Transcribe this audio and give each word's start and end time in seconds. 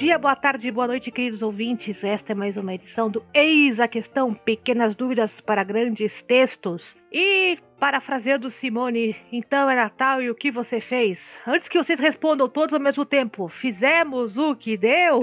dia, 0.00 0.16
boa 0.16 0.34
tarde, 0.34 0.70
boa 0.70 0.86
noite, 0.86 1.10
queridos 1.10 1.42
ouvintes. 1.42 2.02
Esta 2.02 2.32
é 2.32 2.34
mais 2.34 2.56
uma 2.56 2.72
edição 2.72 3.10
do 3.10 3.22
Eis 3.34 3.78
a 3.78 3.86
Questão 3.86 4.32
Pequenas 4.32 4.96
Dúvidas 4.96 5.42
para 5.42 5.62
Grandes 5.62 6.22
Textos. 6.22 6.96
E, 7.12 7.58
parafraseando 7.78 8.50
Simone, 8.50 9.14
então 9.30 9.68
é 9.68 9.76
Natal 9.76 10.22
e 10.22 10.30
o 10.30 10.34
que 10.34 10.50
você 10.50 10.80
fez? 10.80 11.36
Antes 11.46 11.68
que 11.68 11.76
vocês 11.76 12.00
respondam 12.00 12.48
todos 12.48 12.72
ao 12.72 12.80
mesmo 12.80 13.04
tempo, 13.04 13.46
fizemos 13.48 14.38
o 14.38 14.56
que 14.56 14.74
deu? 14.78 15.20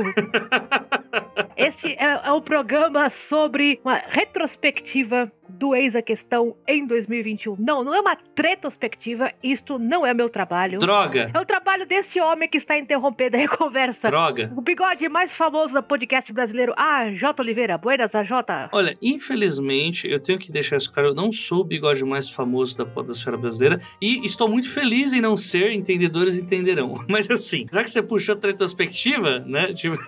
este 1.58 1.94
é, 1.94 2.28
é 2.28 2.32
um 2.32 2.42
programa 2.42 3.10
sobre 3.10 3.80
uma 3.84 3.96
retrospectiva 3.96 5.32
do 5.58 5.76
Eis 5.76 5.96
a 5.96 6.02
Questão 6.02 6.56
em 6.68 6.86
2021. 6.86 7.56
Não, 7.60 7.84
não 7.84 7.94
é 7.94 8.00
uma 8.00 8.18
retrospectiva, 8.38 9.32
isto 9.44 9.80
não 9.80 10.06
é 10.06 10.14
meu 10.14 10.30
trabalho. 10.30 10.80
Droga! 10.80 11.32
É 11.34 11.40
o 11.40 11.46
trabalho 11.46 11.86
desse 11.86 12.20
homem 12.20 12.48
que 12.48 12.58
está 12.58 12.78
interrompendo 12.78 13.38
a 13.38 13.48
conversa. 13.58 14.10
Droga! 14.10 14.52
O 14.56 14.62
bigode 14.62 15.10
mais 15.10 15.32
famoso 15.32 15.74
do 15.74 15.84
podcast 15.84 16.32
brasileiro, 16.32 16.74
a 16.78 17.10
J. 17.12 17.42
Oliveira. 17.42 17.78
Buenas, 17.78 18.14
a 18.14 18.24
J. 18.24 18.70
Olha, 18.72 18.96
infelizmente, 19.02 20.08
eu 20.08 20.20
tenho 20.20 20.38
que 20.38 20.52
deixar 20.52 20.78
isso 20.78 20.94
claro, 20.94 21.10
eu 21.10 21.16
não 21.16 21.32
sou 21.32 21.62
o 21.62 21.64
bigode 21.64 22.04
mais 22.06 22.30
famoso 22.30 22.78
da 22.78 22.86
podosfera 22.86 23.38
brasileira 23.38 23.82
e 24.02 24.26
estou 24.26 24.48
muito 24.48 24.70
feliz 24.70 25.14
em 25.14 25.22
não 25.22 25.36
ser, 25.36 25.72
entendedores 25.72 26.38
entenderão. 26.38 27.04
Mas 27.10 27.30
assim, 27.32 27.66
já 27.72 27.84
que 27.84 27.90
você 27.90 28.02
puxou 28.02 28.38
a 28.42 28.48
retrospectiva, 28.48 29.40
né, 29.40 29.74
tipo... 29.74 29.98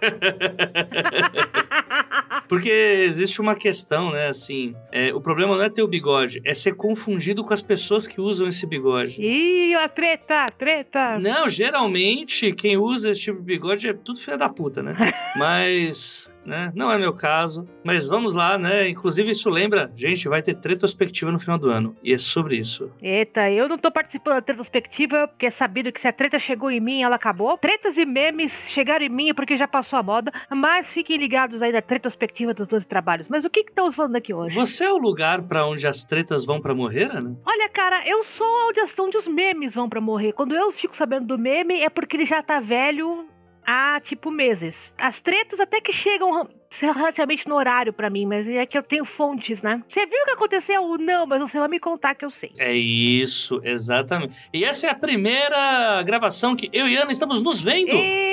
Porque 2.47 2.69
existe 2.69 3.39
uma 3.39 3.55
questão, 3.55 4.11
né, 4.11 4.27
assim, 4.27 4.75
é, 4.91 5.13
o 5.13 5.21
problema 5.21 5.38
não 5.47 5.61
é 5.61 5.69
ter 5.69 5.81
o 5.81 5.87
bigode, 5.87 6.41
é 6.45 6.53
ser 6.53 6.75
confundido 6.75 7.43
com 7.43 7.53
as 7.53 7.61
pessoas 7.61 8.07
que 8.07 8.19
usam 8.19 8.47
esse 8.47 8.65
bigode. 8.65 9.21
Ih, 9.21 9.75
a 9.75 9.87
treta, 9.87 10.45
treta. 10.57 11.19
Não, 11.19 11.49
geralmente 11.49 12.51
quem 12.53 12.77
usa 12.77 13.11
esse 13.11 13.21
tipo 13.21 13.39
de 13.39 13.45
bigode 13.45 13.87
é 13.87 13.93
tudo 13.93 14.19
filha 14.19 14.37
da 14.37 14.49
puta, 14.49 14.81
né? 14.83 14.95
Mas 15.35 16.31
né? 16.49 16.71
Não 16.75 16.91
é 16.91 16.97
meu 16.97 17.13
caso, 17.13 17.67
mas 17.83 18.07
vamos 18.07 18.33
lá, 18.33 18.57
né? 18.57 18.89
Inclusive, 18.89 19.31
isso 19.31 19.49
lembra, 19.49 19.91
gente, 19.95 20.27
vai 20.27 20.41
ter 20.41 20.57
retrospectiva 20.61 21.31
no 21.31 21.39
final 21.39 21.57
do 21.57 21.69
ano. 21.69 21.95
E 22.03 22.13
é 22.13 22.17
sobre 22.17 22.57
isso. 22.57 22.91
Eita, 23.01 23.49
eu 23.49 23.69
não 23.69 23.77
tô 23.77 23.91
participando 23.91 24.41
da 24.41 24.51
retrospectiva, 24.51 25.27
porque 25.27 25.45
é 25.45 25.51
sabido 25.51 25.91
que 25.91 26.01
se 26.01 26.07
a 26.07 26.13
treta 26.13 26.39
chegou 26.39 26.71
em 26.71 26.79
mim, 26.79 27.03
ela 27.03 27.15
acabou. 27.15 27.57
Tretas 27.57 27.97
e 27.97 28.05
memes 28.05 28.51
chegaram 28.67 29.05
em 29.05 29.09
mim 29.09 29.33
porque 29.33 29.55
já 29.55 29.67
passou 29.67 29.99
a 29.99 30.03
moda, 30.03 30.31
mas 30.49 30.87
fiquem 30.87 31.17
ligados 31.17 31.61
aí 31.61 31.71
na 31.71 31.83
retrospectiva 31.87 32.53
dos 32.53 32.67
12 32.67 32.87
trabalhos. 32.87 33.27
Mas 33.29 33.45
o 33.45 33.49
que 33.49 33.63
que 33.63 33.71
estamos 33.71 33.95
falando 33.95 34.15
aqui 34.15 34.33
hoje? 34.33 34.55
Você 34.55 34.85
é 34.85 34.91
o 34.91 34.97
lugar 34.97 35.43
para 35.43 35.65
onde 35.67 35.85
as 35.85 36.05
tretas 36.05 36.43
vão 36.43 36.59
para 36.59 36.73
morrer, 36.73 37.11
Ana? 37.11 37.35
Olha, 37.45 37.69
cara, 37.69 38.07
eu 38.07 38.23
sou 38.23 38.47
onde, 38.67 38.81
onde 38.99 39.17
os 39.17 39.27
memes 39.27 39.75
vão 39.75 39.87
para 39.87 40.01
morrer. 40.01 40.33
Quando 40.33 40.55
eu 40.55 40.71
fico 40.71 40.95
sabendo 40.95 41.27
do 41.27 41.37
meme, 41.37 41.81
é 41.81 41.89
porque 41.89 42.17
ele 42.17 42.25
já 42.25 42.41
tá 42.41 42.59
velho 42.59 43.27
há, 43.69 43.99
tipo, 43.99 44.31
meses. 44.31 44.91
As 44.97 45.21
tretas 45.21 45.59
até 45.59 45.79
que 45.79 45.93
chegam 45.93 46.49
relativamente 46.71 47.47
no 47.47 47.55
horário 47.55 47.91
para 47.91 48.09
mim, 48.09 48.25
mas 48.25 48.47
é 48.47 48.65
que 48.65 48.77
eu 48.77 48.83
tenho 48.83 49.05
fontes, 49.05 49.61
né? 49.61 49.81
Você 49.87 50.05
viu 50.05 50.21
o 50.21 50.25
que 50.25 50.31
aconteceu? 50.31 50.97
Não, 50.97 51.25
mas 51.25 51.41
você 51.41 51.59
vai 51.59 51.67
me 51.67 51.79
contar 51.79 52.15
que 52.15 52.25
eu 52.25 52.31
sei. 52.31 52.51
É 52.57 52.73
isso, 52.73 53.59
exatamente. 53.63 54.35
E 54.53 54.63
essa 54.63 54.87
é 54.87 54.89
a 54.89 54.95
primeira 54.95 56.01
gravação 56.03 56.55
que 56.55 56.69
eu 56.71 56.87
e 56.87 56.95
Ana 56.95 57.11
estamos 57.11 57.41
nos 57.41 57.61
vendo. 57.61 57.93
E... 57.93 58.29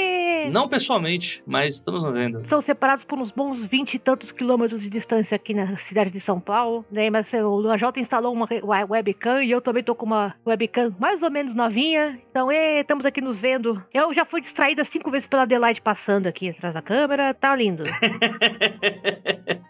Não 0.50 0.68
pessoalmente, 0.68 1.42
mas 1.46 1.76
estamos 1.76 2.04
nos 2.04 2.12
vendo. 2.12 2.46
São 2.48 2.60
separados 2.60 3.04
por 3.04 3.18
uns 3.18 3.30
bons 3.30 3.64
vinte 3.66 3.94
e 3.94 3.98
tantos 3.98 4.30
quilômetros 4.32 4.80
de 4.82 4.88
distância 4.88 5.34
aqui 5.34 5.54
na 5.54 5.76
cidade 5.78 6.10
de 6.10 6.20
São 6.20 6.40
Paulo. 6.40 6.84
Né? 6.90 7.10
Mas 7.10 7.32
o 7.32 7.68
AJ 7.70 7.82
instalou 7.96 8.32
uma 8.32 8.48
webcam 8.88 9.42
e 9.42 9.50
eu 9.50 9.60
também 9.60 9.82
tô 9.82 9.94
com 9.94 10.06
uma 10.06 10.34
webcam 10.46 10.94
mais 10.98 11.22
ou 11.22 11.30
menos 11.30 11.54
novinha. 11.54 12.18
Então, 12.30 12.50
e, 12.50 12.80
estamos 12.80 13.04
aqui 13.04 13.20
nos 13.20 13.38
vendo. 13.38 13.82
Eu 13.92 14.12
já 14.12 14.24
fui 14.24 14.40
distraída 14.40 14.84
cinco 14.84 15.10
vezes 15.10 15.26
pela 15.26 15.42
Adelaide 15.42 15.80
passando 15.80 16.26
aqui 16.26 16.50
atrás 16.50 16.74
da 16.74 16.82
câmera. 16.82 17.34
Tá 17.34 17.54
lindo. 17.54 17.84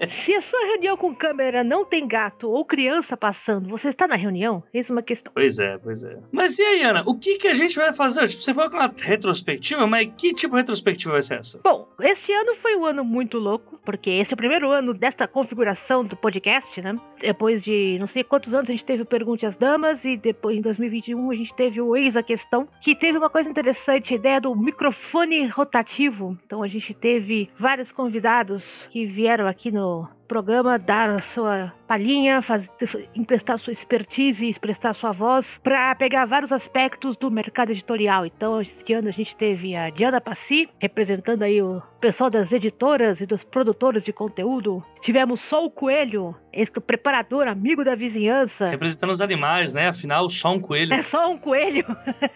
Se 0.08 0.34
a 0.34 0.40
sua 0.40 0.66
reunião 0.66 0.96
com 0.96 1.14
câmera 1.14 1.64
não 1.64 1.84
tem 1.84 2.06
gato 2.06 2.48
ou 2.48 2.64
criança 2.64 3.16
passando, 3.16 3.68
você 3.68 3.88
está 3.88 4.06
na 4.06 4.16
reunião? 4.16 4.62
Eis 4.72 4.88
uma 4.90 5.02
questão. 5.02 5.32
Pois 5.34 5.58
é, 5.58 5.78
pois 5.78 6.04
é. 6.04 6.18
Mas 6.30 6.58
e 6.58 6.62
aí, 6.62 6.82
Ana, 6.82 7.02
o 7.06 7.18
que, 7.18 7.38
que 7.38 7.48
a 7.48 7.54
gente 7.54 7.76
vai 7.76 7.92
fazer? 7.92 8.28
Tipo, 8.28 8.42
você 8.42 8.54
falou 8.54 8.70
com 8.70 8.76
uma 8.76 8.94
retrospectiva, 8.96 9.86
mas 9.86 10.10
que 10.16 10.34
tipo 10.34 10.54
de 10.54 10.60
retrospectiva 10.60 11.12
vai 11.12 11.22
ser 11.22 11.38
essa? 11.38 11.60
Bom, 11.62 11.88
este 12.00 12.32
ano 12.32 12.54
foi 12.56 12.76
um 12.76 12.84
ano 12.84 13.04
muito 13.04 13.38
louco, 13.38 13.80
porque 13.84 14.10
esse 14.10 14.32
é 14.32 14.34
o 14.34 14.36
primeiro 14.36 14.70
ano 14.70 14.92
desta 14.92 15.26
configuração 15.26 16.04
do 16.04 16.16
podcast, 16.16 16.80
né? 16.82 16.94
Depois 17.20 17.62
de 17.62 17.96
não 17.98 18.06
sei 18.06 18.22
quantos 18.22 18.52
anos 18.52 18.68
a 18.68 18.72
gente 18.72 18.84
teve 18.84 19.02
o 19.02 19.06
Pergunte 19.06 19.46
às 19.46 19.56
Damas 19.56 20.04
e 20.04 20.16
depois 20.16 20.56
em 20.56 20.60
2021 20.60 21.30
a 21.30 21.34
gente 21.34 21.54
teve 21.54 21.80
o 21.80 21.96
Eis 21.96 22.16
a 22.16 22.22
Questão, 22.22 22.68
que 22.82 22.94
teve 22.94 23.16
uma 23.16 23.30
coisa 23.30 23.48
interessante, 23.48 24.12
a 24.12 24.16
ideia 24.16 24.40
do 24.40 24.54
microfone 24.54 25.46
rotativo. 25.46 26.36
Então 26.44 26.62
a 26.62 26.68
gente 26.68 26.92
teve 26.92 27.48
vários 27.58 27.90
convidados 27.90 28.86
que 28.90 29.06
vieram 29.06 29.46
aqui 29.46 29.70
no 29.70 30.08
programa 30.26 30.78
dar 30.78 31.22
sua 31.22 31.72
palhinha, 31.86 32.42
faz, 32.42 32.68
emprestar 33.14 33.58
sua 33.58 33.72
expertise, 33.72 34.48
expressar 34.48 34.94
sua 34.94 35.12
voz 35.12 35.58
para 35.62 35.94
pegar 35.94 36.26
vários 36.26 36.52
aspectos 36.52 37.16
do 37.16 37.30
mercado 37.30 37.70
editorial. 37.70 38.26
Então, 38.26 38.60
este 38.60 38.92
ano 38.92 39.08
a 39.08 39.12
gente 39.12 39.36
teve 39.36 39.74
a 39.74 39.90
Diana 39.90 40.20
Passi, 40.20 40.68
representando 40.78 41.42
aí 41.42 41.62
o 41.62 41.80
pessoal 42.00 42.28
das 42.28 42.52
editoras 42.52 43.20
e 43.20 43.26
dos 43.26 43.42
produtores 43.44 44.02
de 44.02 44.12
conteúdo. 44.12 44.82
Tivemos 45.00 45.40
Sol 45.40 45.70
Coelho, 45.70 46.34
esse 46.52 46.72
preparador, 46.80 47.46
amigo 47.46 47.84
da 47.84 47.94
vizinhança. 47.94 48.66
Representando 48.66 49.10
os 49.10 49.20
animais, 49.20 49.74
né? 49.74 49.88
Afinal, 49.88 50.28
só 50.28 50.52
um 50.52 50.60
coelho. 50.60 50.92
É 50.92 51.02
só 51.02 51.30
um 51.30 51.38
coelho. 51.38 51.84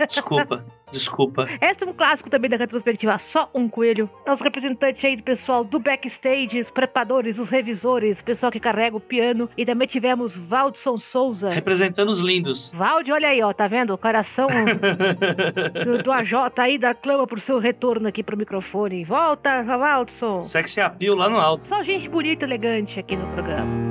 Desculpa, 0.06 0.65
desculpa. 0.91 1.47
Esse 1.61 1.84
é 1.84 1.87
um 1.87 1.93
clássico 1.93 2.31
também 2.31 2.51
da 2.51 2.56
retrospectiva, 2.56 3.19
só 3.19 3.51
um 3.55 3.69
coelho. 3.69 4.09
Os 4.27 4.41
representantes 4.41 5.05
aí 5.05 5.17
do 5.17 5.23
pessoal 5.23 5.65
do 5.65 5.78
backstage, 5.78 6.61
os 6.61 6.71
preparadores, 6.71 7.39
os 7.39 7.49
revisores, 7.49 8.21
o 8.21 8.25
pessoal 8.25 8.53
que 8.53 8.61
carrega 8.61 8.97
o 8.97 9.00
piano. 9.00 9.49
E 9.56 9.65
também 9.65 9.89
tivemos 9.89 10.37
Valdson 10.37 10.99
Souza. 10.99 11.49
Representando 11.50 12.09
os 12.09 12.21
lindos. 12.21 12.73
Valde, 12.75 13.12
olha 13.12 13.29
aí, 13.29 13.43
ó, 13.43 13.53
tá 13.53 13.67
vendo? 13.67 13.93
O 13.95 13.99
coração 13.99 14.47
do, 15.84 16.03
do 16.03 16.12
AJ 16.12 16.33
aí 16.59 16.79
da 16.79 16.95
clama 16.95 17.27
por 17.27 17.41
seu 17.41 17.59
retorno 17.59 18.09
aqui 18.09 18.23
pro 18.23 18.37
microfone. 18.37 19.05
Volta, 19.05 19.62
Valdson. 19.62 20.41
Sexy 20.41 20.81
appeal 20.81 21.17
lá 21.17 21.29
no 21.29 21.39
alto. 21.39 21.67
Só 21.67 21.83
gente 21.83 22.09
bonita 22.09 22.45
e 22.45 22.49
elegante 22.49 22.99
aqui 22.99 23.17
no 23.17 23.27
programa. 23.29 23.90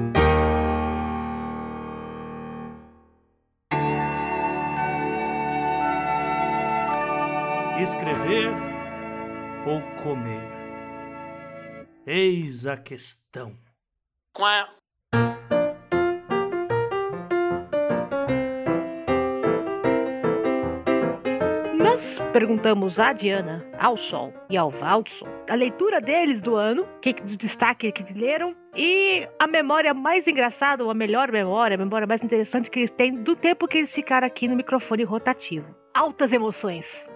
Escrever 7.82 8.50
ou 9.66 9.82
comer? 10.04 10.50
Eis 12.06 12.68
a 12.68 12.76
questão. 12.76 13.56
Quá. 14.34 14.68
perguntamos 22.34 23.00
à 23.00 23.12
Diana, 23.12 23.66
ao 23.78 23.98
Sol 23.98 24.34
e 24.50 24.56
ao 24.56 24.70
Valdson 24.70 25.26
a 25.50 25.56
leitura 25.56 26.00
deles 26.00 26.42
do 26.42 26.56
ano, 26.56 26.86
que 27.02 27.14
do 27.14 27.36
destaque 27.36 27.92
que 27.92 28.14
leram 28.14 28.56
e 28.76 29.28
a 29.40 29.48
memória 29.48 29.94
mais 29.94 30.28
engraçada, 30.28 30.84
ou 30.84 30.92
a 30.92 30.94
melhor 30.94 31.32
memória, 31.32 31.76
a 31.76 31.78
memória 31.78 32.08
mais 32.08 32.24
interessante 32.24 32.70
que 32.70 32.80
eles 32.80 32.92
têm 32.92 33.24
do 33.24 33.36
tempo 33.36 33.68
que 33.68 33.80
eles 33.80 33.92
ficaram 33.92 34.28
aqui 34.28 34.48
no 34.48 34.56
microfone 34.56 35.04
rotativo. 35.04 35.76
Altas 35.94 36.32
emoções. 36.32 37.09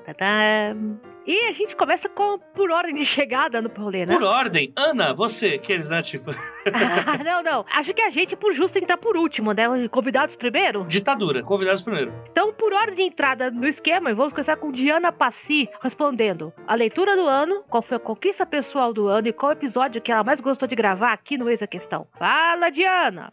E 1.25 1.47
a 1.47 1.51
gente 1.53 1.75
começa 1.75 2.09
com 2.09 2.37
por 2.53 2.69
ordem 2.69 2.95
de 2.95 3.05
chegada 3.05 3.61
no 3.61 3.69
rolê, 3.69 4.05
né? 4.05 4.13
Por 4.13 4.23
ordem. 4.23 4.73
Ana, 4.75 5.13
você, 5.13 5.57
que 5.57 5.71
eles, 5.71 5.89
né, 5.89 6.01
tipo... 6.01 6.31
ah, 6.31 7.23
não, 7.23 7.41
não. 7.41 7.65
Acho 7.71 7.93
que 7.93 8.01
a 8.01 8.09
gente, 8.09 8.35
por 8.35 8.53
justo, 8.53 8.77
entrar 8.77 8.97
por 8.97 9.15
último, 9.15 9.53
né? 9.53 9.63
Convidados 9.87 10.35
primeiro? 10.35 10.83
Ditadura, 10.85 11.41
convidados 11.41 11.81
primeiro. 11.81 12.13
Então, 12.29 12.51
por 12.53 12.73
ordem 12.73 12.95
de 12.95 13.01
entrada 13.03 13.49
no 13.49 13.65
esquema, 13.65 14.13
vamos 14.13 14.33
começar 14.33 14.57
com 14.57 14.71
Diana 14.71 15.13
Passi 15.13 15.69
respondendo 15.81 16.51
a 16.67 16.75
leitura 16.75 17.15
do 17.15 17.25
ano, 17.25 17.63
qual 17.69 17.81
foi 17.81 17.97
a 17.97 17.99
conquista 18.01 18.45
pessoal 18.45 18.93
do 18.93 19.07
ano 19.07 19.29
e 19.29 19.33
qual 19.33 19.53
episódio 19.53 20.01
que 20.01 20.11
ela 20.11 20.25
mais 20.25 20.41
gostou 20.41 20.67
de 20.67 20.75
gravar 20.75 21.13
aqui 21.13 21.37
no 21.37 21.49
Ex 21.49 21.63
a 21.63 21.67
Questão. 21.67 22.05
Fala, 22.17 22.69
Diana! 22.69 23.31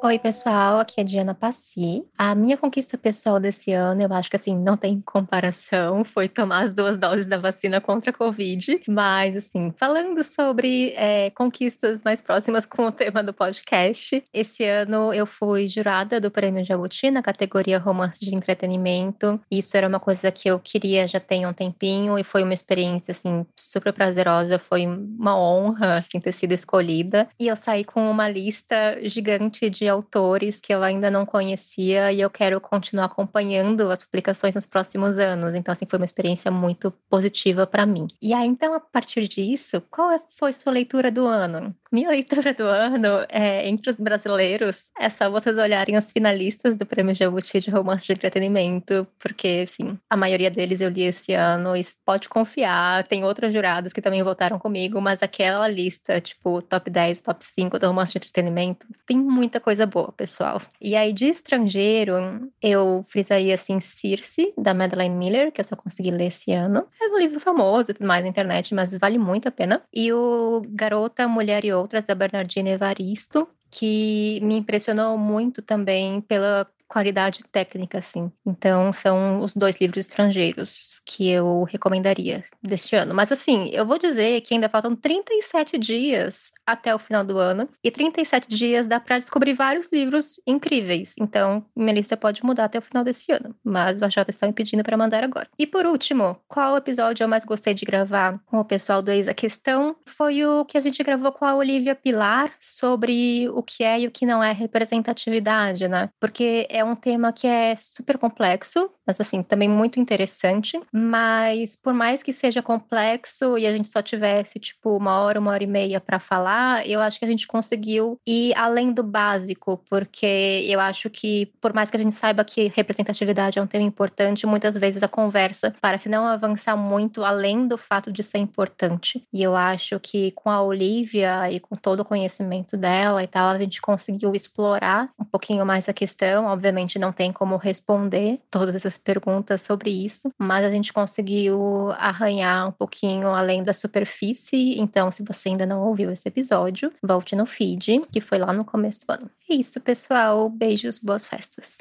Oi, 0.00 0.16
pessoal, 0.16 0.78
aqui 0.78 1.00
é 1.00 1.04
Diana 1.04 1.34
Passi. 1.34 2.04
A 2.16 2.32
minha 2.32 2.56
conquista 2.56 2.96
pessoal 2.96 3.40
desse 3.40 3.72
ano, 3.72 4.00
eu 4.00 4.12
acho 4.12 4.30
que 4.30 4.36
assim, 4.36 4.56
não 4.56 4.76
tem 4.76 5.00
comparação, 5.00 6.04
foi 6.04 6.28
tomar 6.28 6.62
as 6.62 6.70
duas 6.70 6.96
doses 6.96 7.26
da 7.26 7.36
vacina 7.36 7.80
contra 7.80 8.10
a 8.10 8.14
Covid. 8.14 8.80
Mas, 8.86 9.36
assim, 9.36 9.72
falando 9.76 10.22
sobre 10.22 10.92
é, 10.94 11.30
conquistas 11.30 12.00
mais 12.04 12.22
próximas 12.22 12.64
com 12.64 12.86
o 12.86 12.92
tema 12.92 13.24
do 13.24 13.34
podcast, 13.34 14.22
esse 14.32 14.62
ano 14.62 15.12
eu 15.12 15.26
fui 15.26 15.68
jurada 15.68 16.20
do 16.20 16.30
Prêmio 16.30 16.64
Jabuti 16.64 17.10
na 17.10 17.20
categoria 17.20 17.76
Romance 17.76 18.20
de 18.20 18.36
Entretenimento. 18.36 19.40
Isso 19.50 19.76
era 19.76 19.88
uma 19.88 19.98
coisa 19.98 20.30
que 20.30 20.48
eu 20.48 20.60
queria 20.60 21.08
já 21.08 21.18
tem 21.18 21.44
um 21.44 21.52
tempinho 21.52 22.16
e 22.16 22.22
foi 22.22 22.44
uma 22.44 22.54
experiência, 22.54 23.10
assim, 23.10 23.44
super 23.58 23.92
prazerosa. 23.92 24.60
Foi 24.60 24.86
uma 24.86 25.36
honra, 25.36 25.96
assim, 25.96 26.20
ter 26.20 26.32
sido 26.32 26.52
escolhida. 26.52 27.26
E 27.38 27.48
eu 27.48 27.56
saí 27.56 27.82
com 27.82 28.08
uma 28.08 28.28
lista 28.28 28.96
gigante 29.02 29.68
de 29.68 29.87
autores 29.88 30.60
que 30.60 30.72
eu 30.72 30.82
ainda 30.82 31.10
não 31.10 31.24
conhecia 31.26 32.12
e 32.12 32.20
eu 32.20 32.30
quero 32.30 32.60
continuar 32.60 33.06
acompanhando 33.06 33.90
as 33.90 34.04
publicações 34.04 34.54
nos 34.54 34.66
próximos 34.66 35.18
anos. 35.18 35.54
Então, 35.54 35.72
assim, 35.72 35.86
foi 35.86 35.98
uma 35.98 36.04
experiência 36.04 36.50
muito 36.50 36.90
positiva 37.10 37.66
para 37.66 37.86
mim. 37.86 38.06
E 38.20 38.32
aí, 38.32 38.46
então, 38.46 38.74
a 38.74 38.80
partir 38.80 39.26
disso, 39.28 39.82
qual 39.90 40.10
é, 40.10 40.20
foi 40.36 40.52
sua 40.52 40.72
leitura 40.72 41.10
do 41.10 41.26
ano? 41.26 41.74
Minha 41.90 42.10
leitura 42.10 42.52
do 42.52 42.64
ano, 42.64 43.24
é, 43.30 43.66
entre 43.66 43.90
os 43.90 43.98
brasileiros, 43.98 44.90
é 44.98 45.08
só 45.08 45.30
vocês 45.30 45.56
olharem 45.56 45.96
os 45.96 46.12
finalistas 46.12 46.76
do 46.76 46.84
Prêmio 46.84 47.14
Jabuti 47.14 47.60
de 47.60 47.70
Romance 47.70 48.04
de 48.04 48.12
Entretenimento, 48.12 49.06
porque, 49.18 49.64
assim, 49.66 49.98
a 50.10 50.14
maioria 50.14 50.50
deles 50.50 50.82
eu 50.82 50.90
li 50.90 51.04
esse 51.04 51.32
ano 51.32 51.74
e 51.74 51.82
pode 52.04 52.28
confiar. 52.28 53.04
Tem 53.04 53.24
outros 53.24 53.54
jurados 53.54 53.94
que 53.94 54.02
também 54.02 54.22
votaram 54.22 54.58
comigo, 54.58 55.00
mas 55.00 55.22
aquela 55.22 55.66
lista, 55.66 56.20
tipo, 56.20 56.60
top 56.60 56.90
10, 56.90 57.22
top 57.22 57.42
5 57.42 57.78
do 57.78 57.86
Romance 57.86 58.12
de 58.12 58.18
Entretenimento, 58.18 58.86
tem 59.06 59.16
muita 59.16 59.58
coisa 59.58 59.86
boa, 59.86 60.12
pessoal. 60.12 60.60
E 60.78 60.94
aí, 60.94 61.10
de 61.10 61.26
estrangeiro, 61.26 62.50
eu 62.62 63.02
frisaria, 63.08 63.54
assim, 63.54 63.80
Circe, 63.80 64.52
da 64.58 64.74
Madeleine 64.74 65.16
Miller, 65.16 65.50
que 65.50 65.62
eu 65.62 65.64
só 65.64 65.74
consegui 65.74 66.10
ler 66.10 66.26
esse 66.26 66.52
ano. 66.52 66.86
É 67.00 67.06
um 67.06 67.18
livro 67.18 67.40
famoso 67.40 67.90
e 67.90 67.94
tudo 67.94 68.06
mais 68.06 68.22
na 68.22 68.28
internet, 68.28 68.74
mas 68.74 68.92
vale 68.92 69.16
muito 69.16 69.48
a 69.48 69.50
pena. 69.50 69.82
E 69.90 70.12
o 70.12 70.60
Garota, 70.68 71.26
Mulher 71.26 71.64
e 71.64 71.77
outras 71.78 72.04
da 72.04 72.14
Bernardina 72.14 72.70
Evaristo, 72.70 73.48
que 73.70 74.40
me 74.42 74.56
impressionou 74.56 75.16
muito 75.18 75.62
também 75.62 76.20
pela 76.20 76.66
qualidade 76.88 77.44
técnica, 77.52 77.98
assim. 77.98 78.32
Então, 78.46 78.92
são 78.92 79.40
os 79.40 79.52
dois 79.52 79.80
livros 79.80 79.98
estrangeiros 79.98 81.00
que 81.04 81.28
eu 81.30 81.64
recomendaria 81.64 82.42
deste 82.62 82.96
ano. 82.96 83.14
Mas, 83.14 83.30
assim, 83.30 83.70
eu 83.72 83.86
vou 83.86 83.98
dizer 83.98 84.40
que 84.40 84.54
ainda 84.54 84.68
faltam 84.68 84.96
37 84.96 85.78
dias 85.78 86.50
até 86.66 86.94
o 86.94 86.98
final 86.98 87.22
do 87.22 87.38
ano. 87.38 87.68
E 87.84 87.90
37 87.90 88.48
dias 88.48 88.86
dá 88.86 88.98
para 88.98 89.18
descobrir 89.18 89.52
vários 89.52 89.90
livros 89.92 90.40
incríveis. 90.46 91.14
Então, 91.20 91.64
minha 91.76 91.92
lista 91.92 92.16
pode 92.16 92.44
mudar 92.44 92.64
até 92.64 92.78
o 92.78 92.82
final 92.82 93.04
desse 93.04 93.30
ano. 93.30 93.54
Mas 93.62 94.00
o 94.00 94.10
Jota 94.10 94.30
está 94.30 94.46
me 94.46 94.52
pedindo 94.52 94.82
para 94.82 94.96
mandar 94.96 95.22
agora. 95.22 95.48
E 95.58 95.66
por 95.66 95.86
último, 95.86 96.36
qual 96.48 96.76
episódio 96.76 97.24
eu 97.24 97.28
mais 97.28 97.44
gostei 97.44 97.74
de 97.74 97.84
gravar 97.84 98.40
com 98.46 98.58
o 98.58 98.64
pessoal 98.64 99.02
do 99.02 99.10
Ex 99.10 99.28
a 99.28 99.34
Questão? 99.34 99.96
Foi 100.06 100.44
o 100.44 100.64
que 100.64 100.78
a 100.78 100.80
gente 100.80 101.02
gravou 101.02 101.32
com 101.32 101.44
a 101.44 101.54
Olivia 101.54 101.94
Pilar 101.94 102.52
sobre 102.58 103.48
o 103.50 103.62
que 103.62 103.84
é 103.84 104.00
e 104.00 104.06
o 104.06 104.10
que 104.10 104.24
não 104.24 104.42
é 104.42 104.52
representatividade, 104.52 105.88
né? 105.88 106.08
Porque 106.20 106.66
é 106.70 106.77
um 106.84 106.94
tema 106.94 107.32
que 107.32 107.46
é 107.46 107.74
super 107.76 108.18
complexo, 108.18 108.90
mas 109.06 109.20
assim, 109.20 109.42
também 109.42 109.68
muito 109.68 109.98
interessante. 109.98 110.80
Mas 110.92 111.76
por 111.76 111.92
mais 111.92 112.22
que 112.22 112.32
seja 112.32 112.62
complexo 112.62 113.58
e 113.58 113.66
a 113.66 113.74
gente 113.74 113.88
só 113.88 114.02
tivesse, 114.02 114.58
tipo, 114.58 114.96
uma 114.96 115.20
hora, 115.20 115.40
uma 115.40 115.50
hora 115.50 115.64
e 115.64 115.66
meia 115.66 116.00
para 116.00 116.18
falar, 116.18 116.86
eu 116.86 117.00
acho 117.00 117.18
que 117.18 117.24
a 117.24 117.28
gente 117.28 117.46
conseguiu 117.46 118.18
ir 118.26 118.54
além 118.56 118.92
do 118.92 119.02
básico, 119.02 119.82
porque 119.88 120.64
eu 120.68 120.80
acho 120.80 121.10
que, 121.10 121.46
por 121.60 121.72
mais 121.72 121.90
que 121.90 121.96
a 121.96 122.00
gente 122.00 122.14
saiba 122.14 122.44
que 122.44 122.68
representatividade 122.74 123.58
é 123.58 123.62
um 123.62 123.66
tema 123.66 123.84
importante, 123.84 124.46
muitas 124.46 124.76
vezes 124.76 125.02
a 125.02 125.08
conversa 125.08 125.74
parece 125.80 126.08
não 126.08 126.26
avançar 126.26 126.76
muito 126.76 127.24
além 127.24 127.66
do 127.66 127.78
fato 127.78 128.12
de 128.12 128.22
ser 128.22 128.38
importante. 128.38 129.22
E 129.32 129.42
eu 129.42 129.56
acho 129.56 129.98
que 130.00 130.32
com 130.32 130.50
a 130.50 130.62
Olivia 130.62 131.50
e 131.50 131.60
com 131.60 131.76
todo 131.76 132.00
o 132.00 132.04
conhecimento 132.04 132.76
dela 132.76 133.22
e 133.22 133.26
tal, 133.26 133.48
a 133.48 133.58
gente 133.58 133.80
conseguiu 133.80 134.34
explorar 134.34 135.10
um 135.18 135.24
pouquinho 135.24 135.64
mais 135.64 135.88
a 135.88 135.92
questão, 135.92 136.46
obviamente 136.46 136.67
Obviamente 136.68 136.98
não 136.98 137.12
tem 137.12 137.32
como 137.32 137.56
responder 137.56 138.40
todas 138.50 138.74
essas 138.74 138.98
perguntas 138.98 139.62
sobre 139.62 139.88
isso, 139.88 140.30
mas 140.38 140.62
a 140.62 140.70
gente 140.70 140.92
conseguiu 140.92 141.90
arranhar 141.92 142.68
um 142.68 142.72
pouquinho 142.72 143.28
além 143.28 143.64
da 143.64 143.72
superfície. 143.72 144.78
Então, 144.78 145.10
se 145.10 145.24
você 145.24 145.48
ainda 145.48 145.64
não 145.64 145.80
ouviu 145.80 146.10
esse 146.10 146.28
episódio, 146.28 146.92
volte 147.02 147.34
no 147.34 147.46
feed, 147.46 148.02
que 148.12 148.20
foi 148.20 148.36
lá 148.36 148.52
no 148.52 148.66
começo 148.66 149.00
do 149.06 149.10
ano. 149.10 149.30
É 149.48 149.54
isso, 149.54 149.80
pessoal. 149.80 150.50
Beijos, 150.50 150.98
boas 150.98 151.24
festas. 151.26 151.78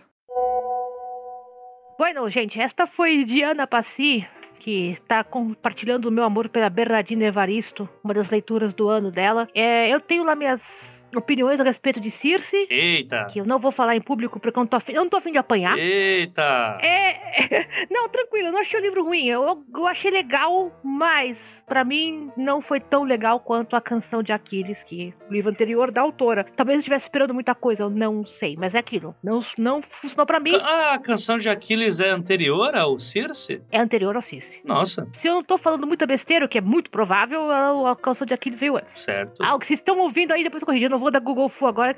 Bueno, 1.97 2.29
gente, 2.29 2.57
esta 2.57 2.87
foi 2.87 3.25
Diana 3.25 3.67
Passi, 3.67 4.25
que 4.61 4.91
está 4.91 5.21
compartilhando 5.21 6.05
o 6.05 6.11
meu 6.11 6.23
amor 6.23 6.47
pela 6.47 6.69
Bernardina 6.69 7.25
Evaristo, 7.25 7.89
uma 8.01 8.13
das 8.13 8.29
leituras 8.29 8.73
do 8.73 8.87
ano 8.87 9.11
dela. 9.11 9.49
É, 9.53 9.93
eu 9.93 9.99
tenho 9.99 10.23
lá 10.23 10.33
minhas 10.33 10.96
opiniões 11.17 11.59
a 11.59 11.63
respeito 11.63 11.99
de 11.99 12.11
Circe. 12.11 12.67
Eita! 12.69 13.25
Que 13.31 13.39
eu 13.39 13.45
não 13.45 13.59
vou 13.59 13.71
falar 13.71 13.95
em 13.95 14.01
público 14.01 14.39
porque 14.39 14.57
eu 14.57 14.61
não 14.61 14.67
tô 14.67 14.77
afim, 14.77 14.93
eu 14.93 15.03
não 15.03 15.09
tô 15.09 15.17
afim 15.17 15.31
de 15.31 15.37
apanhar. 15.37 15.77
Eita! 15.77 16.77
É. 16.81 17.17
Não, 17.89 18.09
tranquilo, 18.09 18.47
eu 18.47 18.51
não 18.51 18.59
achei 18.59 18.79
o 18.79 18.83
livro 18.83 19.03
ruim. 19.03 19.27
Eu, 19.27 19.63
eu 19.73 19.87
achei 19.87 20.09
legal, 20.09 20.71
mas 20.83 21.63
para 21.67 21.83
mim 21.83 22.31
não 22.35 22.61
foi 22.61 22.79
tão 22.79 23.03
legal 23.03 23.39
quanto 23.39 23.75
a 23.75 23.81
canção 23.81 24.23
de 24.23 24.31
Aquiles, 24.31 24.83
que 24.83 25.13
o 25.29 25.33
livro 25.33 25.51
anterior 25.51 25.91
da 25.91 26.01
autora. 26.01 26.45
Talvez 26.55 26.77
eu 26.77 26.79
estivesse 26.79 27.05
esperando 27.05 27.33
muita 27.33 27.53
coisa, 27.53 27.83
eu 27.83 27.89
não 27.89 28.25
sei, 28.25 28.55
mas 28.57 28.73
é 28.73 28.79
aquilo. 28.79 29.15
Não, 29.23 29.41
não 29.57 29.81
funcionou 29.81 30.25
para 30.25 30.39
mim. 30.39 30.53
Ah, 30.61 30.93
a 30.93 30.99
canção 30.99 31.37
de 31.37 31.49
Aquiles 31.49 31.99
é 31.99 32.09
anterior 32.09 32.75
ao 32.75 32.99
Circe? 32.99 33.61
É 33.71 33.79
anterior 33.79 34.15
ao 34.15 34.21
Circe. 34.21 34.61
Nossa. 34.63 35.07
Se 35.13 35.27
eu 35.27 35.35
não 35.35 35.43
tô 35.43 35.57
falando 35.57 35.85
muita 35.85 36.05
besteira, 36.05 36.45
o 36.45 36.49
que 36.49 36.57
é 36.57 36.61
muito 36.61 36.89
provável, 36.89 37.51
a, 37.51 37.95
canção 37.95 38.25
de 38.25 38.33
Aquiles 38.33 38.59
veio 38.59 38.77
antes. 38.77 38.99
Certo. 38.99 39.43
Ah, 39.43 39.55
o 39.55 39.59
que 39.59 39.67
vocês 39.67 39.79
estão 39.79 39.99
ouvindo 39.99 40.33
aí, 40.33 40.43
depois 40.43 40.63
corrigindo, 40.63 40.91
não 40.91 40.99
vou 40.99 41.06
dar 41.11 41.19
Google 41.19 41.49
Fu 41.49 41.65
agora, 41.65 41.95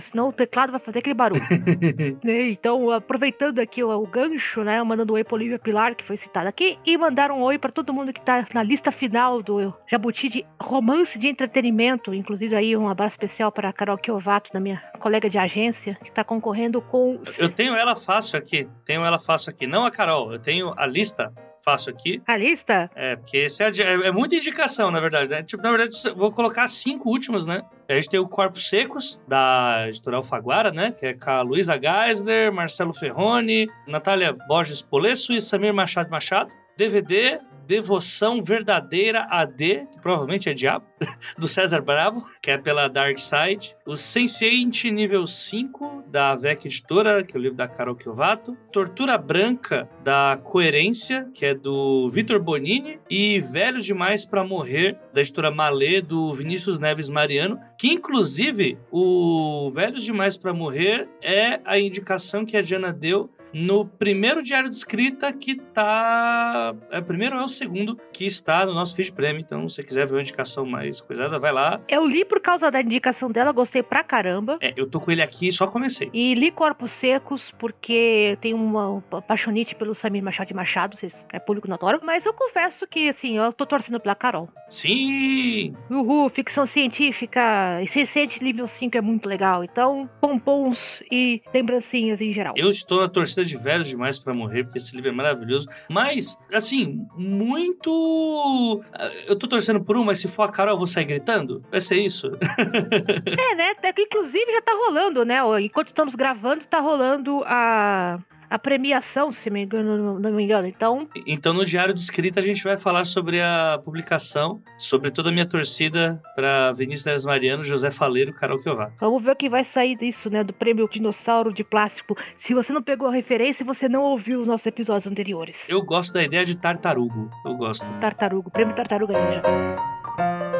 senão 0.00 0.28
o 0.28 0.32
teclado 0.32 0.70
vai 0.70 0.80
fazer 0.80 1.00
aquele 1.00 1.14
barulho. 1.14 1.42
né? 2.24 2.50
Então, 2.50 2.90
aproveitando 2.90 3.58
aqui 3.58 3.82
o, 3.82 3.90
o, 3.90 4.06
gancho, 4.06 4.62
né? 4.62 4.82
Mandando 4.82 5.12
um 5.12 5.16
oi 5.16 5.24
pra 5.24 5.34
Olivia 5.34 5.58
Pilar, 5.58 5.94
que 5.94 6.04
foi 6.04 6.16
citada 6.16 6.48
aqui, 6.48 6.78
e 6.84 6.96
mandar 6.96 7.30
um 7.30 7.42
oi 7.42 7.58
para 7.58 7.72
todo 7.72 7.92
mundo 7.92 8.12
que 8.12 8.20
tá 8.20 8.46
na 8.54 8.62
lista 8.62 8.90
final 8.90 9.42
do 9.42 9.74
Jabuti 9.90 10.28
de 10.28 10.44
romance 10.60 11.18
de 11.18 11.28
entretenimento. 11.28 12.14
Inclusive 12.14 12.54
aí 12.54 12.76
um 12.76 12.88
abraço 12.88 13.14
especial 13.14 13.50
para 13.52 13.68
a 13.68 13.72
Carol 13.72 13.98
Kiovato, 13.98 14.52
da 14.52 14.60
minha 14.60 14.78
colega 15.00 15.28
de 15.28 15.38
agência, 15.38 15.98
que 16.02 16.10
tá 16.10 16.24
concorrendo 16.24 16.80
com. 16.80 17.20
Eu 17.38 17.48
tenho 17.48 17.74
ela 17.74 17.94
fácil 17.94 18.38
aqui. 18.38 18.68
Tenho 18.84 19.04
ela 19.04 19.18
fácil 19.18 19.50
aqui. 19.50 19.66
Não 19.66 19.84
a 19.84 19.90
Carol, 19.90 20.32
eu 20.32 20.38
tenho 20.38 20.72
a 20.76 20.86
lista 20.86 21.32
faço 21.66 21.90
aqui. 21.90 22.22
A 22.24 22.36
lista? 22.36 22.88
É, 22.94 23.16
porque 23.16 23.38
esse 23.38 23.60
é, 23.60 23.66
é, 23.66 24.06
é 24.06 24.12
muita 24.12 24.36
indicação, 24.36 24.88
na 24.92 25.00
verdade. 25.00 25.28
Né? 25.28 25.42
Tipo, 25.42 25.64
na 25.64 25.70
verdade, 25.70 25.96
vou 26.14 26.30
colocar 26.30 26.68
cinco 26.68 27.10
últimas, 27.10 27.44
né? 27.44 27.64
A 27.88 27.94
gente 27.94 28.08
tem 28.08 28.20
o 28.20 28.28
Corpos 28.28 28.68
Secos, 28.68 29.20
da 29.26 29.86
editora 29.88 30.18
Alfaguara, 30.18 30.70
né? 30.70 30.92
Que 30.92 31.06
é 31.06 31.14
com 31.14 31.28
a 31.28 31.42
Luísa 31.42 31.76
Geisler, 31.76 32.52
Marcelo 32.52 32.94
Ferroni, 32.94 33.68
Natália 33.86 34.32
Borges 34.46 34.80
Polesso 34.80 35.34
e 35.34 35.40
Samir 35.40 35.74
Machado 35.74 36.08
Machado. 36.08 36.50
DVD 36.76 37.40
Devoção 37.66 38.42
Verdadeira 38.42 39.26
AD, 39.28 39.88
que 39.92 40.00
provavelmente 40.00 40.48
é 40.48 40.54
Diabo, 40.54 40.86
do 41.36 41.48
César 41.48 41.80
Bravo, 41.80 42.24
que 42.40 42.50
é 42.50 42.56
pela 42.56 42.88
Dark 42.88 43.18
Side. 43.18 43.76
O 43.84 43.94
Sense8 43.94 44.90
nível 44.90 45.26
5, 45.26 46.04
da 46.06 46.34
VEC 46.34 46.66
Editora, 46.66 47.24
que 47.24 47.36
é 47.36 47.40
o 47.40 47.42
livro 47.42 47.56
da 47.56 47.66
Carol 47.66 47.96
Kiovato. 47.96 48.56
Tortura 48.72 49.18
Branca, 49.18 49.88
da 50.04 50.38
Coerência, 50.42 51.28
que 51.34 51.44
é 51.44 51.54
do 51.54 52.08
Vitor 52.10 52.40
Bonini. 52.40 53.00
E 53.10 53.40
Velhos 53.40 53.84
Demais 53.84 54.24
para 54.24 54.44
Morrer, 54.44 54.98
da 55.12 55.20
editora 55.20 55.50
Malê, 55.50 56.00
do 56.00 56.32
Vinícius 56.32 56.78
Neves 56.78 57.08
Mariano, 57.08 57.58
que 57.78 57.88
inclusive 57.88 58.78
o 58.90 59.70
Velhos 59.72 60.04
Demais 60.04 60.36
para 60.36 60.54
Morrer 60.54 61.08
é 61.20 61.60
a 61.64 61.78
indicação 61.78 62.46
que 62.46 62.56
a 62.56 62.62
Diana 62.62 62.92
deu 62.92 63.30
no 63.56 63.86
primeiro 63.86 64.42
diário 64.42 64.68
de 64.68 64.76
escrita 64.76 65.32
que 65.32 65.56
tá. 65.56 66.74
É, 66.90 67.00
primeiro 67.00 67.36
é 67.36 67.44
o 67.44 67.48
segundo 67.48 67.98
que 68.12 68.24
está 68.24 68.66
no 68.66 68.74
nosso 68.74 68.94
feed 68.94 69.12
prêmio. 69.12 69.40
Então, 69.40 69.68
se 69.68 69.76
você 69.76 69.82
quiser 69.82 70.06
ver 70.06 70.14
uma 70.14 70.20
indicação 70.20 70.66
mais 70.66 71.00
coisada, 71.00 71.38
vai 71.38 71.52
lá. 71.52 71.80
Eu 71.88 72.06
li 72.06 72.24
por 72.24 72.40
causa 72.40 72.70
da 72.70 72.80
indicação 72.80 73.30
dela, 73.30 73.52
gostei 73.52 73.82
pra 73.82 74.02
caramba. 74.02 74.58
É, 74.60 74.72
eu 74.76 74.88
tô 74.88 75.00
com 75.00 75.10
ele 75.10 75.22
aqui 75.22 75.48
e 75.48 75.52
só 75.52 75.66
comecei. 75.66 76.10
E 76.12 76.34
li 76.34 76.50
Corpos 76.50 76.92
Secos 76.92 77.52
porque 77.58 78.36
tem 78.40 78.52
uma, 78.52 78.88
uma 78.88 79.22
paixonite 79.22 79.74
pelo 79.74 79.94
Samir 79.94 80.22
Machado 80.22 80.48
de 80.48 80.54
Machado, 80.54 80.96
vocês 80.96 81.26
é 81.32 81.38
público 81.38 81.68
notório. 81.68 82.00
Mas 82.02 82.26
eu 82.26 82.34
confesso 82.34 82.86
que, 82.86 83.08
assim, 83.08 83.38
eu 83.38 83.52
tô 83.52 83.64
torcendo 83.64 83.98
pela 83.98 84.14
Carol. 84.14 84.48
Sim! 84.68 85.74
Uhul, 85.90 86.28
ficção 86.28 86.66
científica. 86.66 87.40
E 87.82 87.86
Recente 87.96 88.42
nível 88.42 88.68
5 88.68 88.96
é 88.96 89.00
muito 89.00 89.26
legal. 89.28 89.64
Então, 89.64 90.08
pompons 90.20 91.02
e 91.10 91.42
lembrancinhas 91.52 92.20
em 92.20 92.32
geral. 92.32 92.54
Eu 92.56 92.70
estou 92.70 93.00
na 93.00 93.08
torcida 93.08 93.45
de 93.48 93.56
velhos 93.56 93.88
demais 93.88 94.18
para 94.18 94.34
morrer, 94.34 94.64
porque 94.64 94.78
esse 94.78 94.94
livro 94.94 95.10
é 95.10 95.14
maravilhoso. 95.14 95.68
Mas, 95.88 96.38
assim, 96.52 97.06
muito. 97.16 98.82
Eu 99.26 99.36
tô 99.38 99.46
torcendo 99.46 99.82
por 99.82 99.96
um, 99.96 100.04
mas 100.04 100.20
se 100.20 100.28
for 100.28 100.42
a 100.42 100.48
Carol, 100.48 100.74
eu 100.74 100.78
vou 100.78 100.86
sair 100.86 101.04
gritando? 101.04 101.62
Vai 101.70 101.80
ser 101.80 101.96
isso? 101.96 102.28
é, 102.40 103.54
né? 103.54 103.74
É 103.82 103.94
inclusive 103.98 104.52
já 104.52 104.62
tá 104.62 104.72
rolando, 104.72 105.24
né? 105.24 105.38
Enquanto 105.60 105.88
estamos 105.88 106.14
gravando, 106.14 106.64
tá 106.64 106.80
rolando 106.80 107.42
a 107.44 108.18
a 108.48 108.58
premiação, 108.58 109.32
se 109.32 109.50
me 109.50 109.64
engano, 109.64 110.18
não 110.18 110.32
me 110.32 110.44
engano. 110.44 110.66
Então. 110.66 111.08
Então, 111.26 111.52
no 111.52 111.64
Diário 111.64 111.94
de 111.94 112.00
Escrita, 112.00 112.40
a 112.40 112.42
gente 112.42 112.62
vai 112.62 112.76
falar 112.76 113.04
sobre 113.04 113.40
a 113.40 113.80
publicação, 113.84 114.60
sobre 114.78 115.10
toda 115.10 115.28
a 115.30 115.32
minha 115.32 115.46
torcida 115.46 116.20
para 116.34 116.72
Vinícius 116.72 117.06
Neves 117.06 117.24
Mariano, 117.24 117.64
José 117.64 117.90
Faleiro, 117.90 118.32
Carol 118.32 118.60
Kiová. 118.60 118.90
Vamos 119.00 119.22
ver 119.22 119.32
o 119.32 119.36
que 119.36 119.48
vai 119.48 119.64
sair 119.64 119.96
disso, 119.96 120.30
né? 120.30 120.44
Do 120.44 120.52
prêmio 120.52 120.88
Dinossauro 120.88 121.52
de 121.52 121.64
Plástico. 121.64 122.16
Se 122.38 122.54
você 122.54 122.72
não 122.72 122.82
pegou 122.82 123.08
a 123.08 123.12
referência, 123.12 123.64
você 123.64 123.88
não 123.88 124.02
ouviu 124.02 124.40
os 124.40 124.46
nossos 124.46 124.66
episódios 124.66 125.06
anteriores. 125.06 125.66
Eu 125.68 125.82
gosto 125.82 126.14
da 126.14 126.22
ideia 126.22 126.44
de 126.44 126.56
tartarugo. 126.56 127.30
Eu 127.44 127.54
gosto. 127.54 127.86
Tartarugo, 128.00 128.50
prêmio 128.50 128.74
Tartaruga 128.74 129.14
Ninja. 129.14 130.55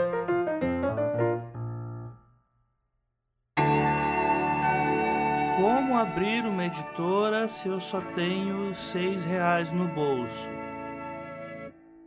Como 5.57 5.97
abrir 5.97 6.45
uma 6.45 6.67
editora 6.67 7.49
se 7.49 7.67
eu 7.67 7.81
só 7.81 7.99
tenho 8.15 8.75
seis 8.75 9.25
reais 9.25 9.73
no 9.73 9.89
bolso? 9.89 10.49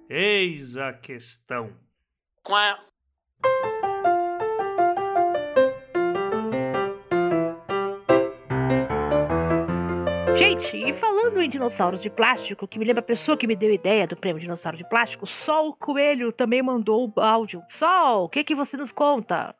Eis 0.08 0.78
a 0.78 0.94
questão. 0.94 1.72
Quá. 2.44 2.78
Gente, 10.38 10.78
e 10.78 10.94
falando 11.00 11.42
em 11.42 11.50
dinossauros 11.50 12.02
de 12.02 12.10
plástico, 12.12 12.68
que 12.68 12.78
me 12.78 12.86
lembra 12.86 13.02
a 13.02 13.04
pessoa 13.04 13.36
que 13.36 13.48
me 13.48 13.56
deu 13.56 13.72
a 13.72 13.74
ideia 13.74 14.08
do 14.08 14.16
prêmio 14.16 14.40
Dinossauro 14.40 14.78
de 14.78 14.88
Plástico, 14.88 15.26
Sol 15.26 15.76
Coelho 15.76 16.32
também 16.32 16.62
mandou 16.62 17.12
o 17.16 17.20
áudio. 17.20 17.64
Sol, 17.68 18.26
o 18.26 18.30
que, 18.30 18.44
que 18.44 18.54
você 18.54 18.78
nos 18.78 18.92
conta? 18.92 19.56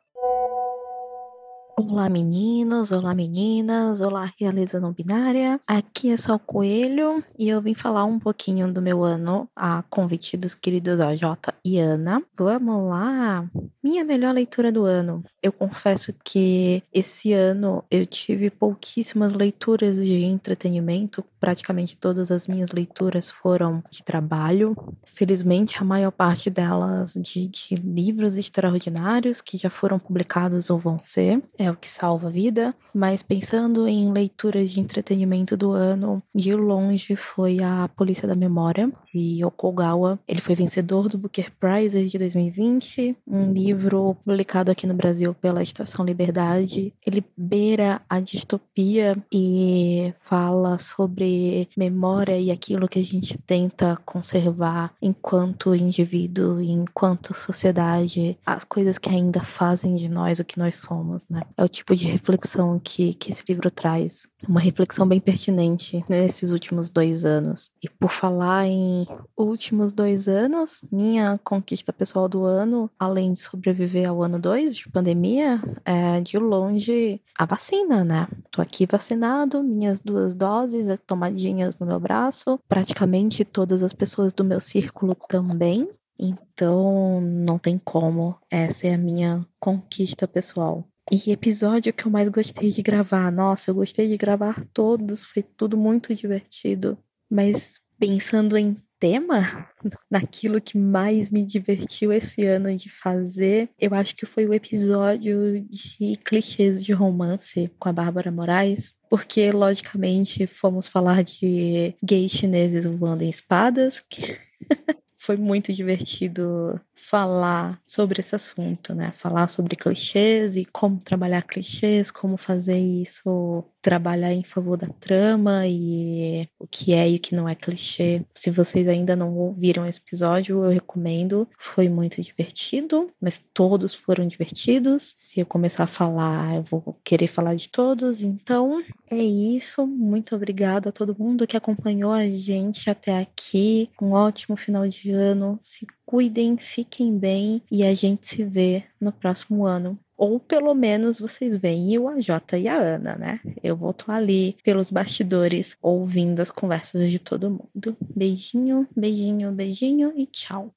Olá 1.82 2.10
meninos, 2.10 2.92
olá 2.92 3.14
meninas, 3.14 4.02
olá 4.02 4.30
realeza 4.38 4.78
não 4.78 4.92
binária. 4.92 5.58
Aqui 5.66 6.10
é 6.10 6.16
só 6.18 6.34
o 6.34 6.38
Coelho 6.38 7.24
e 7.38 7.48
eu 7.48 7.62
vim 7.62 7.72
falar 7.72 8.04
um 8.04 8.18
pouquinho 8.18 8.70
do 8.70 8.82
meu 8.82 9.02
ano 9.02 9.48
a 9.56 9.82
convite 9.88 10.36
dos 10.36 10.54
queridos 10.54 11.00
AJ 11.00 11.22
e 11.64 11.78
Ana. 11.78 12.22
Vamos 12.36 12.86
lá! 12.90 13.48
Minha 13.82 14.04
melhor 14.04 14.34
leitura 14.34 14.70
do 14.70 14.84
ano. 14.84 15.24
Eu 15.42 15.52
confesso 15.52 16.12
que 16.22 16.82
esse 16.92 17.32
ano 17.32 17.82
eu 17.90 18.04
tive 18.04 18.50
pouquíssimas 18.50 19.32
leituras 19.32 19.96
de 19.96 20.22
entretenimento, 20.22 21.24
praticamente 21.40 21.96
todas 21.96 22.30
as 22.30 22.46
minhas 22.46 22.70
leituras 22.72 23.30
foram 23.30 23.82
de 23.90 24.02
trabalho. 24.02 24.76
Felizmente, 25.06 25.78
a 25.78 25.84
maior 25.84 26.10
parte 26.10 26.50
delas 26.50 27.14
de, 27.14 27.48
de 27.48 27.74
livros 27.76 28.36
extraordinários 28.36 29.40
que 29.40 29.56
já 29.56 29.70
foram 29.70 29.98
publicados 29.98 30.68
ou 30.68 30.78
vão 30.78 31.00
ser. 31.00 31.42
É 31.56 31.69
o 31.70 31.76
que 31.76 31.88
salva 31.88 32.28
a 32.28 32.30
vida, 32.30 32.74
mas 32.94 33.22
pensando 33.22 33.86
em 33.86 34.12
leituras 34.12 34.70
de 34.70 34.80
entretenimento 34.80 35.56
do 35.56 35.72
ano, 35.72 36.22
de 36.34 36.54
longe 36.54 37.16
foi 37.16 37.62
a 37.62 37.88
Polícia 37.96 38.26
da 38.26 38.34
Memória, 38.34 38.90
de 39.12 39.44
Okugawa. 39.44 40.18
Ele 40.26 40.40
foi 40.40 40.54
vencedor 40.54 41.08
do 41.08 41.18
Booker 41.18 41.50
Prize 41.58 42.06
de 42.06 42.18
2020, 42.18 43.16
um 43.26 43.52
livro 43.52 44.16
publicado 44.24 44.70
aqui 44.70 44.86
no 44.86 44.94
Brasil 44.94 45.34
pela 45.34 45.62
Estação 45.62 46.04
Liberdade. 46.04 46.92
Ele 47.06 47.24
beira 47.36 48.00
a 48.08 48.20
distopia 48.20 49.16
e 49.32 50.12
fala 50.20 50.78
sobre 50.78 51.68
memória 51.76 52.38
e 52.38 52.50
aquilo 52.50 52.88
que 52.88 52.98
a 52.98 53.04
gente 53.04 53.38
tenta 53.46 53.96
conservar 54.04 54.92
enquanto 55.00 55.74
indivíduo, 55.74 56.60
enquanto 56.60 57.34
sociedade, 57.34 58.38
as 58.44 58.64
coisas 58.64 58.98
que 58.98 59.08
ainda 59.08 59.40
fazem 59.40 59.94
de 59.94 60.08
nós 60.08 60.38
o 60.38 60.44
que 60.44 60.58
nós 60.58 60.76
somos, 60.76 61.26
né? 61.28 61.42
É 61.60 61.62
o 61.62 61.68
tipo 61.68 61.94
de 61.94 62.06
reflexão 62.06 62.80
que, 62.82 63.12
que 63.12 63.30
esse 63.30 63.44
livro 63.46 63.70
traz. 63.70 64.26
Uma 64.48 64.60
reflexão 64.60 65.06
bem 65.06 65.20
pertinente 65.20 66.02
nesses 66.08 66.50
últimos 66.50 66.88
dois 66.88 67.26
anos. 67.26 67.70
E 67.82 67.86
por 67.86 68.10
falar 68.10 68.66
em 68.66 69.06
últimos 69.36 69.92
dois 69.92 70.26
anos, 70.26 70.80
minha 70.90 71.38
conquista 71.44 71.92
pessoal 71.92 72.30
do 72.30 72.46
ano, 72.46 72.90
além 72.98 73.34
de 73.34 73.40
sobreviver 73.40 74.08
ao 74.08 74.22
ano 74.22 74.38
dois 74.38 74.74
de 74.74 74.88
pandemia, 74.88 75.62
é 75.84 76.22
de 76.22 76.38
longe 76.38 77.20
a 77.38 77.44
vacina, 77.44 78.02
né? 78.02 78.26
Tô 78.50 78.62
aqui 78.62 78.86
vacinado, 78.86 79.62
minhas 79.62 80.00
duas 80.00 80.34
doses 80.34 80.88
tomadinhas 81.06 81.78
no 81.78 81.84
meu 81.84 82.00
braço, 82.00 82.58
praticamente 82.66 83.44
todas 83.44 83.82
as 83.82 83.92
pessoas 83.92 84.32
do 84.32 84.42
meu 84.42 84.60
círculo 84.60 85.14
também. 85.28 85.86
Então, 86.18 87.20
não 87.20 87.58
tem 87.58 87.78
como. 87.78 88.36
Essa 88.50 88.86
é 88.86 88.94
a 88.94 88.98
minha 88.98 89.46
conquista 89.58 90.26
pessoal. 90.26 90.86
E 91.10 91.32
episódio 91.32 91.92
que 91.92 92.06
eu 92.06 92.10
mais 92.10 92.28
gostei 92.28 92.68
de 92.68 92.82
gravar. 92.82 93.32
Nossa, 93.32 93.70
eu 93.70 93.74
gostei 93.74 94.06
de 94.06 94.16
gravar 94.16 94.64
todos, 94.72 95.24
foi 95.24 95.42
tudo 95.42 95.76
muito 95.76 96.14
divertido. 96.14 96.96
Mas 97.28 97.80
pensando 97.98 98.56
em 98.56 98.76
tema, 99.00 99.68
naquilo 100.08 100.60
que 100.60 100.78
mais 100.78 101.28
me 101.28 101.44
divertiu 101.44 102.12
esse 102.12 102.46
ano 102.46 102.74
de 102.76 102.88
fazer, 102.88 103.68
eu 103.76 103.92
acho 103.92 104.14
que 104.14 104.24
foi 104.24 104.46
o 104.46 104.54
episódio 104.54 105.66
de 105.68 106.14
clichês 106.24 106.84
de 106.84 106.92
romance 106.92 107.68
com 107.76 107.88
a 107.88 107.92
Bárbara 107.92 108.30
Moraes. 108.30 108.94
Porque, 109.08 109.50
logicamente, 109.50 110.46
fomos 110.46 110.86
falar 110.86 111.24
de 111.24 111.92
gays 112.00 112.30
chineses 112.30 112.86
voando 112.86 113.24
em 113.24 113.28
espadas. 113.28 114.04
foi 115.18 115.36
muito 115.36 115.72
divertido 115.72 116.80
falar 117.00 117.80
sobre 117.84 118.20
esse 118.20 118.34
assunto, 118.34 118.94
né? 118.94 119.12
Falar 119.12 119.48
sobre 119.48 119.76
clichês 119.76 120.56
e 120.56 120.64
como 120.64 120.98
trabalhar 120.98 121.42
clichês, 121.42 122.10
como 122.10 122.36
fazer 122.36 122.78
isso 122.78 123.64
trabalhar 123.80 124.32
em 124.32 124.42
favor 124.42 124.76
da 124.76 124.88
trama 124.88 125.66
e 125.66 126.48
o 126.58 126.66
que 126.66 126.92
é 126.92 127.08
e 127.08 127.16
o 127.16 127.18
que 127.18 127.34
não 127.34 127.48
é 127.48 127.54
clichê. 127.54 128.24
Se 128.34 128.50
vocês 128.50 128.86
ainda 128.86 129.16
não 129.16 129.34
ouviram 129.36 129.86
esse 129.86 129.98
episódio, 129.98 130.64
eu 130.64 130.70
recomendo. 130.70 131.48
Foi 131.58 131.88
muito 131.88 132.20
divertido, 132.20 133.10
mas 133.20 133.42
todos 133.54 133.94
foram 133.94 134.26
divertidos. 134.26 135.14
Se 135.16 135.40
eu 135.40 135.46
começar 135.46 135.84
a 135.84 135.88
falar, 135.88 136.56
eu 136.56 136.62
vou 136.62 136.98
querer 137.02 137.28
falar 137.28 137.54
de 137.54 137.68
todos. 137.68 138.22
Então, 138.22 138.82
é 139.10 139.22
isso. 139.22 139.86
Muito 139.86 140.36
obrigada 140.36 140.90
a 140.90 140.92
todo 140.92 141.16
mundo 141.18 141.46
que 141.46 141.56
acompanhou 141.56 142.12
a 142.12 142.28
gente 142.28 142.90
até 142.90 143.18
aqui. 143.18 143.88
Um 144.00 144.12
ótimo 144.12 144.56
final 144.56 144.86
de 144.86 145.10
ano. 145.10 145.58
Se 145.64 145.86
cuidem, 146.10 146.56
fiquem 146.56 147.16
bem 147.16 147.62
e 147.70 147.84
a 147.84 147.94
gente 147.94 148.26
se 148.26 148.42
vê 148.42 148.82
no 149.00 149.12
próximo 149.12 149.64
ano. 149.64 149.96
Ou 150.16 150.40
pelo 150.40 150.74
menos 150.74 151.20
vocês 151.20 151.56
veem 151.56 151.96
o 151.98 152.08
AJ 152.08 152.28
e 152.58 152.66
a 152.66 152.76
Ana, 152.76 153.14
né? 153.14 153.40
Eu 153.62 153.76
estar 153.90 154.16
ali 154.16 154.56
pelos 154.64 154.90
bastidores 154.90 155.76
ouvindo 155.80 156.40
as 156.40 156.50
conversas 156.50 157.12
de 157.12 157.20
todo 157.20 157.48
mundo. 157.48 157.96
Beijinho, 158.00 158.88
beijinho, 158.94 159.52
beijinho 159.52 160.12
e 160.16 160.26
tchau. 160.26 160.74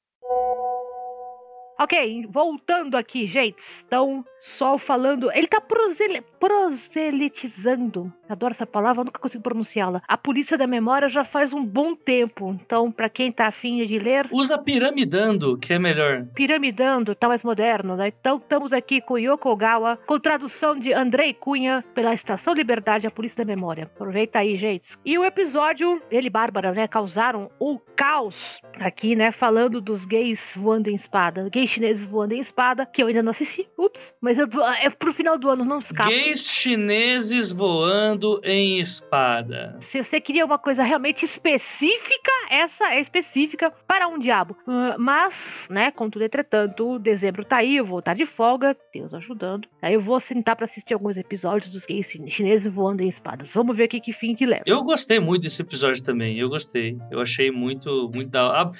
Ok, 1.78 2.26
voltando 2.30 2.96
aqui, 2.96 3.26
gente. 3.26 3.62
Então, 3.86 4.24
Sol 4.44 4.78
falando. 4.78 5.32
Ele 5.32 5.46
tá 5.46 5.60
prosel 5.60 6.22
proselitizando. 6.38 8.12
Adoro 8.28 8.52
essa 8.52 8.66
palavra, 8.66 9.02
nunca 9.02 9.18
consigo 9.18 9.42
pronunciá-la. 9.42 10.02
A 10.06 10.18
polícia 10.18 10.58
da 10.58 10.66
memória 10.66 11.08
já 11.08 11.24
faz 11.24 11.52
um 11.52 11.64
bom 11.64 11.94
tempo. 11.94 12.54
Então, 12.62 12.92
para 12.92 13.08
quem 13.08 13.32
tá 13.32 13.46
afim 13.46 13.84
de 13.86 13.98
ler. 13.98 14.28
Usa 14.30 14.58
piramidando, 14.58 15.58
que 15.58 15.72
é 15.72 15.78
melhor. 15.78 16.26
Piramidando, 16.34 17.14
tá 17.14 17.26
mais 17.26 17.42
moderno, 17.42 17.96
né? 17.96 18.08
Então, 18.08 18.36
estamos 18.36 18.72
aqui 18.72 19.00
com 19.00 19.18
Yoko 19.18 19.48
Ogawa, 19.48 19.98
com 20.06 20.20
tradução 20.20 20.78
de 20.78 20.92
Andrei 20.92 21.32
Cunha, 21.32 21.82
pela 21.94 22.12
Estação 22.12 22.52
Liberdade, 22.52 23.06
a 23.06 23.10
Polícia 23.10 23.44
da 23.44 23.50
Memória. 23.50 23.84
Aproveita 23.84 24.40
aí, 24.40 24.56
gente. 24.56 24.90
E 25.04 25.16
o 25.18 25.24
episódio, 25.24 26.02
ele 26.10 26.26
e 26.26 26.30
Bárbara, 26.30 26.72
né, 26.72 26.86
causaram 26.86 27.50
o 27.58 27.78
caos 27.96 28.36
aqui, 28.78 29.16
né? 29.16 29.32
Falando 29.32 29.80
dos 29.80 30.04
gays 30.04 30.52
voando 30.54 30.90
em 30.90 30.96
espada. 30.96 31.48
Gays 31.50 31.63
chineses 31.66 32.04
voando 32.04 32.34
em 32.34 32.40
espada, 32.40 32.86
que 32.86 33.02
eu 33.02 33.06
ainda 33.06 33.22
não 33.22 33.30
assisti. 33.30 33.68
Ups, 33.78 34.14
mas 34.20 34.38
eu, 34.38 34.48
é 34.80 34.90
pro 34.90 35.12
final 35.12 35.38
do 35.38 35.48
ano, 35.48 35.64
não 35.64 35.78
escapa. 35.78 36.10
Gays 36.10 36.48
chineses 36.48 37.50
voando 37.50 38.40
em 38.44 38.78
espada. 38.80 39.76
Se 39.80 40.02
você 40.02 40.20
queria 40.20 40.44
uma 40.44 40.58
coisa 40.58 40.82
realmente 40.82 41.24
específica, 41.24 42.32
essa 42.50 42.92
é 42.94 43.00
específica 43.00 43.72
para 43.86 44.08
um 44.08 44.18
diabo. 44.18 44.56
Uh, 44.66 44.98
mas, 44.98 45.66
né, 45.70 45.90
contudo, 45.90 46.24
entretanto, 46.24 46.98
dezembro 46.98 47.44
tá 47.44 47.58
aí, 47.58 47.76
eu 47.76 47.84
vou 47.84 47.98
estar 47.98 48.14
de 48.14 48.26
folga, 48.26 48.76
Deus 48.92 49.12
ajudando. 49.14 49.68
Aí 49.82 49.94
eu 49.94 50.00
vou 50.00 50.20
sentar 50.20 50.56
para 50.56 50.66
assistir 50.66 50.94
alguns 50.94 51.16
episódios 51.16 51.70
dos 51.70 51.84
gays 51.84 52.06
chineses 52.06 52.72
voando 52.72 53.02
em 53.02 53.08
espadas. 53.08 53.50
Vamos 53.52 53.76
ver 53.76 53.84
o 53.84 53.88
que, 53.88 54.00
que 54.00 54.12
fim 54.12 54.34
que 54.34 54.46
leva. 54.46 54.64
Eu 54.66 54.82
gostei 54.82 55.18
muito 55.20 55.42
desse 55.42 55.62
episódio 55.62 56.02
também, 56.02 56.38
eu 56.38 56.48
gostei. 56.48 56.98
Eu 57.10 57.20
achei 57.20 57.50
muito, 57.50 58.10
muito 58.14 58.30
da... 58.30 58.70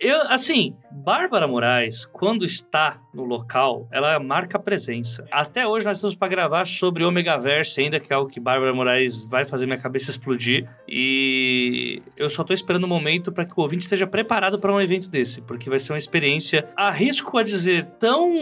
Eu, 0.00 0.20
assim, 0.30 0.76
Bárbara 0.90 1.46
Moraes, 1.46 2.04
quando 2.04 2.44
está 2.44 3.00
no 3.12 3.24
local, 3.24 3.88
ela 3.90 4.18
marca 4.18 4.58
presença. 4.58 5.26
Até 5.30 5.66
hoje 5.66 5.86
nós 5.86 5.98
estamos 5.98 6.14
para 6.14 6.28
gravar 6.28 6.66
sobre 6.66 7.04
Omega 7.04 7.38
Verse, 7.38 7.80
ainda 7.80 8.00
que 8.00 8.12
é 8.12 8.16
algo 8.16 8.30
que 8.30 8.40
Bárbara 8.40 8.74
Moraes 8.74 9.24
vai 9.24 9.44
fazer 9.44 9.66
minha 9.66 9.78
cabeça 9.78 10.10
explodir. 10.10 10.68
E 10.88 12.02
eu 12.16 12.28
só 12.28 12.44
tô 12.44 12.52
esperando 12.52 12.84
o 12.84 12.86
um 12.86 12.90
momento 12.90 13.32
para 13.32 13.44
que 13.44 13.52
o 13.56 13.62
ouvinte 13.62 13.84
esteja 13.84 14.06
preparado 14.06 14.58
para 14.58 14.72
um 14.72 14.80
evento 14.80 15.08
desse, 15.08 15.40
porque 15.42 15.70
vai 15.70 15.78
ser 15.78 15.92
uma 15.92 15.98
experiência, 15.98 16.68
arrisco 16.76 17.38
a 17.38 17.42
dizer, 17.42 17.86
tão 17.98 18.32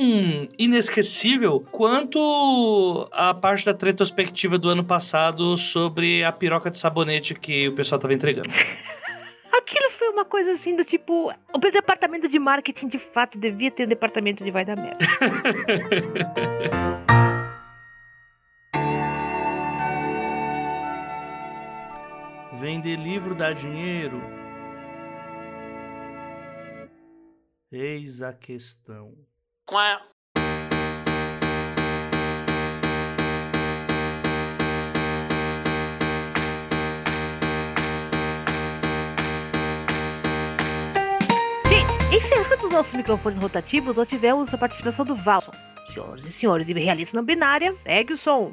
inesquecível 0.58 1.64
quanto 1.70 3.08
a 3.12 3.34
parte 3.34 3.64
da 3.64 3.76
retrospectiva 3.78 4.58
do 4.58 4.68
ano 4.68 4.84
passado 4.84 5.56
sobre 5.56 6.24
a 6.24 6.32
piroca 6.32 6.70
de 6.70 6.78
sabonete 6.78 7.34
que 7.34 7.68
o 7.68 7.74
pessoal 7.74 7.98
tava 7.98 8.14
entregando. 8.14 8.50
Uma 10.12 10.26
coisa 10.26 10.52
assim 10.52 10.76
do 10.76 10.84
tipo. 10.84 11.32
O 11.54 11.58
departamento 11.58 12.28
de 12.28 12.38
marketing 12.38 12.88
de 12.88 12.98
fato 12.98 13.38
devia 13.38 13.70
ter 13.70 13.86
um 13.86 13.88
departamento 13.88 14.44
de 14.44 14.50
vai 14.50 14.62
dar 14.62 14.76
merda. 14.76 14.98
Vender 22.52 22.96
livro 22.96 23.34
dá 23.34 23.54
dinheiro? 23.54 24.20
Eis 27.72 28.20
a 28.20 28.34
questão. 28.34 29.16
Qual? 29.64 29.98
Encerrando 42.12 42.66
os 42.66 42.72
nossos 42.74 42.92
microfones 42.92 43.42
rotativos, 43.42 43.96
nós 43.96 44.06
tivemos 44.06 44.52
a 44.52 44.58
participação 44.58 45.02
do 45.02 45.16
Valson. 45.16 45.50
Senhoras 45.94 46.26
e 46.26 46.32
senhores, 46.34 46.68
e 46.68 46.72
realista 46.74 47.16
não 47.16 47.24
binária, 47.24 47.74
segue 47.82 48.12
o 48.12 48.18
som. 48.18 48.52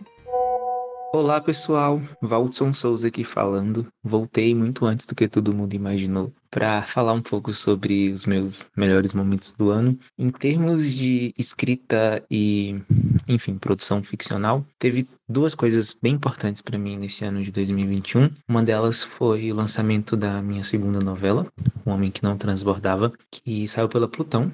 Olá 1.14 1.42
pessoal, 1.42 2.02
Valdson 2.22 2.72
Souza 2.72 3.10
aqui 3.10 3.26
falando. 3.26 3.86
Voltei 4.02 4.56
muito 4.56 4.86
antes 4.86 5.06
do 5.06 5.14
que 5.14 5.28
todo 5.28 5.54
mundo 5.54 5.74
imaginou 5.74 6.32
para 6.50 6.82
falar 6.82 7.14
um 7.14 7.22
pouco 7.22 7.54
sobre 7.54 8.12
os 8.12 8.26
meus 8.26 8.66
melhores 8.76 9.14
momentos 9.14 9.54
do 9.54 9.70
ano. 9.70 9.98
Em 10.18 10.30
termos 10.30 10.96
de 10.96 11.34
escrita 11.38 12.24
e, 12.30 12.82
enfim, 13.28 13.58
produção 13.58 14.02
ficcional, 14.04 14.66
teve 14.78 15.08
duas 15.28 15.54
coisas 15.54 15.96
bem 16.00 16.14
importantes 16.14 16.62
para 16.62 16.78
mim 16.78 16.98
nesse 16.98 17.24
ano 17.24 17.44
de 17.44 17.52
2021. 17.52 18.30
Uma 18.48 18.64
delas 18.64 19.04
foi 19.04 19.52
o 19.52 19.56
lançamento 19.56 20.18
da 20.18 20.42
minha 20.42 20.64
segunda 20.64 21.00
novela, 21.00 21.48
O 21.86 21.92
Homem 21.92 22.12
que 22.12 22.24
Não 22.24 22.38
Transbordava, 22.38 23.14
que 23.32 23.68
saiu 23.68 23.88
pela 23.88 24.08
Plutão. 24.08 24.52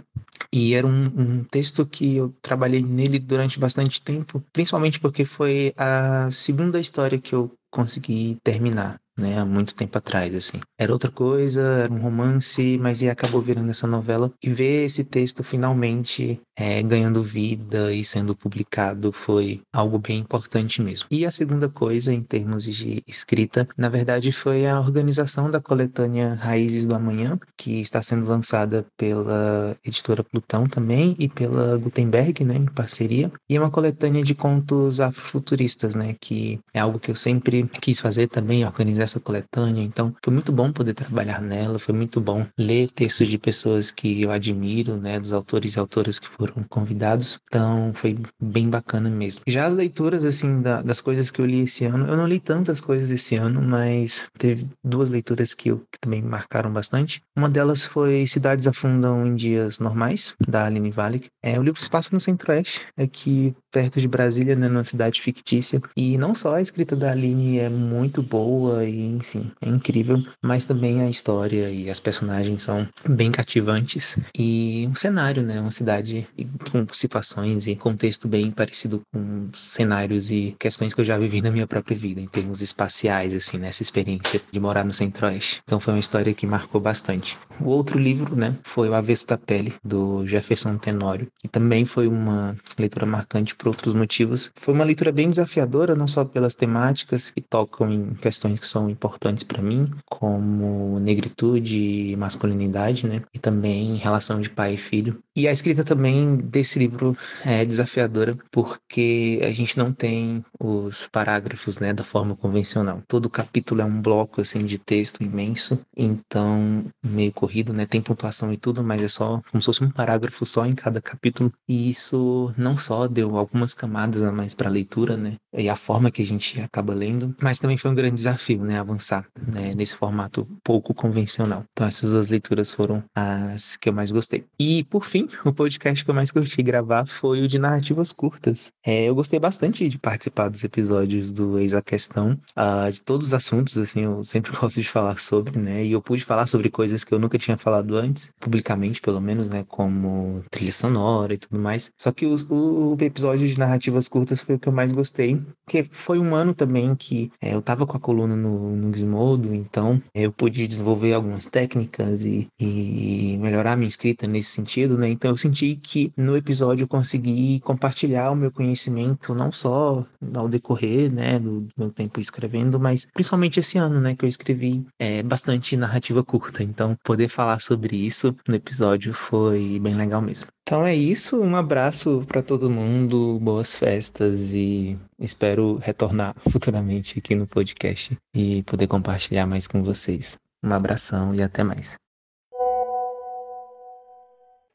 E 0.52 0.74
era 0.74 0.86
um, 0.86 1.06
um 1.06 1.44
texto 1.44 1.86
que 1.86 2.18
eu 2.18 2.34
trabalhei 2.42 2.82
nele 2.82 3.20
durante 3.20 3.60
bastante 3.60 4.02
tempo, 4.02 4.44
principalmente 4.54 5.00
porque 5.00 5.26
foi 5.26 5.74
a 5.78 6.30
segunda 6.32 6.80
história 6.80 7.20
que 7.20 7.34
eu 7.34 7.52
consegui 7.72 8.38
terminar 8.44 9.00
né, 9.18 9.40
há 9.40 9.46
muito 9.46 9.76
tempo 9.76 9.98
atrás, 9.98 10.34
assim. 10.36 10.60
Era 10.78 10.92
outra 10.92 11.12
coisa, 11.12 11.62
era 11.62 11.94
um 11.94 12.02
romance, 12.02 12.78
mas 12.78 13.02
acabou 13.04 13.42
virando 13.42 13.72
essa 13.72 13.88
novela. 13.88 14.32
E 14.44 14.50
ver 14.50 14.86
esse 14.86 15.04
texto 15.04 15.44
finalmente 15.44 16.42
é, 16.56 16.82
ganhando 16.82 17.22
vida 17.22 17.94
e 17.94 18.04
sendo 18.04 18.36
publicado 18.36 19.12
foi 19.12 19.62
algo 19.74 20.00
bem 20.00 20.20
importante 20.20 20.82
mesmo. 20.82 21.08
E 21.12 21.26
a 21.26 21.32
segunda 21.32 21.68
coisa, 21.68 22.14
em 22.14 22.22
termos 22.22 22.64
de 22.64 23.04
escrita, 23.08 23.68
na 23.78 23.90
verdade 23.90 24.32
foi 24.32 24.66
a 24.66 24.80
organização 24.80 25.52
da 25.52 25.60
coletânea 25.60 26.34
Raízes 26.36 26.86
do 26.86 26.96
Amanhã, 26.96 27.38
que 27.58 27.82
está 27.82 28.02
sendo 28.02 28.26
lançada 28.26 28.86
pela 28.98 29.76
editora 29.84 30.24
Plutão 30.24 30.68
também 30.68 31.16
e 31.20 31.28
pela 31.28 31.78
Gutenberg, 31.78 32.44
né, 32.44 32.56
em 32.56 32.66
parceria. 32.66 33.32
E 33.50 33.56
é 33.56 33.60
uma 33.60 33.72
coletânea 33.72 34.24
de 34.24 34.34
contos 34.34 35.00
afrofuturistas, 35.00 35.96
né, 35.96 36.16
que 36.20 36.60
é 36.74 36.80
algo 36.80 37.00
que 37.00 37.12
eu 37.12 37.16
sempre 37.16 37.68
quis 37.82 38.00
fazer 38.00 38.28
também, 38.28 38.66
organizar 38.66 39.04
essa 39.04 39.20
coletânea, 39.20 39.84
então 39.84 40.16
foi 40.24 40.34
muito 40.34 40.52
bom 40.52 40.72
poder 40.72 40.94
trabalhar 40.94 41.42
nela, 41.42 41.80
foi 41.80 41.94
muito 41.94 42.22
bom 42.22 42.46
ler 42.58 42.90
textos 42.90 43.28
de 43.28 43.38
pessoas 43.38 43.92
que 43.92 44.22
eu 44.22 44.32
admiro, 44.32 44.98
né, 44.98 45.20
dos 45.20 45.34
autores 45.34 45.76
e 45.76 45.80
autoras 45.80 46.20
que 46.20 46.28
foram 46.28 46.45
convidados, 46.70 47.40
então 47.48 47.92
foi 47.94 48.18
bem 48.42 48.70
bacana 48.70 49.10
mesmo. 49.10 49.44
Já 49.48 49.66
as 49.66 49.74
leituras, 49.74 50.24
assim, 50.24 50.62
da, 50.62 50.82
das 50.82 51.02
coisas 51.02 51.32
que 51.32 51.42
eu 51.42 51.46
li 51.46 51.62
esse 51.62 51.86
ano, 51.86 52.08
eu 52.08 52.18
não 52.18 52.28
li 52.28 52.40
tantas 52.40 52.80
coisas 52.82 53.10
esse 53.10 53.36
ano, 53.36 53.62
mas 53.62 54.28
teve 54.38 54.68
duas 54.84 55.10
leituras 55.10 55.54
que, 55.54 55.70
eu, 55.70 55.80
que 55.92 56.00
também 56.00 56.22
marcaram 56.22 56.72
bastante. 56.72 57.22
Uma 57.36 57.50
delas 57.50 57.86
foi 57.86 58.28
Cidades 58.28 58.68
Afundam 58.68 59.26
em 59.26 59.36
Dias 59.36 59.80
Normais, 59.80 60.36
da 60.48 60.66
Aline 60.66 60.92
Valick. 60.92 61.28
É, 61.44 61.60
o 61.60 61.64
livro 61.64 61.82
se 61.82 61.90
passa 61.90 62.10
no 62.12 62.22
Centro-Oeste, 62.22 62.82
aqui 62.98 63.56
perto 63.76 64.00
de 64.00 64.08
Brasília, 64.08 64.56
né, 64.56 64.70
numa 64.70 64.86
cidade 64.86 65.22
fictícia, 65.22 65.82
e 65.98 66.18
não 66.18 66.34
só 66.34 66.56
a 66.56 66.62
escrita 66.62 66.96
da 66.96 67.12
Aline 67.12 67.60
é 67.60 67.68
muito 67.68 68.24
boa 68.24 68.86
e 68.86 69.02
enfim, 69.06 69.52
é 69.62 69.68
incrível, 69.68 70.24
mas 70.42 70.64
também 70.64 71.02
a 71.02 71.10
história 71.10 71.70
e 71.70 71.90
as 71.90 72.00
personagens 72.00 72.64
são 72.64 72.88
bem 73.10 73.34
cativantes 73.34 74.18
e 74.34 74.88
um 74.90 74.96
cenário, 74.96 75.44
né, 75.44 75.60
uma 75.60 75.72
cidade 75.72 76.26
com 76.72 76.88
situações 76.94 77.68
e 77.68 77.76
contexto 77.76 78.30
bem 78.30 78.50
parecido 78.50 79.02
com 79.12 79.50
cenários 79.54 80.32
e 80.32 80.56
questões 80.58 80.94
que 80.94 81.02
eu 81.02 81.06
já 81.06 81.18
vivi 81.18 81.42
na 81.42 81.52
minha 81.52 81.68
própria 81.68 81.98
vida 81.98 82.22
em 82.22 82.28
termos 82.28 82.62
espaciais, 82.62 83.36
assim, 83.36 83.58
nessa 83.58 83.84
experiência 83.84 84.40
de 84.50 84.60
morar 84.60 84.86
no 84.86 84.94
Centro-Oeste. 84.94 85.62
Então 85.66 85.82
foi 85.82 85.96
uma 85.96 86.00
história 86.00 86.34
que 86.34 86.48
marcou 86.48 86.80
bastante. 86.80 87.38
O 87.60 87.66
outro 87.66 88.00
livro, 88.00 88.38
né, 88.38 88.56
foi 88.64 88.88
O 88.88 88.96
Avesso 88.96 89.28
da 89.28 89.38
Pele 89.38 89.74
do 89.84 90.26
Jefferson 90.26 90.78
Tenório, 90.78 91.28
que 91.42 91.50
também 91.50 91.84
foi 91.84 92.08
uma 92.08 92.56
leitura 92.80 93.06
marcante 93.06 93.54
por 93.66 93.70
outros 93.70 93.96
motivos. 93.96 94.52
Foi 94.56 94.74
uma 94.74 94.84
leitura 94.84 95.12
bem 95.12 95.30
desafiadora, 95.30 95.96
não 95.96 96.08
só 96.08 96.24
pelas 96.24 96.54
temáticas 96.54 97.32
que 97.32 97.42
tocam 97.42 97.92
em 97.92 98.14
questões 98.14 98.60
que 98.60 98.68
são 98.68 98.90
importantes 98.90 99.44
para 99.44 99.62
mim, 99.62 99.90
como 100.06 101.00
negritude 101.00 101.78
e 101.78 102.16
masculinidade, 102.16 103.08
né? 103.08 103.24
E 103.34 103.40
também 103.40 103.96
relação 103.96 104.40
de 104.40 104.50
pai 104.50 104.76
e 104.76 104.78
filho. 104.78 105.20
E 105.36 105.48
a 105.48 105.52
escrita 105.52 105.84
também 105.84 106.38
desse 106.38 106.80
livro 106.80 107.18
é 107.44 107.66
desafiadora 107.66 108.38
porque 108.52 109.42
a 109.44 109.52
gente 109.52 109.78
não 109.78 109.92
tem 109.92 110.46
os 110.60 111.08
parágrafos, 111.08 111.80
né, 111.80 111.94
da 111.94 112.04
forma 112.04 112.36
convencional. 112.36 113.02
Todo 113.08 113.30
capítulo 113.30 113.82
é 113.82 113.86
um 113.86 114.02
bloco 114.02 114.42
assim 114.42 114.66
de 114.66 114.78
texto 114.78 115.24
imenso, 115.24 115.86
então 115.96 116.86
meio 117.04 117.34
corrido, 117.34 117.74
né? 117.74 117.86
Tem 117.86 118.02
pontuação 118.02 118.54
e 118.54 118.58
tudo, 118.58 118.84
mas 118.84 119.02
é 119.04 119.10
só 119.10 119.42
como 119.52 119.62
se 119.62 119.66
fosse 119.66 119.84
um 119.84 119.92
parágrafo 119.92 120.46
só 120.46 120.66
em 120.66 120.74
cada 120.76 121.02
capítulo. 121.02 121.52
E 121.68 121.90
isso 121.90 122.54
não 122.58 122.78
só 122.78 123.08
deu 123.08 123.38
algumas 123.56 123.74
camadas 123.74 124.22
a 124.22 124.32
mais 124.32 124.54
para 124.54 124.68
a 124.68 124.72
leitura, 124.72 125.16
né? 125.16 125.36
E 125.58 125.70
a 125.70 125.76
forma 125.76 126.12
que 126.12 126.22
a 126.22 126.26
gente 126.26 126.60
acaba 126.60 126.94
lendo, 126.94 127.34
mas 127.42 127.60
também 127.60 127.78
foi 127.78 127.90
um 127.90 127.96
grande 127.96 128.16
desafio, 128.16 128.64
né? 128.64 128.78
Avançar 128.78 129.26
né? 129.48 129.72
nesse 129.76 129.96
formato 129.96 130.46
pouco 130.64 130.94
convencional. 130.94 131.64
Então 131.72 131.88
essas 131.88 132.12
duas 132.12 132.28
leituras 132.28 132.72
foram 132.72 133.02
as 133.16 133.78
que 133.78 133.88
eu 133.88 133.94
mais 133.94 134.12
gostei. 134.12 134.44
E 134.60 134.84
por 134.84 135.06
fim, 135.06 135.28
o 135.46 135.54
podcast 135.54 136.04
que 136.04 136.12
eu 136.12 136.16
mais 136.16 136.30
curti 136.32 136.62
gravar 136.62 137.06
foi 137.06 137.42
o 137.42 137.48
de 137.48 137.58
narrativas 137.58 138.12
curtas. 138.12 138.72
É, 138.86 139.06
eu 139.06 139.16
gostei 139.16 139.40
bastante 139.40 139.88
de 139.88 139.98
participar 139.98 140.50
dos 140.50 140.64
episódios 140.64 141.32
do 141.32 141.58
Eis 141.58 141.74
a 141.74 141.82
Questão, 141.82 142.38
uh, 142.58 142.92
de 142.92 143.02
todos 143.02 143.28
os 143.28 143.34
assuntos, 143.34 143.78
assim, 143.78 144.02
eu 144.02 144.26
sempre 144.26 144.52
gosto 144.58 144.82
de 144.82 144.90
falar 144.90 145.18
sobre, 145.20 145.58
né? 145.58 145.86
E 145.86 145.94
eu 145.94 146.02
pude 146.02 146.24
falar 146.26 146.48
sobre 146.48 146.70
coisas 146.70 147.04
que 147.04 147.14
eu 147.14 147.20
nunca 147.20 147.38
tinha 147.38 147.58
falado 147.58 147.96
antes, 147.96 148.32
publicamente 148.40 149.00
pelo 149.00 149.22
menos, 149.22 149.50
né? 149.50 149.64
Como 149.68 150.44
trilha 150.52 150.74
sonora 150.74 151.34
e 151.34 151.38
tudo 151.38 151.60
mais. 151.60 151.92
Só 151.98 152.12
que 152.12 152.26
os, 152.26 152.46
o 152.50 152.98
episódio 153.00 153.45
de 153.52 153.60
narrativas 153.60 154.08
curtas 154.08 154.42
foi 154.42 154.56
o 154.56 154.60
que 154.60 154.68
eu 154.68 154.74
mais 154.74 154.92
gostei, 154.92 155.42
porque 155.66 155.84
foi 155.84 156.20
um 156.20 156.36
ano 156.36 156.54
também 156.54 156.96
que 156.96 157.32
é, 157.42 157.54
eu 157.54 157.62
tava 157.62 157.86
com 157.86 157.98
a 157.98 158.00
coluna 158.00 158.36
no, 158.36 158.76
no 158.76 158.94
Gizmodo, 158.94 159.54
então 159.54 160.02
eu 160.14 160.32
pude 160.32 160.68
desenvolver 160.68 161.14
algumas 161.14 161.46
técnicas 161.46 162.26
e, 162.26 162.48
e 162.60 163.38
melhorar 163.40 163.76
minha 163.76 163.88
escrita 163.88 164.28
nesse 164.28 164.52
sentido, 164.52 164.98
né? 164.98 165.10
Então 165.10 165.32
eu 165.32 165.38
senti 165.38 165.76
que 165.76 166.12
no 166.18 166.36
episódio 166.36 166.84
eu 166.84 166.88
consegui 166.88 167.60
compartilhar 167.62 168.32
o 168.32 168.36
meu 168.36 168.52
conhecimento, 168.52 169.34
não 169.34 169.52
só 169.52 170.06
ao 170.34 170.48
decorrer, 170.48 171.12
né, 171.12 171.40
do 171.40 171.68
meu 171.78 171.92
tempo 171.92 172.20
escrevendo, 172.20 172.80
mas 172.80 173.06
principalmente 173.14 173.60
esse 173.60 173.78
ano, 173.78 174.00
né, 174.02 174.16
que 174.16 174.26
eu 174.26 174.30
escrevi 174.30 174.86
é, 175.00 175.24
bastante 175.24 175.78
narrativa 175.78 176.24
curta. 176.24 176.64
Então 176.64 176.96
poder 177.04 177.30
falar 177.30 177.60
sobre 177.62 177.96
isso 177.96 178.36
no 178.48 178.56
episódio 178.56 179.14
foi 179.14 179.80
bem 179.80 179.96
legal 179.96 180.22
mesmo. 180.22 180.55
Então 180.68 180.84
é 180.84 180.96
isso, 180.96 181.40
um 181.40 181.56
abraço 181.56 182.26
para 182.28 182.42
todo 182.42 182.72
mundo, 182.72 183.40
boas 183.40 183.78
festas 183.78 184.52
e 184.52 184.98
espero 185.20 185.76
retornar 185.76 186.34
futuramente 186.52 187.20
aqui 187.20 187.36
no 187.36 187.46
podcast 187.46 188.18
e 188.36 188.64
poder 188.64 188.88
compartilhar 188.88 189.46
mais 189.46 189.68
com 189.68 189.84
vocês. 189.84 190.40
Um 190.64 190.74
abração 190.74 191.36
e 191.36 191.44
até 191.44 191.64
mais. 191.64 191.98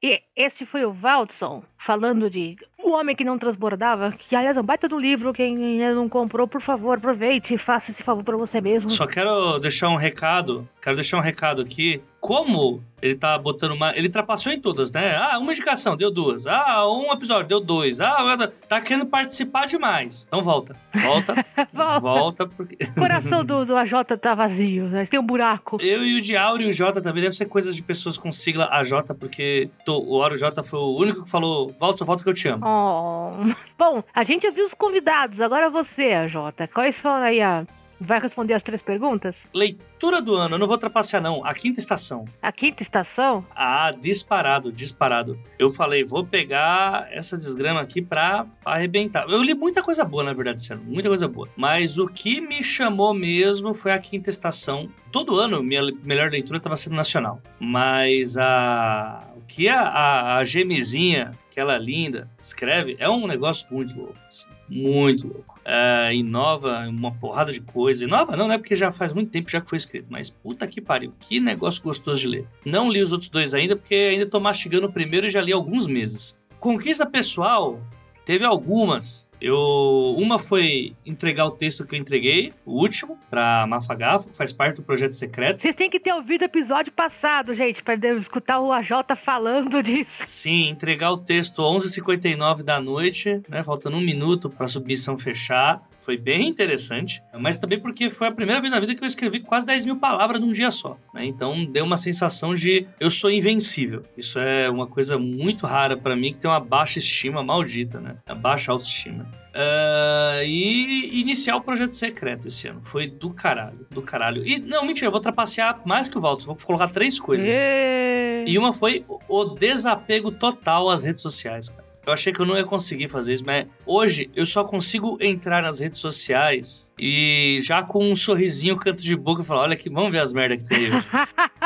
E 0.01 0.23
este 0.37 0.65
foi 0.65 0.85
o 0.85 0.93
Valdson 0.93 1.65
falando 1.77 2.31
de 2.31 2.57
O 2.83 2.93
Homem 2.93 3.15
que 3.15 3.25
Não 3.25 3.39
Transbordava, 3.39 4.13
que 4.13 4.35
aliás 4.35 4.57
é 4.57 4.61
um 4.61 4.65
baita 4.65 4.89
do 4.89 4.99
livro. 4.99 5.33
Quem 5.33 5.57
ainda 5.57 5.95
não 5.95 6.09
comprou, 6.09 6.49
por 6.49 6.61
favor, 6.61 6.99
aproveite 6.99 7.55
e 7.55 7.59
faça 7.59 7.91
esse 7.91 8.03
favor 8.03 8.25
para 8.25 8.37
você 8.37 8.61
mesmo. 8.61 8.91
Só 8.91 9.07
quero 9.07 9.59
deixar 9.59 9.89
um 9.89 9.97
recado, 9.97 10.69
quero 10.83 10.97
deixar 10.97 11.19
um 11.19 11.23
recado 11.23 11.61
aqui. 11.61 12.01
Como 12.21 12.83
ele 13.03 13.15
tá 13.15 13.39
botando 13.39 13.73
uma. 13.73 13.97
Ele 13.97 14.09
trapassou 14.09 14.53
em 14.53 14.61
todas, 14.61 14.93
né? 14.93 15.17
Ah, 15.17 15.39
uma 15.39 15.53
indicação, 15.53 15.97
deu 15.97 16.11
duas. 16.11 16.47
Ah, 16.47 16.87
um 16.87 17.11
episódio, 17.13 17.49
deu 17.49 17.61
dois. 17.61 18.01
Ah, 18.01 18.51
tá 18.69 18.81
querendo 18.81 19.07
participar 19.07 19.67
demais. 19.67 20.27
Então 20.27 20.43
volta. 20.43 20.77
Volta. 20.95 21.35
volta. 21.73 22.01
volta 22.01 22.47
porque... 22.47 22.77
O 22.85 22.95
coração 22.95 23.45
do, 23.45 23.65
do 23.65 23.77
AJ 23.77 23.93
tá 24.21 24.35
vazio, 24.35 24.87
né? 24.89 25.07
Tem 25.07 25.19
um 25.19 25.25
buraco. 25.25 25.79
Eu 25.81 26.05
e 26.05 26.19
o 26.19 26.21
Diauro 26.21 26.63
e 26.63 26.69
o 26.69 26.73
J 26.73 27.01
também 27.01 27.23
deve 27.23 27.35
ser 27.35 27.47
coisas 27.47 27.75
de 27.75 27.83
pessoas 27.83 28.19
com 28.19 28.31
sigla 28.31 28.69
AJ, 28.71 29.15
porque 29.19 29.71
tô, 29.85 29.99
o 29.99 30.23
Auro 30.23 30.37
J 30.37 30.63
foi 30.63 30.79
o 30.79 30.97
único 30.97 31.25
que 31.25 31.31
falou: 31.31 31.75
volta, 31.79 32.05
volta 32.05 32.23
que 32.23 32.29
eu 32.29 32.35
te 32.35 32.49
amo. 32.49 32.65
Oh. 32.71 33.55
Bom, 33.77 34.03
a 34.15 34.25
gente 34.25 34.47
ouviu 34.47 34.67
os 34.67 34.75
convidados, 34.75 35.41
agora 35.41 35.71
você, 35.71 36.13
AJ. 36.13 36.35
Quais 36.73 36.97
foram 36.99 37.25
aí 37.25 37.41
a 37.41 37.67
Vai 38.01 38.19
responder 38.19 38.55
as 38.55 38.63
três 38.63 38.81
perguntas? 38.81 39.47
Leitura 39.53 39.90
do 40.01 40.35
ano, 40.35 40.55
eu 40.55 40.59
não 40.59 40.67
vou 40.67 40.79
trapacear 40.79 41.23
não. 41.23 41.45
A 41.45 41.53
quinta 41.53 41.79
estação. 41.79 42.25
A 42.41 42.51
quinta 42.51 42.83
estação? 42.83 43.45
Ah, 43.55 43.91
disparado, 43.91 44.73
disparado. 44.73 45.39
Eu 45.59 45.73
falei, 45.73 46.03
vou 46.03 46.25
pegar 46.25 47.09
essa 47.13 47.37
desgrama 47.37 47.81
aqui 47.81 48.01
pra 48.01 48.47
arrebentar. 48.65 49.29
Eu 49.29 49.43
li 49.43 49.55
muita 49.55 49.83
coisa 49.83 50.05
boa, 50.05 50.25
na 50.25 50.33
verdade, 50.33 50.73
ano. 50.73 50.83
Muita 50.85 51.09
coisa 51.09 51.29
boa. 51.29 51.49
Mas 51.57 51.99
o 51.99 52.07
que 52.07 52.41
me 52.41 52.63
chamou 52.63 53.13
mesmo 53.13 53.75
foi 53.75 53.93
a 53.93 53.99
quinta 53.99 54.31
estação. 54.31 54.89
Todo 55.13 55.39
ano, 55.39 55.63
minha 55.63 55.83
melhor 56.03 56.31
leitura 56.31 56.57
estava 56.57 56.77
sendo 56.77 56.97
nacional. 56.97 57.43
Mas 57.59 58.37
a... 58.39 59.27
O 59.37 59.43
que 59.53 59.69
a, 59.69 59.83
a, 59.83 60.37
a 60.37 60.45
gemezinha, 60.45 61.33
aquela 61.51 61.77
linda, 61.77 62.31
escreve, 62.41 62.97
é 62.99 63.09
um 63.09 63.27
negócio 63.27 63.67
muito 63.71 63.97
louco. 63.97 64.17
Assim 64.27 64.47
muito 64.71 65.27
louco. 65.27 65.61
É, 65.65 66.15
inova 66.15 66.89
uma 66.89 67.13
porrada 67.13 67.53
de 67.53 67.61
coisa. 67.61 68.05
Inova 68.05 68.37
não, 68.37 68.47
né? 68.47 68.57
Porque 68.57 68.77
já 68.77 68.93
faz 68.93 69.13
muito 69.13 69.31
tempo 69.31 69.51
já 69.51 69.61
que 69.61 69.69
foi 69.69 69.77
escrito. 69.91 70.07
Mas 70.09 70.31
puta 70.31 70.67
que 70.67 70.81
pariu, 70.81 71.13
que 71.19 71.41
negócio 71.41 71.83
gostoso 71.83 72.21
de 72.21 72.29
ler. 72.29 72.47
Não 72.65 72.91
li 72.91 73.03
os 73.03 73.13
outros 73.13 73.29
dois 73.29 73.53
ainda, 73.53 73.75
porque 73.75 73.95
ainda 73.95 74.27
tô 74.27 74.39
mastigando 74.39 74.87
o 74.87 74.93
primeiro 74.93 75.27
e 75.27 75.31
já 75.31 75.41
li 75.41 75.53
alguns 75.53 75.87
meses. 75.87 76.39
Conquista 76.59 77.05
pessoal, 77.05 77.81
teve 78.25 78.45
algumas. 78.45 79.29
Eu, 79.41 80.15
uma 80.19 80.39
foi 80.39 80.95
entregar 81.05 81.47
o 81.47 81.51
texto 81.51 81.87
que 81.87 81.95
eu 81.95 81.99
entreguei, 81.99 82.53
o 82.67 82.73
último, 82.73 83.19
pra 83.31 83.67
Mafagafo, 83.67 84.29
faz 84.35 84.53
parte 84.53 84.77
do 84.77 84.83
projeto 84.83 85.13
secreto. 85.13 85.63
Vocês 85.63 85.75
têm 85.75 85.89
que 85.89 85.99
ter 85.99 86.13
ouvido 86.13 86.43
o 86.43 86.45
episódio 86.45 86.93
passado, 86.93 87.55
gente, 87.55 87.83
pra 87.83 87.95
escutar 87.95 88.61
o 88.61 88.71
AJ 88.71 88.91
falando 89.25 89.81
disso. 89.83 90.23
Sim, 90.27 90.69
entregar 90.69 91.11
o 91.11 91.17
texto 91.17 91.63
11h59 91.63 92.63
da 92.63 92.83
noite, 92.83 93.41
né? 93.49 93.65
Faltando 93.65 93.97
um 93.97 94.03
minuto 94.03 94.51
pra 94.51 94.69
submissão 94.69 95.19
fechar. 95.19 95.89
Foi 96.11 96.17
bem 96.17 96.49
interessante, 96.49 97.23
mas 97.39 97.57
também 97.57 97.79
porque 97.79 98.11
foi 98.11 98.27
a 98.27 98.33
primeira 98.33 98.61
vez 98.61 98.73
na 98.73 98.81
vida 98.81 98.97
que 98.97 99.05
eu 99.05 99.07
escrevi 99.07 99.39
quase 99.39 99.65
10 99.65 99.85
mil 99.85 99.97
palavras 99.97 100.41
num 100.41 100.51
dia 100.51 100.73
só. 100.73 100.99
Né? 101.15 101.25
Então 101.25 101.65
deu 101.65 101.85
uma 101.85 101.97
sensação 101.97 102.53
de 102.53 102.85
eu 102.99 103.09
sou 103.09 103.31
invencível. 103.31 104.03
Isso 104.19 104.41
é 104.41 104.69
uma 104.69 104.89
coisa 104.89 105.17
muito 105.17 105.69
rara 105.69 105.97
para 105.97 106.17
mim 106.17 106.33
que 106.33 106.39
tem 106.39 106.51
uma 106.51 106.59
baixa 106.59 106.99
estima 106.99 107.45
maldita, 107.45 108.01
né? 108.01 108.17
A 108.27 108.35
baixa 108.35 108.73
autoestima. 108.73 109.23
Uh, 109.55 110.43
e 110.45 111.21
iniciar 111.21 111.55
o 111.55 111.61
projeto 111.61 111.93
secreto 111.93 112.49
esse 112.49 112.67
ano. 112.67 112.81
Foi 112.81 113.07
do 113.07 113.31
caralho, 113.31 113.87
do 113.89 114.03
caralho. 114.03 114.45
E 114.45 114.59
não, 114.59 114.85
mentira, 114.85 115.07
eu 115.07 115.13
vou 115.13 115.21
trapacear 115.21 115.81
mais 115.85 116.09
que 116.09 116.19
o 116.19 116.21
Valdo. 116.21 116.45
Vou 116.45 116.57
colocar 116.57 116.89
três 116.89 117.21
coisas. 117.21 117.49
E... 117.49 118.45
E 118.47 118.59
uma 118.59 118.73
foi 118.73 119.05
o 119.29 119.45
desapego 119.45 120.33
total 120.33 120.91
às 120.91 121.05
redes 121.05 121.23
sociais. 121.23 121.73
Eu 122.07 122.13
achei 122.13 122.33
que 122.33 122.41
eu 122.41 122.47
não 122.47 122.57
ia 122.57 122.65
conseguir 122.65 123.09
fazer 123.09 123.35
isso, 123.35 123.45
mas 123.45 123.67
hoje 123.85 124.31
eu 124.35 124.47
só 124.47 124.65
consigo 124.65 125.19
entrar 125.21 125.63
nas 125.63 125.81
redes 125.81 126.01
sociais 126.01 126.91
e 126.99 127.59
já 127.63 127.83
com 127.83 128.11
um 128.11 128.17
sorrisinho, 128.17 128.77
canto 128.77 129.03
de 129.03 129.15
boca, 129.15 129.45
falar: 129.45 129.63
olha 129.63 129.75
aqui, 129.75 129.91
vamos 129.91 130.11
ver 130.11 130.21
as 130.21 130.33
merdas 130.33 130.63
que 130.63 130.69
tem 130.69 130.95
hoje. 130.95 131.07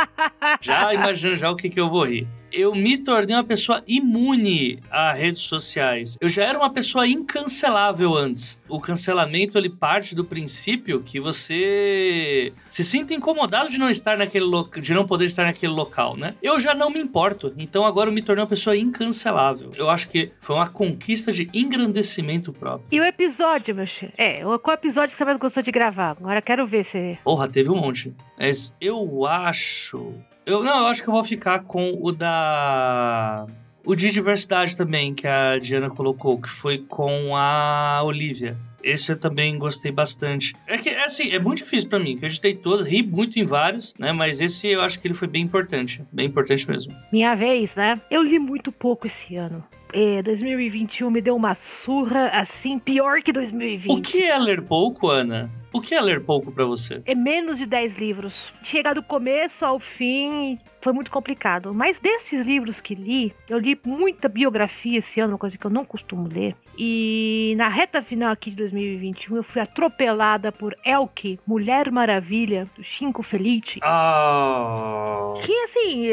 já 0.60 0.92
imagino 0.92 1.36
já 1.36 1.50
o 1.50 1.56
que, 1.56 1.68
que 1.68 1.80
eu 1.80 1.88
vou 1.88 2.04
rir 2.04 2.26
eu 2.54 2.74
me 2.74 2.96
tornei 2.96 3.34
uma 3.34 3.44
pessoa 3.44 3.82
imune 3.86 4.78
a 4.90 5.12
redes 5.12 5.42
sociais. 5.42 6.16
Eu 6.20 6.28
já 6.28 6.44
era 6.44 6.58
uma 6.58 6.70
pessoa 6.70 7.06
incancelável 7.06 8.14
antes. 8.14 8.62
O 8.68 8.80
cancelamento 8.80 9.58
ele 9.58 9.68
parte 9.68 10.14
do 10.14 10.24
princípio 10.24 11.02
que 11.02 11.18
você 11.20 12.52
se 12.68 12.84
sinta 12.84 13.12
incomodado 13.12 13.68
de 13.68 13.78
não 13.78 13.90
estar 13.90 14.16
naquele 14.16 14.44
local, 14.44 14.80
de 14.80 14.94
não 14.94 15.06
poder 15.06 15.26
estar 15.26 15.44
naquele 15.44 15.72
local, 15.72 16.16
né? 16.16 16.34
Eu 16.40 16.60
já 16.60 16.74
não 16.74 16.90
me 16.90 17.00
importo. 17.00 17.52
Então 17.58 17.84
agora 17.84 18.08
eu 18.08 18.14
me 18.14 18.22
tornei 18.22 18.42
uma 18.42 18.48
pessoa 18.48 18.76
incancelável. 18.76 19.72
Eu 19.76 19.90
acho 19.90 20.08
que 20.08 20.30
foi 20.38 20.56
uma 20.56 20.68
conquista 20.68 21.32
de 21.32 21.50
engrandecimento 21.52 22.52
próprio. 22.52 22.86
E 22.92 23.00
o 23.00 23.04
episódio, 23.04 23.74
meu 23.74 23.86
filho? 23.86 24.12
É, 24.16 24.34
qual 24.58 24.74
episódio 24.74 25.10
que 25.10 25.16
você 25.16 25.24
mais 25.24 25.38
gostou 25.38 25.62
de 25.62 25.72
gravar? 25.72 26.10
Agora 26.12 26.40
quero 26.40 26.66
ver 26.66 26.84
se. 26.84 27.18
Porra, 27.24 27.48
teve 27.48 27.70
um 27.70 27.76
monte. 27.76 28.14
Mas 28.38 28.76
eu 28.80 29.26
acho 29.26 30.14
eu, 30.46 30.62
não, 30.62 30.80
eu 30.80 30.86
acho 30.86 31.02
que 31.02 31.08
eu 31.08 31.12
vou 31.12 31.24
ficar 31.24 31.60
com 31.60 31.98
o 32.00 32.12
da. 32.12 33.46
O 33.84 33.94
de 33.94 34.10
diversidade 34.10 34.76
também, 34.76 35.14
que 35.14 35.26
a 35.26 35.58
Diana 35.58 35.90
colocou, 35.90 36.40
que 36.40 36.48
foi 36.48 36.78
com 36.78 37.36
a 37.36 38.02
Olivia. 38.02 38.56
Esse 38.82 39.12
eu 39.12 39.18
também 39.18 39.58
gostei 39.58 39.90
bastante. 39.90 40.54
É 40.66 40.76
que, 40.76 40.90
é 40.90 41.04
assim, 41.04 41.30
é 41.30 41.38
muito 41.38 41.58
difícil 41.58 41.88
para 41.88 41.98
mim, 41.98 42.16
que 42.16 42.24
eu 42.24 42.28
editei 42.28 42.54
todos, 42.54 42.86
ri 42.86 43.02
muito 43.02 43.38
em 43.38 43.44
vários, 43.44 43.94
né? 43.98 44.12
Mas 44.12 44.42
esse 44.42 44.68
eu 44.68 44.82
acho 44.82 45.00
que 45.00 45.06
ele 45.06 45.14
foi 45.14 45.26
bem 45.26 45.42
importante. 45.42 46.02
Bem 46.12 46.26
importante 46.26 46.68
mesmo. 46.68 46.94
Minha 47.10 47.34
vez, 47.34 47.74
né? 47.74 47.98
Eu 48.10 48.22
li 48.22 48.38
muito 48.38 48.70
pouco 48.70 49.06
esse 49.06 49.36
ano. 49.36 49.64
É, 49.92 50.22
2021 50.22 51.10
me 51.10 51.22
deu 51.22 51.36
uma 51.36 51.54
surra, 51.54 52.28
assim, 52.28 52.78
pior 52.78 53.22
que 53.22 53.32
2020. 53.32 53.90
O 53.90 54.02
que 54.02 54.22
é 54.22 54.36
ler 54.38 54.62
pouco, 54.62 55.08
Ana? 55.08 55.50
O 55.74 55.80
que 55.80 55.92
é 55.92 56.00
ler 56.00 56.20
pouco 56.20 56.52
para 56.52 56.64
você? 56.64 57.02
É 57.04 57.16
menos 57.16 57.58
de 57.58 57.66
10 57.66 57.96
livros. 57.96 58.32
Chegar 58.62 58.94
do 58.94 59.02
começo 59.02 59.64
ao 59.64 59.80
fim 59.80 60.56
foi 60.80 60.92
muito 60.92 61.10
complicado. 61.10 61.74
Mas 61.74 61.98
desses 61.98 62.46
livros 62.46 62.80
que 62.80 62.94
li, 62.94 63.34
eu 63.48 63.58
li 63.58 63.76
muita 63.84 64.28
biografia 64.28 65.00
esse 65.00 65.18
ano, 65.18 65.32
uma 65.32 65.38
coisa 65.38 65.58
que 65.58 65.66
eu 65.66 65.70
não 65.72 65.84
costumo 65.84 66.28
ler. 66.28 66.54
E 66.78 67.54
na 67.56 67.68
reta 67.68 68.00
final 68.02 68.30
aqui 68.30 68.50
de 68.50 68.56
2021, 68.56 69.36
eu 69.36 69.42
fui 69.42 69.60
atropelada 69.60 70.52
por 70.52 70.76
Elke, 70.84 71.40
Mulher 71.44 71.90
Maravilha, 71.90 72.68
do 72.76 72.84
Chico 72.84 73.24
Felice. 73.24 73.80
Oh. 73.82 75.40
Que 75.40 75.52
assim 75.64 76.06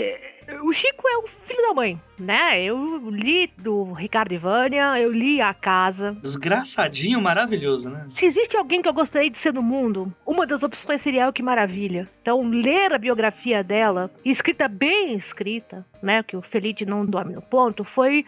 o 0.62 0.72
Chico 0.74 1.08
é 1.08 1.18
o 1.18 1.28
filho 1.46 1.62
da 1.68 1.74
mãe, 1.74 2.00
né? 2.20 2.64
Eu 2.64 3.10
li 3.10 3.52
do 3.58 3.94
Ricardo 3.94 4.34
Ivânia, 4.34 5.00
eu 5.00 5.12
li 5.12 5.42
A 5.42 5.54
Casa. 5.54 6.16
Desgraçadinho, 6.22 7.22
maravilhoso, 7.22 7.90
né? 7.90 8.08
Se 8.12 8.26
existe 8.26 8.56
alguém 8.56 8.82
que 8.82 8.88
eu 8.88 8.94
gostaria 8.94 9.30
de 9.30 9.40
ser 9.40 9.54
no 9.54 9.62
mundo, 9.62 10.14
uma 10.26 10.46
das 10.46 10.64
opções 10.64 11.02
seria 11.02 11.28
o 11.28 11.34
que 11.34 11.44
maravilha. 11.44 12.08
Então, 12.22 12.42
ler 12.48 12.94
a 12.94 12.98
biografia 12.98 13.64
dela, 13.64 14.12
escrita 14.24 14.68
bem 14.68 15.16
escrita, 15.16 15.86
né? 16.02 16.24
Que 16.24 16.38
o 16.38 16.42
Felipe 16.42 16.86
não 16.86 17.06
dorme 17.06 17.34
no 17.34 17.42
ponto, 17.42 17.84
foi, 17.84 18.26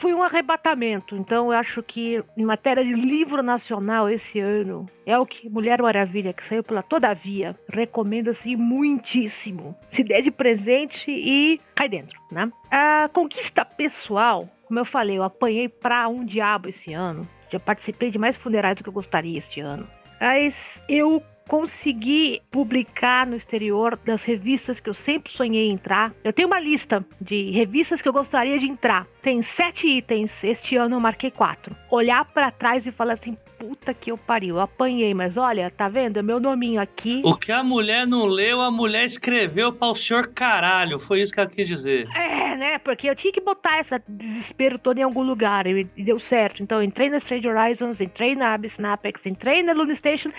foi 0.00 0.14
um 0.14 0.22
arrebatamento. 0.22 1.16
Então, 1.16 1.52
eu 1.52 1.58
acho 1.58 1.82
que 1.82 2.22
em 2.36 2.44
matéria 2.44 2.84
de 2.84 2.92
livro 2.92 3.42
nacional 3.42 4.08
esse 4.08 4.38
ano, 4.40 4.86
é 5.06 5.18
o 5.18 5.26
que 5.26 5.48
Mulher 5.48 5.80
Maravilha, 5.82 6.32
que 6.32 6.44
saiu 6.44 6.62
pela 6.62 6.82
Todavia, 6.82 7.58
recomendo 7.68 8.30
assim 8.30 8.56
muitíssimo. 8.56 9.76
Se 9.90 10.02
der 10.02 10.22
de 10.22 10.30
presente 10.30 11.10
e 11.10 11.60
cai 11.74 11.88
dentro, 11.88 12.20
né? 12.30 12.50
A 12.70 13.08
conquista 13.12 13.64
pessoal, 13.64 14.48
como 14.66 14.80
eu 14.80 14.84
falei, 14.84 15.18
eu 15.18 15.22
apanhei 15.22 15.68
pra 15.68 16.08
um 16.08 16.24
diabo 16.24 16.68
esse 16.68 16.92
ano. 16.92 17.26
Já 17.50 17.58
participei 17.58 18.10
de 18.10 18.18
mais 18.18 18.36
funerais 18.36 18.76
do 18.76 18.82
que 18.82 18.88
eu 18.88 18.92
gostaria 18.92 19.38
este 19.38 19.60
ano. 19.60 19.88
Mas 20.20 20.82
eu 20.88 21.22
consegui 21.48 22.42
publicar 22.50 23.26
no 23.26 23.34
exterior 23.34 23.98
das 24.04 24.22
revistas 24.22 24.78
que 24.78 24.90
eu 24.90 24.94
sempre 24.94 25.32
sonhei 25.32 25.70
entrar. 25.70 26.12
Eu 26.22 26.32
tenho 26.32 26.46
uma 26.46 26.60
lista 26.60 27.04
de 27.20 27.50
revistas 27.50 28.02
que 28.02 28.08
eu 28.08 28.12
gostaria 28.12 28.58
de 28.58 28.66
entrar. 28.66 29.06
Tem 29.22 29.42
sete 29.42 29.88
itens. 29.88 30.44
Este 30.44 30.76
ano 30.76 30.96
eu 30.96 31.00
marquei 31.00 31.30
quatro. 31.30 31.74
Olhar 31.90 32.24
para 32.26 32.50
trás 32.50 32.86
e 32.86 32.92
falar 32.92 33.14
assim: 33.14 33.36
puta 33.58 33.92
que 33.92 34.12
eu 34.12 34.18
pariu, 34.18 34.56
eu 34.56 34.60
apanhei, 34.60 35.12
mas 35.14 35.36
olha, 35.36 35.70
tá 35.70 35.88
vendo? 35.88 36.18
É 36.18 36.22
meu 36.22 36.38
nominho 36.38 36.80
aqui. 36.80 37.22
O 37.24 37.34
que 37.34 37.50
a 37.50 37.64
mulher 37.64 38.06
não 38.06 38.26
leu, 38.26 38.60
a 38.60 38.70
mulher 38.70 39.04
escreveu 39.04 39.72
para 39.72 39.88
o 39.88 39.94
senhor 39.94 40.28
caralho. 40.28 40.98
Foi 40.98 41.20
isso 41.20 41.32
que 41.32 41.40
ela 41.40 41.48
quis 41.48 41.66
dizer. 41.66 42.06
É, 42.14 42.37
né? 42.58 42.78
Porque 42.78 43.08
eu 43.08 43.16
tinha 43.16 43.32
que 43.32 43.40
botar 43.40 43.80
esse 43.80 43.98
desespero 44.08 44.78
todo 44.78 44.98
em 44.98 45.02
algum 45.02 45.22
lugar 45.22 45.66
e 45.66 45.84
deu 45.84 46.18
certo. 46.18 46.62
Então 46.62 46.82
entrei 46.82 47.08
na 47.08 47.18
Strange 47.18 47.48
Horizons, 47.48 48.00
entrei 48.00 48.34
na 48.34 48.54
Abyss 48.54 48.78
Napex, 48.78 49.24
entrei 49.24 49.62
na 49.62 49.72
Luna 49.72 49.94
Station 49.94 50.30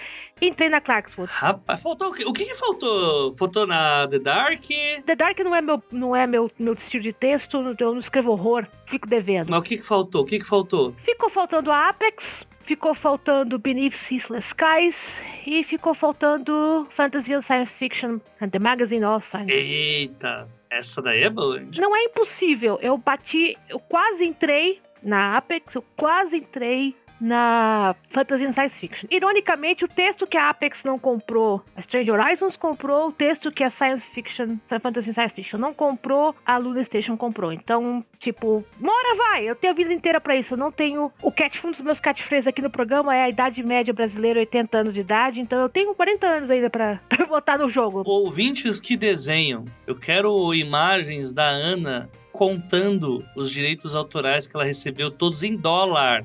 Entrei 0.42 0.70
na 0.70 0.80
Clarkswood. 0.80 1.30
Rapaz, 1.32 1.82
faltou 1.82 2.10
o 2.10 2.14
quê? 2.14 2.24
O 2.26 2.32
que, 2.32 2.46
que 2.46 2.56
faltou? 2.56 3.36
Faltou 3.38 3.68
na 3.68 4.08
The 4.08 4.20
Dark? 4.20 4.64
The 5.06 5.16
Dark 5.16 5.38
não 5.40 5.54
é 5.54 5.62
meu, 5.62 5.84
não 5.92 6.16
é 6.16 6.26
meu, 6.26 6.50
meu 6.58 6.74
estilo 6.74 7.04
de 7.04 7.12
texto, 7.12 7.76
eu 7.78 7.94
não 7.94 8.00
escrevo 8.00 8.32
horror, 8.32 8.66
fico 8.86 9.08
devendo. 9.08 9.50
Mas 9.50 9.60
o 9.60 9.64
que, 9.64 9.78
que 9.78 9.84
faltou? 9.84 10.22
O 10.22 10.26
que, 10.26 10.40
que 10.40 10.46
faltou? 10.46 10.94
Ficou 11.04 11.30
faltando 11.30 11.72
a 11.72 11.90
Apex, 11.90 12.48
ficou 12.62 12.96
faltando 12.96 13.60
Beneath 13.60 13.96
Ceaseless 13.96 14.48
Skies 14.48 14.98
e 15.46 15.62
ficou 15.64 15.94
faltando 15.94 16.88
Fantasy 16.92 17.34
and 17.34 17.42
Science 17.42 17.74
Fiction 17.74 18.20
and 18.40 18.50
the 18.50 18.60
Magazine 18.60 19.04
of 19.04 19.28
Science. 19.28 19.52
Eita, 19.52 20.48
essa 20.70 21.02
daí 21.02 21.24
é 21.24 21.30
boa? 21.30 21.60
Não 21.76 21.96
é 21.96 22.04
impossível, 22.04 22.78
eu 22.82 22.98
bati, 22.98 23.58
eu 23.68 23.80
quase 23.80 24.24
entrei 24.24 24.82
na 25.02 25.38
Apex, 25.38 25.76
eu 25.76 25.84
quase 25.96 26.38
entrei 26.38 26.96
na 27.20 27.96
Fantasy 28.12 28.52
Science 28.54 28.76
Fiction. 28.80 29.08
Ironicamente, 29.10 29.86
o 29.86 29.88
texto 29.88 30.26
que 30.26 30.38
a 30.38 30.50
Apex 30.50 30.84
não 30.84 30.98
comprou, 30.98 31.64
a 31.76 31.80
Strange 31.82 32.12
Horizons 32.12 32.56
comprou, 32.56 33.10
o 33.10 33.12
texto 33.12 33.52
que 33.52 33.64
a 33.64 33.70
Science 33.70 34.10
Fiction, 34.12 34.58
a 34.70 34.80
Fantasy 34.80 35.14
Science 35.14 35.34
Fiction 35.34 35.60
não 35.60 35.74
comprou, 35.74 36.36
a 36.46 36.58
Luna 36.58 36.84
Station 36.84 37.18
comprou. 37.18 37.52
Então, 37.52 38.04
tipo, 38.20 38.64
uma 38.80 38.92
hora 38.92 39.16
vai, 39.16 39.50
eu 39.50 39.56
tenho 39.56 39.74
a 39.74 39.76
vida 39.76 39.94
inteira 39.94 40.20
para 40.20 40.36
isso. 40.36 40.54
Eu 40.54 40.58
não 40.58 40.72
tenho. 40.72 41.12
O 41.22 41.32
cat, 41.32 41.66
um 41.66 41.72
dos 41.72 41.82
meus 41.82 42.00
catchphrases 42.00 42.48
aqui 42.48 42.62
no 42.62 42.70
programa 42.70 43.16
é 43.16 43.24
a 43.24 43.30
idade 43.30 43.62
média 43.64 43.94
brasileira, 43.94 44.40
80 44.40 44.78
anos 44.78 44.94
de 44.94 45.00
idade, 45.02 45.42
então 45.42 45.60
eu 45.60 45.70
tenho 45.70 45.94
40 45.94 46.26
anos 46.26 46.52
ainda 46.52 46.70
pra 46.72 47.00
botar 47.28 47.58
no 47.58 47.70
jogo. 47.70 48.04
Ouvintes 48.06 48.80
que 48.80 48.96
desenham, 48.96 49.66
eu 49.86 49.96
quero 49.96 50.54
imagens 50.54 51.34
da 51.34 51.46
Ana 51.46 52.10
contando 52.40 53.26
os 53.36 53.52
direitos 53.52 53.94
autorais 53.94 54.48
que 54.48 54.56
ela 54.56 54.64
recebeu 54.64 55.12
todos 55.12 55.44
em 55.44 55.58
dólar. 55.58 56.24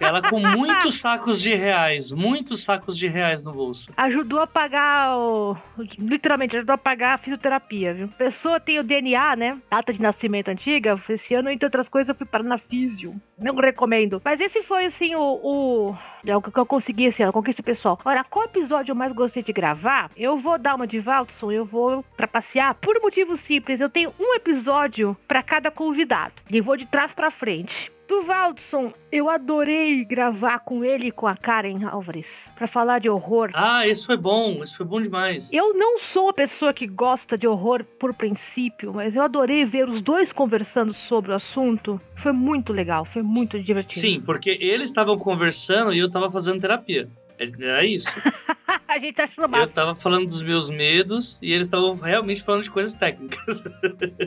Ela 0.00 0.22
com 0.22 0.38
muitos 0.38 0.94
sacos 1.02 1.42
de 1.42 1.52
reais, 1.56 2.12
muitos 2.12 2.62
sacos 2.62 2.96
de 2.96 3.08
reais 3.08 3.44
no 3.44 3.52
bolso. 3.52 3.90
Ajudou 3.96 4.38
a 4.38 4.46
pagar 4.46 5.18
o. 5.18 5.56
Literalmente, 5.98 6.56
ajudou 6.56 6.74
a 6.74 6.78
pagar 6.78 7.14
a 7.14 7.18
fisioterapia, 7.18 7.92
viu? 7.92 8.06
Pessoa 8.16 8.60
tem 8.60 8.78
o 8.78 8.84
DNA, 8.84 9.34
né? 9.34 9.58
Data 9.68 9.92
de 9.92 10.00
nascimento 10.00 10.50
antiga. 10.50 11.02
Esse 11.08 11.34
ano, 11.34 11.50
entre 11.50 11.66
outras 11.66 11.88
coisas, 11.88 12.10
eu 12.10 12.14
fui 12.14 12.26
parar 12.26 12.44
na 12.44 12.58
físio. 12.58 13.20
Não 13.36 13.56
recomendo. 13.56 14.22
Mas 14.24 14.40
esse 14.40 14.62
foi, 14.62 14.84
assim, 14.84 15.16
o, 15.16 15.40
o 15.42 15.98
é 16.26 16.36
o 16.36 16.42
que 16.42 16.56
eu 16.56 16.66
consegui 16.66 17.06
assim, 17.06 17.22
a 17.22 17.32
conquista 17.32 17.62
pessoal. 17.62 17.98
Ora, 18.04 18.24
qual 18.24 18.44
episódio 18.44 18.92
eu 18.92 18.96
mais 18.96 19.12
gostei 19.12 19.42
de 19.42 19.52
gravar? 19.52 20.10
Eu 20.16 20.38
vou 20.38 20.58
dar 20.58 20.74
uma 20.74 20.86
de 20.86 20.98
Valtson, 20.98 21.52
eu 21.52 21.64
vou 21.64 22.04
para 22.16 22.26
passear 22.26 22.74
por 22.74 22.96
um 22.96 23.02
motivo 23.02 23.36
simples. 23.36 23.80
Eu 23.80 23.88
tenho 23.88 24.12
um 24.18 24.34
episódio 24.34 25.16
para 25.26 25.42
cada 25.42 25.70
convidado 25.70 26.34
e 26.50 26.60
vou 26.60 26.76
de 26.76 26.86
trás 26.86 27.12
para 27.12 27.30
frente. 27.30 27.90
Do 28.08 28.22
Valdson, 28.22 28.92
eu 29.10 29.28
adorei 29.28 30.04
gravar 30.04 30.60
com 30.60 30.84
ele 30.84 31.08
e 31.08 31.12
com 31.12 31.26
a 31.26 31.36
Karen 31.36 31.84
Álvares 31.90 32.48
pra 32.56 32.68
falar 32.68 33.00
de 33.00 33.08
horror. 33.10 33.50
Ah, 33.52 33.86
esse 33.86 34.06
foi 34.06 34.16
bom, 34.16 34.62
esse 34.62 34.76
foi 34.76 34.86
bom 34.86 35.02
demais. 35.02 35.52
Eu 35.52 35.74
não 35.74 35.98
sou 35.98 36.26
uma 36.26 36.32
pessoa 36.32 36.72
que 36.72 36.86
gosta 36.86 37.36
de 37.36 37.48
horror 37.48 37.84
por 37.98 38.14
princípio, 38.14 38.92
mas 38.94 39.16
eu 39.16 39.22
adorei 39.22 39.64
ver 39.64 39.88
os 39.88 40.00
dois 40.00 40.32
conversando 40.32 40.94
sobre 40.94 41.32
o 41.32 41.34
assunto. 41.34 42.00
Foi 42.22 42.30
muito 42.30 42.72
legal, 42.72 43.04
foi 43.04 43.22
muito 43.22 43.60
divertido. 43.60 44.00
Sim, 44.00 44.20
porque 44.20 44.56
eles 44.60 44.86
estavam 44.88 45.18
conversando 45.18 45.92
e 45.92 45.98
eu 45.98 46.08
tava 46.08 46.30
fazendo 46.30 46.60
terapia. 46.60 47.08
É- 47.38 47.50
Era 47.60 47.84
isso. 47.84 48.08
a 48.86 48.98
gente 49.00 49.20
achou 49.20 49.44
Eu 49.44 49.48
massa. 49.48 49.66
tava 49.66 49.94
falando 49.96 50.26
dos 50.26 50.42
meus 50.42 50.70
medos 50.70 51.42
e 51.42 51.52
eles 51.52 51.66
estavam 51.66 51.96
realmente 51.96 52.40
falando 52.42 52.62
de 52.62 52.70
coisas 52.70 52.94
técnicas. 52.94 53.64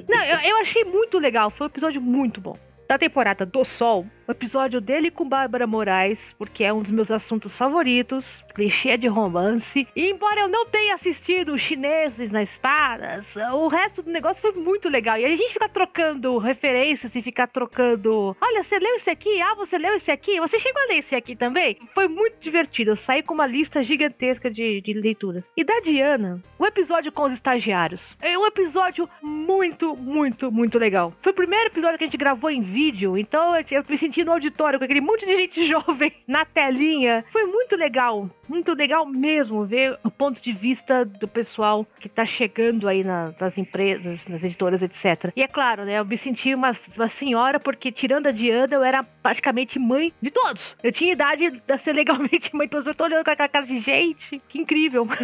Não, 0.08 0.24
eu, 0.26 0.40
eu 0.50 0.58
achei 0.58 0.84
muito 0.84 1.18
legal, 1.18 1.50
foi 1.50 1.66
um 1.66 1.70
episódio 1.70 2.02
muito 2.02 2.42
bom. 2.42 2.58
Da 2.90 2.98
temporada 2.98 3.46
do 3.46 3.64
Sol, 3.64 4.08
o 4.30 4.32
episódio 4.32 4.80
dele 4.80 5.10
com 5.10 5.28
Bárbara 5.28 5.66
Moraes, 5.66 6.36
porque 6.38 6.64
é 6.64 6.72
um 6.72 6.84
dos 6.84 6.92
meus 6.92 7.10
assuntos 7.10 7.56
favoritos, 7.56 8.46
clichê 8.54 8.96
de 8.96 9.08
romance. 9.08 9.88
E 9.96 10.12
embora 10.12 10.42
eu 10.42 10.48
não 10.48 10.68
tenha 10.68 10.94
assistido 10.94 11.58
chineses 11.58 12.32
na 12.32 12.44
espadas, 12.44 13.36
o 13.54 13.68
resto 13.68 14.04
do 14.04 14.12
negócio 14.12 14.40
foi 14.40 14.52
muito 14.52 14.88
legal. 14.88 15.18
E 15.18 15.26
a 15.26 15.30
gente 15.30 15.52
fica 15.52 15.68
trocando 15.68 16.38
referências 16.38 17.16
e 17.16 17.24
fica 17.24 17.48
trocando. 17.48 18.38
Olha, 18.40 18.62
você 18.62 18.78
leu 18.78 18.98
esse 18.98 19.10
aqui? 19.10 19.42
Ah, 19.42 19.56
você 19.56 19.80
leu 19.80 19.96
esse 19.96 20.12
aqui? 20.12 20.40
Você 20.40 20.60
chegou 20.60 20.80
a 20.84 20.86
ler 20.86 21.00
esse 21.00 21.16
aqui 21.16 21.36
também? 21.36 21.80
Foi 21.96 22.08
muito 22.08 22.40
divertido. 22.40 22.92
Eu 22.92 22.96
saí 22.96 23.24
com 23.24 23.34
uma 23.34 23.48
lista 23.48 23.82
gigantesca 23.82 24.52
de, 24.52 24.80
de 24.82 24.94
leituras. 24.94 25.44
E 25.58 25.64
da 25.64 25.80
Diana, 25.80 26.40
o 26.60 26.68
episódio 26.68 27.12
com 27.12 27.24
os 27.24 27.34
estagiários. 27.34 28.16
É 28.22 28.38
um 28.38 28.46
episódio 28.46 29.10
muito, 29.24 29.96
muito, 29.96 30.52
muito 30.52 30.78
legal. 30.78 31.14
Foi 31.24 31.32
o 31.32 31.36
primeiro 31.36 31.66
episódio 31.66 31.98
que 31.98 32.04
a 32.04 32.08
gente 32.08 32.18
gravou 32.18 32.52
em 32.52 32.62
vídeo, 32.62 33.18
então 33.18 33.56
eu 33.56 33.84
me 33.90 33.98
senti 33.98 34.19
no 34.24 34.32
auditório 34.34 34.78
com 34.80 34.86
aquele 34.86 35.02
monte 35.02 35.26
de 35.26 35.36
gente 35.36 35.66
jovem 35.68 36.12
na 36.28 36.46
telinha. 36.46 37.24
Foi 37.32 37.46
muito 37.46 37.76
legal, 37.76 38.30
muito 38.48 38.74
legal 38.74 39.06
mesmo 39.06 39.66
ver 39.66 39.98
o 40.04 40.12
ponto 40.12 40.42
de 40.42 40.52
vista 40.54 41.04
do 41.06 41.28
pessoal 41.28 41.86
que 42.00 42.10
tá 42.10 42.26
chegando 42.26 42.88
aí 42.88 43.04
na- 43.04 43.34
nas 43.40 43.58
empresas, 43.58 44.26
nas 44.28 44.44
editoras, 44.44 44.82
etc. 44.82 45.32
E 45.36 45.42
é 45.44 45.48
claro, 45.48 45.86
né, 45.86 46.00
eu 46.00 46.06
me 46.06 46.18
senti 46.18 46.54
uma, 46.54 46.76
uma 46.96 47.08
senhora 47.08 47.60
porque 47.60 47.92
tirando 47.92 48.28
a 48.28 48.32
Diana, 48.32 48.74
eu 48.76 48.84
era 48.84 49.04
praticamente 49.04 49.78
mãe 49.80 50.14
de 50.22 50.32
todos. 50.32 50.76
Eu 50.84 50.92
tinha 50.92 51.12
idade 51.14 51.50
de 51.52 51.78
ser 51.78 51.94
legalmente 51.94 52.54
mãe, 52.56 52.66
então 52.66 52.82
eu 52.86 52.96
tô 52.96 53.04
olhando 53.04 53.24
com 53.24 53.32
aquela 53.32 53.50
cara 53.50 53.66
de 53.66 53.80
gente, 53.80 54.42
que 54.50 54.60
incrível. 54.60 55.08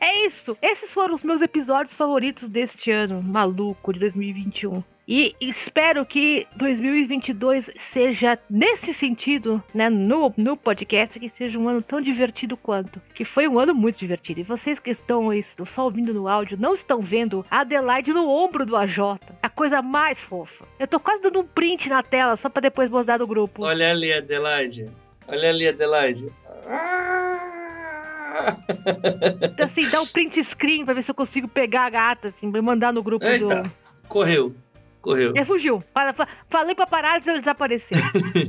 É 0.00 0.26
isso. 0.26 0.56
Esses 0.60 0.92
foram 0.92 1.14
os 1.14 1.22
meus 1.22 1.40
episódios 1.40 1.94
favoritos 1.94 2.48
deste 2.48 2.90
ano 2.90 3.22
maluco 3.22 3.92
de 3.92 4.00
2021. 4.00 4.82
E 5.08 5.36
espero 5.40 6.04
que 6.04 6.48
2022 6.56 7.70
seja 7.92 8.36
nesse 8.50 8.92
sentido, 8.92 9.62
né, 9.72 9.88
no, 9.88 10.34
no 10.36 10.56
podcast, 10.56 11.20
que 11.20 11.28
seja 11.28 11.56
um 11.56 11.68
ano 11.68 11.80
tão 11.80 12.00
divertido 12.00 12.56
quanto. 12.56 13.00
Que 13.14 13.24
foi 13.24 13.46
um 13.46 13.56
ano 13.56 13.72
muito 13.72 14.00
divertido. 14.00 14.40
E 14.40 14.42
vocês 14.42 14.80
que 14.80 14.90
estão 14.90 15.30
aí 15.30 15.44
só 15.68 15.84
ouvindo 15.84 16.12
no 16.12 16.26
áudio 16.26 16.58
não 16.58 16.74
estão 16.74 17.00
vendo 17.00 17.46
a 17.48 17.60
Adelaide 17.60 18.12
no 18.12 18.28
ombro 18.28 18.66
do 18.66 18.76
AJ. 18.76 18.98
A 19.40 19.48
coisa 19.48 19.80
mais 19.80 20.18
fofa. 20.18 20.64
Eu 20.76 20.88
tô 20.88 20.98
quase 20.98 21.22
dando 21.22 21.38
um 21.38 21.46
print 21.46 21.88
na 21.88 22.02
tela 22.02 22.36
só 22.36 22.48
pra 22.48 22.60
depois 22.60 22.90
mostrar 22.90 23.20
no 23.20 23.28
grupo. 23.28 23.62
Olha 23.62 23.92
ali, 23.92 24.12
Adelaide. 24.12 24.90
Olha 25.28 25.50
ali, 25.50 25.68
Adelaide. 25.68 26.26
Então, 29.42 29.66
assim, 29.66 29.88
dá 29.88 30.00
um 30.00 30.06
print 30.06 30.42
screen 30.42 30.84
pra 30.84 30.94
ver 30.94 31.04
se 31.04 31.10
eu 31.10 31.14
consigo 31.14 31.46
pegar 31.46 31.86
a 31.86 31.90
gata, 31.90 32.28
assim, 32.28 32.50
pra 32.50 32.60
mandar 32.60 32.92
no 32.92 33.02
grupo 33.04 33.24
Eita, 33.24 33.62
do. 33.62 33.70
correu. 34.08 34.54
Correu. 35.06 35.32
Ele 35.36 35.44
fugiu. 35.44 35.80
Fa- 35.94 36.12
fa- 36.12 36.26
Falei 36.50 36.74
pra 36.74 36.84
parar 36.84 37.24
e 37.24 37.30
ele 37.30 37.38
desapareceu. 37.38 37.96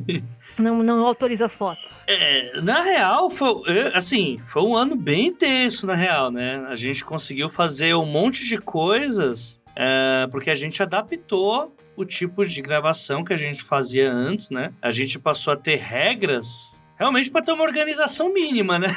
não, 0.58 0.82
não 0.82 1.06
autoriza 1.06 1.46
as 1.46 1.54
fotos. 1.54 2.04
É, 2.08 2.60
na 2.62 2.82
real, 2.82 3.30
foi, 3.30 3.62
é, 3.68 3.96
assim, 3.96 4.40
foi 4.40 4.64
um 4.64 4.76
ano 4.76 4.96
bem 4.96 5.28
intenso, 5.28 5.86
na 5.86 5.94
real, 5.94 6.32
né? 6.32 6.66
A 6.68 6.76
gente 6.76 7.06
conseguiu 7.06 7.48
fazer 7.48 7.94
um 7.96 8.08
monte 8.08 8.44
de 8.44 8.58
coisas, 8.58 9.62
é, 9.76 10.28
porque 10.32 10.50
a 10.50 10.56
gente 10.56 10.82
adaptou 10.82 11.76
o 11.96 12.04
tipo 12.04 12.44
de 12.44 12.60
gravação 12.60 13.24
que 13.24 13.34
a 13.34 13.38
gente 13.38 13.62
fazia 13.62 14.12
antes, 14.12 14.50
né? 14.50 14.74
A 14.82 14.90
gente 14.90 15.20
passou 15.20 15.54
a 15.54 15.56
ter 15.56 15.76
regras 15.76 16.76
realmente 16.98 17.30
para 17.30 17.42
ter 17.42 17.52
uma 17.52 17.64
organização 17.64 18.34
mínima, 18.34 18.80
né? 18.80 18.96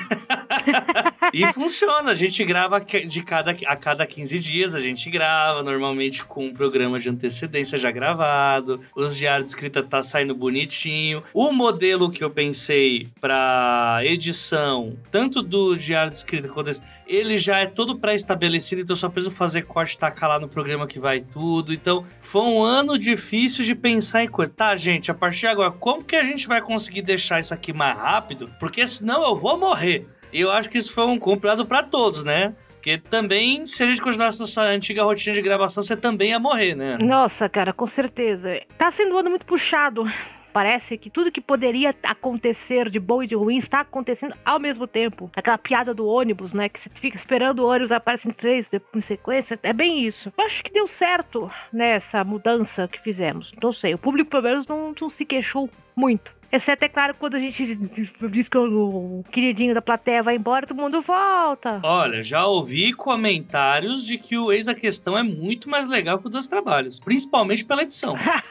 e 1.32 1.46
funciona, 1.52 2.12
a 2.12 2.14
gente 2.14 2.44
grava 2.44 2.80
de 2.80 3.22
cada, 3.22 3.50
a 3.66 3.76
cada 3.76 4.06
15 4.06 4.38
dias, 4.38 4.74
a 4.74 4.80
gente 4.80 5.10
grava, 5.10 5.62
normalmente 5.62 6.24
com 6.24 6.46
um 6.46 6.52
programa 6.52 6.98
de 6.98 7.08
antecedência 7.08 7.78
já 7.78 7.90
gravado, 7.90 8.80
os 8.94 9.16
diários 9.16 9.50
de 9.50 9.54
escrita 9.54 9.82
tá 9.82 10.02
saindo 10.02 10.34
bonitinho. 10.34 11.22
O 11.34 11.52
modelo 11.52 12.10
que 12.10 12.24
eu 12.24 12.30
pensei 12.30 13.08
para 13.20 14.00
edição, 14.04 14.96
tanto 15.10 15.42
do 15.42 15.76
diário 15.76 16.10
de 16.10 16.16
escrita 16.16 16.48
quanto 16.48 16.66
desse, 16.66 16.82
ele 17.10 17.38
já 17.38 17.58
é 17.58 17.66
todo 17.66 17.98
pré-estabelecido, 17.98 18.82
então 18.82 18.94
só 18.94 19.08
preciso 19.08 19.34
fazer 19.34 19.62
corte 19.62 19.98
tacar 19.98 20.28
lá 20.28 20.38
no 20.38 20.48
programa 20.48 20.86
que 20.86 21.00
vai 21.00 21.20
tudo. 21.20 21.74
Então, 21.74 22.04
foi 22.20 22.42
um 22.42 22.62
ano 22.62 22.96
difícil 22.96 23.64
de 23.64 23.74
pensar 23.74 24.22
em 24.22 24.28
coisa. 24.28 24.52
Tá, 24.54 24.76
gente, 24.76 25.10
a 25.10 25.14
partir 25.14 25.40
de 25.40 25.46
agora, 25.48 25.72
como 25.72 26.04
que 26.04 26.14
a 26.14 26.22
gente 26.22 26.46
vai 26.46 26.60
conseguir 26.60 27.02
deixar 27.02 27.40
isso 27.40 27.52
aqui 27.52 27.72
mais 27.72 27.98
rápido? 27.98 28.48
Porque 28.60 28.86
senão 28.86 29.24
eu 29.24 29.34
vou 29.34 29.58
morrer. 29.58 30.06
E 30.32 30.40
eu 30.40 30.52
acho 30.52 30.70
que 30.70 30.78
isso 30.78 30.92
foi 30.92 31.04
um 31.04 31.18
compilado 31.18 31.66
para 31.66 31.82
todos, 31.82 32.22
né? 32.22 32.54
Porque 32.74 32.96
também, 32.96 33.66
se 33.66 33.82
a 33.82 33.86
gente 33.86 34.00
continuasse 34.00 34.38
nossa 34.38 34.62
antiga 34.62 35.02
rotina 35.02 35.34
de 35.34 35.42
gravação, 35.42 35.82
você 35.82 35.96
também 35.96 36.30
ia 36.30 36.38
morrer, 36.38 36.76
né? 36.76 36.96
Nossa, 36.98 37.48
cara, 37.48 37.72
com 37.72 37.88
certeza. 37.88 38.60
Tá 38.78 38.90
sendo 38.92 39.16
um 39.16 39.18
ano 39.18 39.30
muito 39.30 39.44
puxado. 39.44 40.04
Parece 40.52 40.98
que 40.98 41.10
tudo 41.10 41.32
que 41.32 41.40
poderia 41.40 41.94
acontecer 42.02 42.88
de 42.90 42.98
bom 42.98 43.22
e 43.22 43.26
de 43.26 43.34
ruim 43.34 43.56
está 43.56 43.80
acontecendo 43.80 44.34
ao 44.44 44.58
mesmo 44.58 44.86
tempo. 44.86 45.30
Aquela 45.34 45.58
piada 45.58 45.94
do 45.94 46.06
ônibus, 46.06 46.52
né? 46.52 46.68
Que 46.68 46.80
você 46.80 46.90
fica 46.90 47.16
esperando 47.16 47.60
o 47.60 47.66
ônibus, 47.66 47.92
aparecem 47.92 48.32
três 48.32 48.68
em 48.94 49.00
sequência. 49.00 49.58
É 49.62 49.72
bem 49.72 50.04
isso. 50.04 50.32
Eu 50.36 50.44
acho 50.44 50.62
que 50.62 50.72
deu 50.72 50.86
certo 50.86 51.50
nessa 51.72 52.24
mudança 52.24 52.88
que 52.88 53.00
fizemos. 53.00 53.52
Não 53.62 53.72
sei, 53.72 53.94
o 53.94 53.98
público 53.98 54.30
pelo 54.30 54.42
menos 54.42 54.66
não, 54.66 54.92
não 55.00 55.10
se 55.10 55.24
queixou 55.24 55.68
muito. 55.94 56.39
Exceto, 56.52 56.84
é 56.84 56.88
claro, 56.88 57.14
quando 57.14 57.36
a 57.36 57.38
gente 57.38 57.76
diz 57.76 58.48
que 58.48 58.58
o 58.58 59.24
queridinho 59.30 59.74
da 59.74 59.80
plateia 59.80 60.22
vai 60.22 60.36
embora, 60.36 60.66
todo 60.66 60.76
mundo 60.76 61.00
volta. 61.00 61.80
Olha, 61.82 62.22
já 62.22 62.44
ouvi 62.46 62.92
comentários 62.92 64.04
de 64.04 64.18
que 64.18 64.36
o 64.36 64.52
Ex 64.52 64.66
a 64.66 64.74
Questão 64.74 65.16
é 65.16 65.22
muito 65.22 65.68
mais 65.68 65.88
legal 65.88 66.18
que 66.18 66.26
o 66.26 66.30
Dois 66.30 66.48
Trabalhos, 66.48 66.98
principalmente 66.98 67.64
pela 67.64 67.82
edição. 67.82 68.16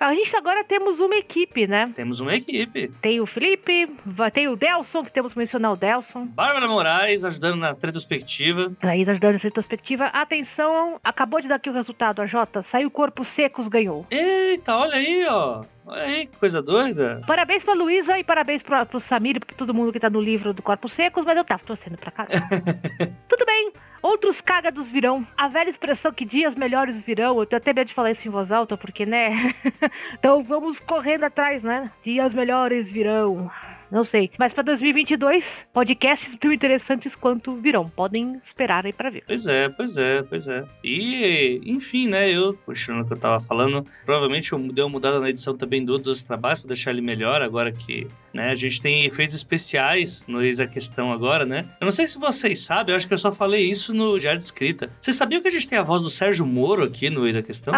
a 0.00 0.14
gente 0.14 0.34
agora 0.34 0.64
temos 0.64 0.98
uma 0.98 1.14
equipe, 1.14 1.66
né? 1.66 1.88
Temos 1.94 2.18
uma 2.18 2.34
equipe. 2.34 2.88
Tem 3.00 3.20
o 3.20 3.26
Felipe, 3.26 3.88
tem 4.32 4.48
o 4.48 4.56
Delson, 4.56 5.04
que 5.04 5.12
temos 5.12 5.32
que 5.32 5.38
mencionar 5.38 5.72
o 5.72 5.76
Delson. 5.76 6.26
Bárbara 6.26 6.66
Moraes 6.66 7.24
ajudando 7.24 7.60
na 7.60 7.68
retrospectiva. 7.68 8.72
Thaís 8.80 9.08
ajudando 9.08 9.36
essa 9.36 9.44
retrospectiva. 9.44 10.06
Atenção, 10.06 11.00
acabou 11.02 11.40
de 11.40 11.48
dar 11.48 11.56
aqui 11.56 11.70
o 11.70 11.72
resultado, 11.72 12.20
a 12.20 12.26
Jota. 12.26 12.62
Saiu 12.62 12.90
Corpo 12.90 13.24
Secos, 13.24 13.68
ganhou. 13.68 14.04
Eita, 14.10 14.76
olha 14.76 14.96
aí, 14.96 15.24
ó. 15.28 15.64
Olha 15.86 16.02
aí, 16.02 16.26
que 16.26 16.36
coisa 16.36 16.60
doida. 16.60 17.22
Parabéns 17.26 17.62
pra 17.62 17.72
Luísa 17.72 18.18
e 18.18 18.24
parabéns 18.24 18.60
pra, 18.60 18.84
pro 18.84 18.98
Samir 18.98 19.36
e 19.36 19.40
pra 19.40 19.56
todo 19.56 19.72
mundo 19.72 19.92
que 19.92 20.00
tá 20.00 20.10
no 20.10 20.20
livro 20.20 20.52
do 20.52 20.60
Corpos 20.60 20.92
Secos, 20.92 21.24
mas 21.24 21.36
eu 21.36 21.44
tava 21.44 21.62
torcendo 21.64 21.96
pra 21.96 22.10
cá. 22.10 22.26
Tudo 23.28 23.46
bem. 23.46 23.72
Outros 24.02 24.40
cágados 24.40 24.90
virão. 24.90 25.26
A 25.36 25.46
velha 25.46 25.70
expressão 25.70 26.12
que 26.12 26.24
dias 26.24 26.56
melhores 26.56 27.00
virão. 27.00 27.38
Eu 27.38 27.46
tenho 27.46 27.58
até 27.58 27.72
medo 27.72 27.86
de 27.86 27.94
falar 27.94 28.10
isso 28.10 28.26
em 28.26 28.30
voz 28.30 28.50
alta, 28.50 28.76
porque, 28.76 29.06
né? 29.06 29.54
então 30.18 30.42
vamos 30.42 30.80
correndo 30.80 31.24
atrás, 31.24 31.62
né? 31.62 31.90
Dias 32.04 32.34
melhores 32.34 32.90
virão. 32.90 33.48
Não 33.90 34.04
sei. 34.04 34.30
Mas 34.38 34.52
pra 34.52 34.62
2022, 34.62 35.66
podcasts 35.72 36.34
tão 36.38 36.52
interessantes 36.52 37.14
quanto 37.14 37.56
virão. 37.56 37.88
Podem 37.88 38.40
esperar 38.46 38.86
aí 38.86 38.92
pra 38.92 39.10
ver. 39.10 39.24
Pois 39.26 39.46
é, 39.46 39.68
pois 39.68 39.96
é, 39.96 40.22
pois 40.22 40.48
é. 40.48 40.64
E, 40.82 41.60
enfim, 41.64 42.08
né, 42.08 42.30
eu, 42.30 42.54
continuando 42.64 43.04
o 43.04 43.06
que 43.06 43.14
eu 43.14 43.18
tava 43.18 43.40
falando, 43.40 43.84
provavelmente 44.04 44.52
eu 44.52 44.58
dei 44.58 44.84
uma 44.84 44.90
mudada 44.90 45.20
na 45.20 45.30
edição 45.30 45.56
também 45.56 45.84
do 45.84 45.96
dos 45.98 46.22
trabalhos 46.22 46.60
pra 46.60 46.68
deixar 46.68 46.90
ele 46.90 47.00
melhor, 47.00 47.42
agora 47.42 47.72
que, 47.72 48.06
né, 48.32 48.50
a 48.50 48.54
gente 48.54 48.80
tem 48.80 49.04
efeitos 49.04 49.34
especiais 49.34 50.26
no 50.26 50.42
Eis 50.42 50.60
a 50.60 50.66
Questão 50.66 51.12
agora, 51.12 51.44
né? 51.44 51.66
Eu 51.80 51.84
não 51.86 51.92
sei 51.92 52.06
se 52.06 52.18
vocês 52.18 52.60
sabem, 52.64 52.92
eu 52.92 52.96
acho 52.96 53.06
que 53.06 53.14
eu 53.14 53.18
só 53.18 53.32
falei 53.32 53.68
isso 53.68 53.92
no 53.92 54.18
Diário 54.18 54.38
de 54.38 54.44
Escrita. 54.44 54.90
Vocês 55.00 55.16
sabiam 55.16 55.40
que 55.40 55.48
a 55.48 55.50
gente 55.50 55.66
tem 55.68 55.78
a 55.78 55.82
voz 55.82 56.02
do 56.02 56.10
Sérgio 56.10 56.46
Moro 56.46 56.84
aqui 56.84 57.10
no 57.10 57.26
Eis 57.26 57.36
a 57.36 57.42
Questão? 57.42 57.74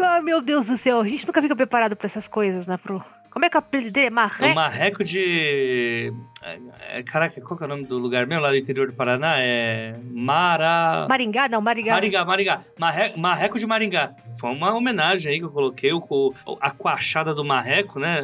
Ai, 0.00 0.22
meu 0.22 0.40
Deus 0.40 0.66
do 0.66 0.76
céu. 0.76 1.00
A 1.00 1.08
gente 1.08 1.26
nunca 1.26 1.42
fica 1.42 1.56
preparado 1.56 1.96
pra 1.96 2.06
essas 2.06 2.28
coisas, 2.28 2.66
né? 2.66 2.76
Pro... 2.76 3.02
Como 3.38 3.46
é 3.46 3.50
que 3.50 3.56
é 3.56 3.60
o 3.60 3.62
apelido 3.62 3.92
dele? 3.92 4.06
É 4.06 4.10
o 4.10 4.14
Marré? 4.14 4.52
marreco 4.52 5.04
de... 5.04 6.12
é, 6.42 7.02
caraca, 7.02 7.40
qual 7.40 7.56
que 7.56 7.64
é 7.64 7.66
o 7.66 7.68
nome 7.68 7.84
do 7.84 7.98
lugar 7.98 8.26
mesmo 8.26 8.42
lá 8.42 8.50
do 8.50 8.56
interior 8.56 8.86
do 8.86 8.92
Paraná? 8.92 9.36
É. 9.38 9.94
Mara. 10.10 11.06
Maringá, 11.08 11.48
não, 11.48 11.60
Maringá. 11.60 11.92
Maringá, 11.92 12.24
Maringá. 12.24 12.60
Marre... 12.78 13.12
Marreco 13.16 13.58
de 13.58 13.66
Maringá. 13.66 14.14
Foi 14.38 14.50
uma 14.50 14.74
homenagem 14.74 15.32
aí 15.32 15.38
que 15.38 15.44
eu 15.44 15.50
coloquei, 15.50 15.92
o, 15.92 16.34
a 16.60 16.70
coachada 16.70 17.34
do 17.34 17.44
marreco, 17.44 17.98
né? 17.98 18.22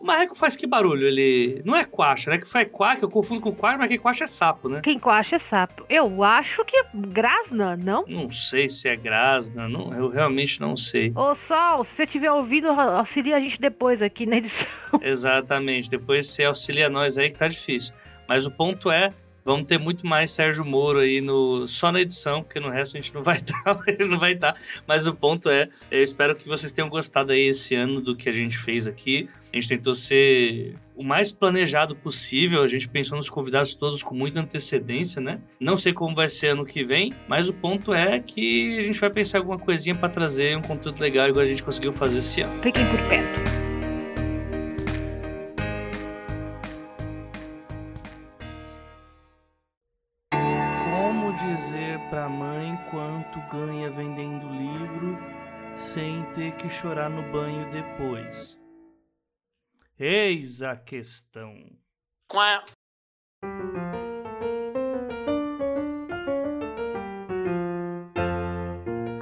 O 0.00 0.04
marreco 0.04 0.34
faz 0.34 0.56
que 0.56 0.66
barulho? 0.66 1.06
Ele. 1.06 1.62
Não 1.64 1.74
é 1.74 1.84
coacha, 1.84 2.30
né? 2.30 2.38
Que 2.38 2.46
faz 2.46 2.68
quá, 2.70 2.96
que 2.96 3.04
eu 3.04 3.10
confundo 3.10 3.40
com 3.40 3.52
coacha, 3.52 3.78
mas 3.78 3.88
quem 3.88 3.98
coacha 3.98 4.24
é 4.24 4.28
sapo, 4.28 4.68
né? 4.68 4.80
Quem 4.82 4.98
coacha 4.98 5.36
é 5.36 5.38
sapo. 5.38 5.84
Eu 5.88 6.22
acho 6.22 6.64
que 6.64 6.76
é 6.76 6.84
grasna, 6.94 7.76
não? 7.76 8.04
Não 8.06 8.30
sei 8.30 8.68
se 8.68 8.88
é 8.88 8.96
grasna, 8.96 9.68
não, 9.68 9.92
eu 9.92 10.08
realmente 10.08 10.60
não 10.60 10.76
sei. 10.76 11.12
Ô, 11.14 11.34
Sol, 11.34 11.84
se 11.84 11.94
você 11.94 12.04
estiver 12.04 12.30
ouvindo, 12.30 12.68
auxilia 12.68 13.36
a 13.36 13.40
gente 13.40 13.60
depois 13.60 14.02
aqui 14.02 14.26
na 14.26 14.36
edição. 14.36 14.66
Exatamente, 15.00 15.90
depois 15.90 16.28
você 16.28 16.44
auxilia 16.44 16.88
nós 16.88 17.18
aí 17.18 17.30
que 17.30 17.36
tá 17.36 17.48
difícil. 17.56 17.94
Mas 18.28 18.46
o 18.46 18.50
ponto 18.50 18.90
é 18.90 19.12
Vamos 19.46 19.66
ter 19.66 19.78
muito 19.78 20.04
mais 20.04 20.32
Sérgio 20.32 20.64
Moro 20.64 20.98
aí 20.98 21.20
no, 21.20 21.68
só 21.68 21.92
na 21.92 22.00
edição, 22.00 22.42
porque 22.42 22.58
no 22.58 22.68
resto 22.68 22.96
a 22.96 23.00
gente 23.00 23.14
não 23.14 23.22
vai 23.22 23.36
estar, 23.38 23.80
ele 23.86 24.04
não 24.04 24.18
vai 24.18 24.32
estar. 24.32 24.56
Mas 24.84 25.06
o 25.06 25.14
ponto 25.14 25.48
é, 25.48 25.68
eu 25.88 26.02
espero 26.02 26.34
que 26.34 26.48
vocês 26.48 26.72
tenham 26.72 26.88
gostado 26.88 27.30
aí 27.30 27.46
esse 27.46 27.76
ano 27.76 28.00
do 28.00 28.16
que 28.16 28.28
a 28.28 28.32
gente 28.32 28.58
fez 28.58 28.88
aqui. 28.88 29.28
A 29.52 29.56
gente 29.56 29.68
tentou 29.68 29.94
ser 29.94 30.74
o 30.96 31.04
mais 31.04 31.30
planejado 31.30 31.94
possível. 31.94 32.60
A 32.60 32.66
gente 32.66 32.88
pensou 32.88 33.16
nos 33.16 33.30
convidados 33.30 33.72
todos 33.74 34.02
com 34.02 34.16
muita 34.16 34.40
antecedência, 34.40 35.22
né? 35.22 35.38
Não 35.60 35.76
sei 35.76 35.92
como 35.92 36.12
vai 36.12 36.28
ser 36.28 36.48
ano 36.48 36.66
que 36.66 36.84
vem, 36.84 37.14
mas 37.28 37.48
o 37.48 37.52
ponto 37.52 37.94
é 37.94 38.18
que 38.18 38.80
a 38.80 38.82
gente 38.82 38.98
vai 38.98 39.10
pensar 39.10 39.38
alguma 39.38 39.60
coisinha 39.60 39.94
para 39.94 40.08
trazer 40.08 40.56
um 40.56 40.62
conteúdo 40.62 41.00
legal 41.00 41.28
igual 41.28 41.44
a 41.44 41.48
gente 41.48 41.62
conseguiu 41.62 41.92
fazer 41.92 42.18
esse 42.18 42.40
ano. 42.40 42.52
Fiquem 42.62 42.84
por 42.84 42.98
perto. 43.08 43.65
Quanto 52.90 53.40
ganha 53.50 53.90
vendendo 53.90 54.48
livro 54.48 55.18
sem 55.74 56.24
ter 56.32 56.52
que 56.56 56.68
chorar 56.68 57.10
no 57.10 57.22
banho 57.30 57.70
depois. 57.70 58.58
Eis 59.98 60.62
a 60.62 60.76
questão. 60.76 61.54
Quá. 62.28 62.64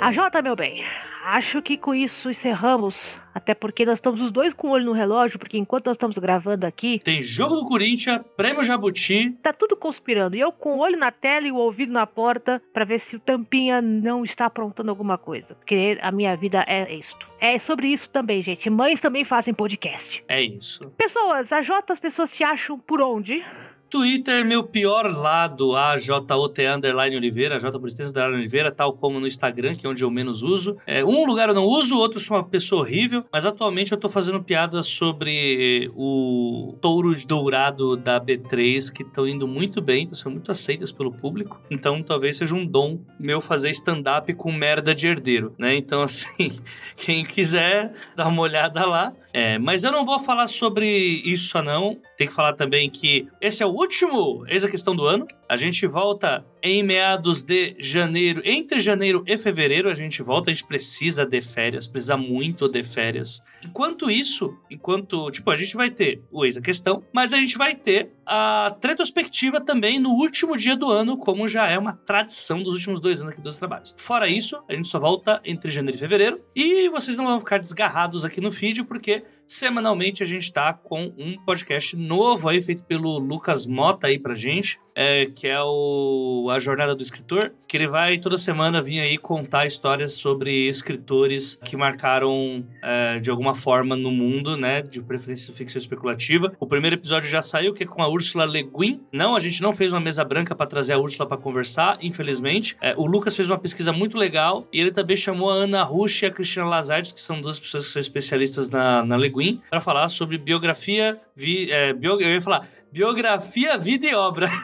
A 0.01 0.13
Jota, 0.13 0.43
meu 0.43 0.55
bem, 0.55 0.85
acho 1.25 1.63
que 1.63 1.77
com 1.77 1.95
isso 1.95 2.31
encerramos. 2.31 3.17
Até 3.35 3.53
porque 3.53 3.85
nós 3.85 3.99
estamos 3.99 4.21
os 4.21 4.31
dois 4.31 4.55
com 4.55 4.69
o 4.69 4.71
olho 4.71 4.85
no 4.85 4.93
relógio, 4.93 5.41
porque 5.41 5.59
enquanto 5.59 5.87
nós 5.87 5.97
estamos 5.97 6.17
gravando 6.19 6.67
aqui. 6.67 7.01
Tem 7.01 7.21
jogo 7.21 7.57
do 7.57 7.67
Corinthians, 7.67 8.21
prêmio 8.37 8.63
Jabuti. 8.63 9.33
Tá 9.43 9.53
tudo 9.53 9.77
conspirando. 9.77 10.37
E 10.37 10.41
eu 10.41 10.53
com 10.53 10.77
o 10.77 10.79
olho 10.79 10.97
na 10.97 11.11
tela 11.11 11.49
e 11.49 11.51
o 11.51 11.57
ouvido 11.57 11.93
na 11.93 12.07
porta 12.07 12.63
para 12.73 12.85
ver 12.85 13.01
se 13.01 13.17
o 13.17 13.19
Tampinha 13.19 13.83
não 13.83 14.25
está 14.25 14.47
aprontando 14.47 14.91
alguma 14.91 15.19
coisa. 15.19 15.55
Porque 15.55 15.99
a 16.01 16.13
minha 16.13 16.37
vida 16.37 16.65
é 16.69 16.95
isto. 16.95 17.27
É 17.41 17.59
sobre 17.59 17.89
isso 17.89 18.09
também, 18.09 18.41
gente. 18.41 18.71
Mães 18.71 19.01
também 19.01 19.25
fazem 19.25 19.53
podcast. 19.53 20.23
É 20.29 20.41
isso. 20.41 20.89
Pessoas, 20.91 21.53
a 21.53 21.61
Jota, 21.61 21.93
as 21.93 21.99
pessoas 21.99 22.31
te 22.31 22.45
acham 22.45 22.79
por 22.79 23.03
onde? 23.03 23.45
Twitter, 23.95 24.45
meu 24.45 24.65
pior 24.65 25.07
lado, 25.07 25.77
AJOT 25.77 26.67
underline 26.67 27.15
Oliveira, 27.15 27.61
J 27.61 27.79
por 27.79 27.89
underline 27.89 28.39
Oliveira, 28.39 28.73
tal 28.73 28.93
como 28.93 29.21
no 29.21 29.27
Instagram, 29.29 29.77
que 29.77 29.87
é 29.87 29.89
onde 29.89 30.03
eu 30.03 30.11
menos 30.11 30.43
uso. 30.43 30.77
É, 30.85 31.05
um 31.05 31.25
lugar 31.25 31.49
eu 31.49 31.55
não 31.55 31.65
uso, 31.65 31.97
outro 31.97 32.19
sou 32.19 32.37
uma 32.37 32.43
pessoa 32.43 32.83
horrível, 32.83 33.25
mas 33.33 33.47
atualmente 33.47 33.93
eu 33.93 33.99
tô 33.99 34.09
fazendo 34.09 34.43
piadas 34.43 34.87
sobre 34.87 35.93
o 35.95 36.75
touro 36.81 37.15
dourado 37.25 37.97
da 37.97 38.21
B3, 38.21 38.93
que 38.93 39.05
estão 39.05 39.29
indo 39.29 39.47
muito 39.47 39.81
bem, 39.81 40.13
são 40.13 40.33
muito 40.33 40.51
aceitas 40.51 40.91
pelo 40.91 41.13
público. 41.13 41.61
Então 41.71 42.03
talvez 42.03 42.39
seja 42.39 42.57
um 42.57 42.67
dom 42.67 42.99
meu 43.17 43.41
fazer 43.41 43.71
stand-up 43.71 44.35
com 44.35 44.51
merda 44.51 44.93
de 44.93 45.07
herdeiro, 45.07 45.55
né? 45.57 45.77
Então, 45.77 46.03
assim, 46.03 46.51
quem 46.97 47.25
quiser 47.25 47.93
dar 48.17 48.27
uma 48.27 48.43
olhada 48.43 48.85
lá. 48.85 49.13
É, 49.33 49.59
mas 49.59 49.83
eu 49.83 49.91
não 49.91 50.05
vou 50.05 50.21
falar 50.21 50.47
sobre 50.47 50.87
isso, 51.25 51.61
não. 51.61 51.99
Tem 52.17 52.29
que 52.29 52.33
falar 52.33 52.53
também 52.53 52.89
que 52.89 53.27
esse 53.41 53.65
é 53.65 53.67
o 53.67 53.75
último 53.85 54.47
Eis 54.49 54.65
a 54.65 54.71
Questão 54.71 54.97
do 54.97 55.07
ano. 55.07 55.27
A 55.47 55.57
gente 55.59 55.87
volta 55.87 56.45
em 56.63 56.83
meados 56.83 57.43
de 57.43 57.77
janeiro. 57.79 58.41
Entre 58.43 58.81
janeiro 58.81 59.23
e 59.27 59.37
fevereiro 59.37 59.91
a 59.91 59.95
gente 59.95 60.23
volta. 60.23 60.51
A 60.51 60.55
gente 60.55 60.67
precisa 60.67 61.27
de 61.27 61.41
férias, 61.43 61.87
precisa 61.87 62.17
muito 62.17 62.67
de 62.67 62.83
férias. 62.83 63.43
Enquanto 63.65 64.11
isso, 64.11 64.57
enquanto, 64.71 65.31
tipo, 65.31 65.51
a 65.51 65.57
gente 65.57 65.75
vai 65.77 65.91
ter 65.91 66.23
o 66.31 66.45
Eis 66.45 66.57
a 66.57 66.63
Questão, 66.63 67.03
mas 67.13 67.33
a 67.33 67.37
gente 67.37 67.57
vai 67.57 67.75
ter 67.75 68.13
a 68.27 68.75
retrospectiva 68.83 69.61
também 69.61 69.99
no 69.99 70.11
último 70.11 70.57
dia 70.57 70.77
do 70.77 70.91
ano, 70.91 71.17
como 71.17 71.49
já 71.49 71.69
é 71.69 71.79
uma 71.79 71.93
tradição 71.93 72.63
dos 72.63 72.75
últimos 72.75 73.01
dois 73.01 73.21
anos 73.21 73.33
aqui 73.33 73.41
dos 73.41 73.59
trabalhos. 73.59 73.95
Fora 73.97 74.29
isso, 74.29 74.63
a 74.69 74.75
gente 74.75 74.89
só 74.89 74.99
volta 74.99 75.41
entre 75.45 75.71
janeiro 75.71 75.97
e 75.97 76.01
fevereiro. 76.01 76.41
E 76.55 76.89
vocês 76.89 77.17
não 77.17 77.27
vão 77.27 77.41
ficar 77.41 77.59
desgarrados 77.59 78.25
aqui 78.25 78.41
no 78.41 78.53
feed, 78.53 78.85
porque 78.85 79.25
semanalmente 79.47 80.23
a 80.23 80.27
gente 80.27 80.53
tá 80.53 80.73
com 80.73 81.13
um 81.19 81.37
podcast 81.45 81.97
novo 81.97 82.49
aí, 82.49 82.63
feito 82.63 82.83
pelo 82.85 83.19
Lucas 83.19 83.67
Mota 83.67 84.07
aí 84.07 84.19
pra 84.19 84.35
gente 84.35 84.79
é, 84.95 85.27
que 85.27 85.49
é 85.49 85.61
o 85.61 86.49
A 86.51 86.59
Jornada 86.59 86.95
do 86.95 87.03
Escritor, 87.03 87.53
que 87.67 87.77
ele 87.77 87.89
vai 87.89 88.19
toda 88.19 88.39
semana 88.39 88.81
vir 88.81 89.01
aí 89.01 89.19
contar 89.19 89.67
histórias 89.67 90.15
sobre 90.15 90.69
escritores 90.69 91.57
que 91.65 91.77
marcaram 91.77 92.65
é, 92.83 93.19
de 93.19 93.31
alguma 93.31 93.54
forma 93.55 93.97
no 93.97 94.11
mundo, 94.11 94.57
né? 94.57 94.83
De 94.83 95.01
preferência 95.01 95.55
ficção 95.55 95.79
especulativa. 95.79 96.53
O 96.59 96.67
primeiro 96.67 96.97
episódio 96.97 97.29
já 97.29 97.43
saiu, 97.43 97.73
que 97.73 97.85
é 97.85 97.87
com 97.87 98.03
a 98.03 98.09
Úrsula 98.09 98.45
Le 98.45 98.63
Guin. 98.63 99.01
Não, 99.13 99.37
a 99.37 99.41
gente 99.41 99.63
não 99.63 99.73
fez 99.73 99.93
uma 99.93 100.01
mesa 100.01 100.25
branca 100.25 100.55
para 100.55 100.67
trazer 100.67 100.93
a 100.93 100.99
Úrsula 100.99 101.29
para 101.29 101.37
conversar, 101.37 101.99
infelizmente. 102.03 102.77
É, 102.81 102.95
o 102.97 103.07
Lucas 103.07 103.37
fez 103.37 103.51
uma 103.51 103.59
pesquisa 103.59 103.93
muito 103.93 104.17
legal 104.17 104.67
e 104.73 104.81
ele 104.81 104.91
também 104.91 105.17
chamou 105.17 105.51
a 105.51 105.55
Ana 105.55 105.83
Rush 105.83 106.23
e 106.23 106.27
a 106.27 106.31
Cristina 106.31 106.67
Lazardes, 106.67 107.13
que 107.13 107.21
são 107.21 107.41
duas 107.41 107.59
pessoas 107.59 107.87
que 107.87 107.93
são 107.93 108.01
especialistas 108.01 108.71
na, 108.71 109.05
na 109.05 109.17
Le 109.17 109.29
Guin, 109.29 109.61
para 109.71 109.81
falar 109.81 110.09
sobre 110.09 110.39
biografia. 110.39 111.21
Vi, 111.35 111.71
é, 111.71 111.93
bio, 111.93 112.21
eu 112.21 112.31
ia 112.31 112.41
falar 112.41 112.67
Biografia, 112.95 113.77
vida 113.77 114.07
e 114.07 114.15
obra. 114.15 114.49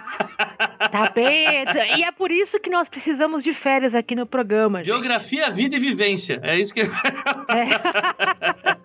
Tá 0.91 1.11
bem. 1.15 1.65
E 1.99 2.03
é 2.03 2.11
por 2.11 2.31
isso 2.31 2.59
que 2.59 2.71
nós 2.71 2.89
precisamos 2.89 3.45
de 3.45 3.53
férias 3.53 3.95
aqui 3.95 4.15
no 4.17 4.27
programa. 4.27 4.79
Gente. 4.79 4.87
Biografia, 4.87 5.51
vida 5.51 5.77
e 5.77 5.79
vivência. 5.79 6.41
É 6.43 6.59
isso 6.59 6.73
que. 6.73 6.81
É. 6.81 6.87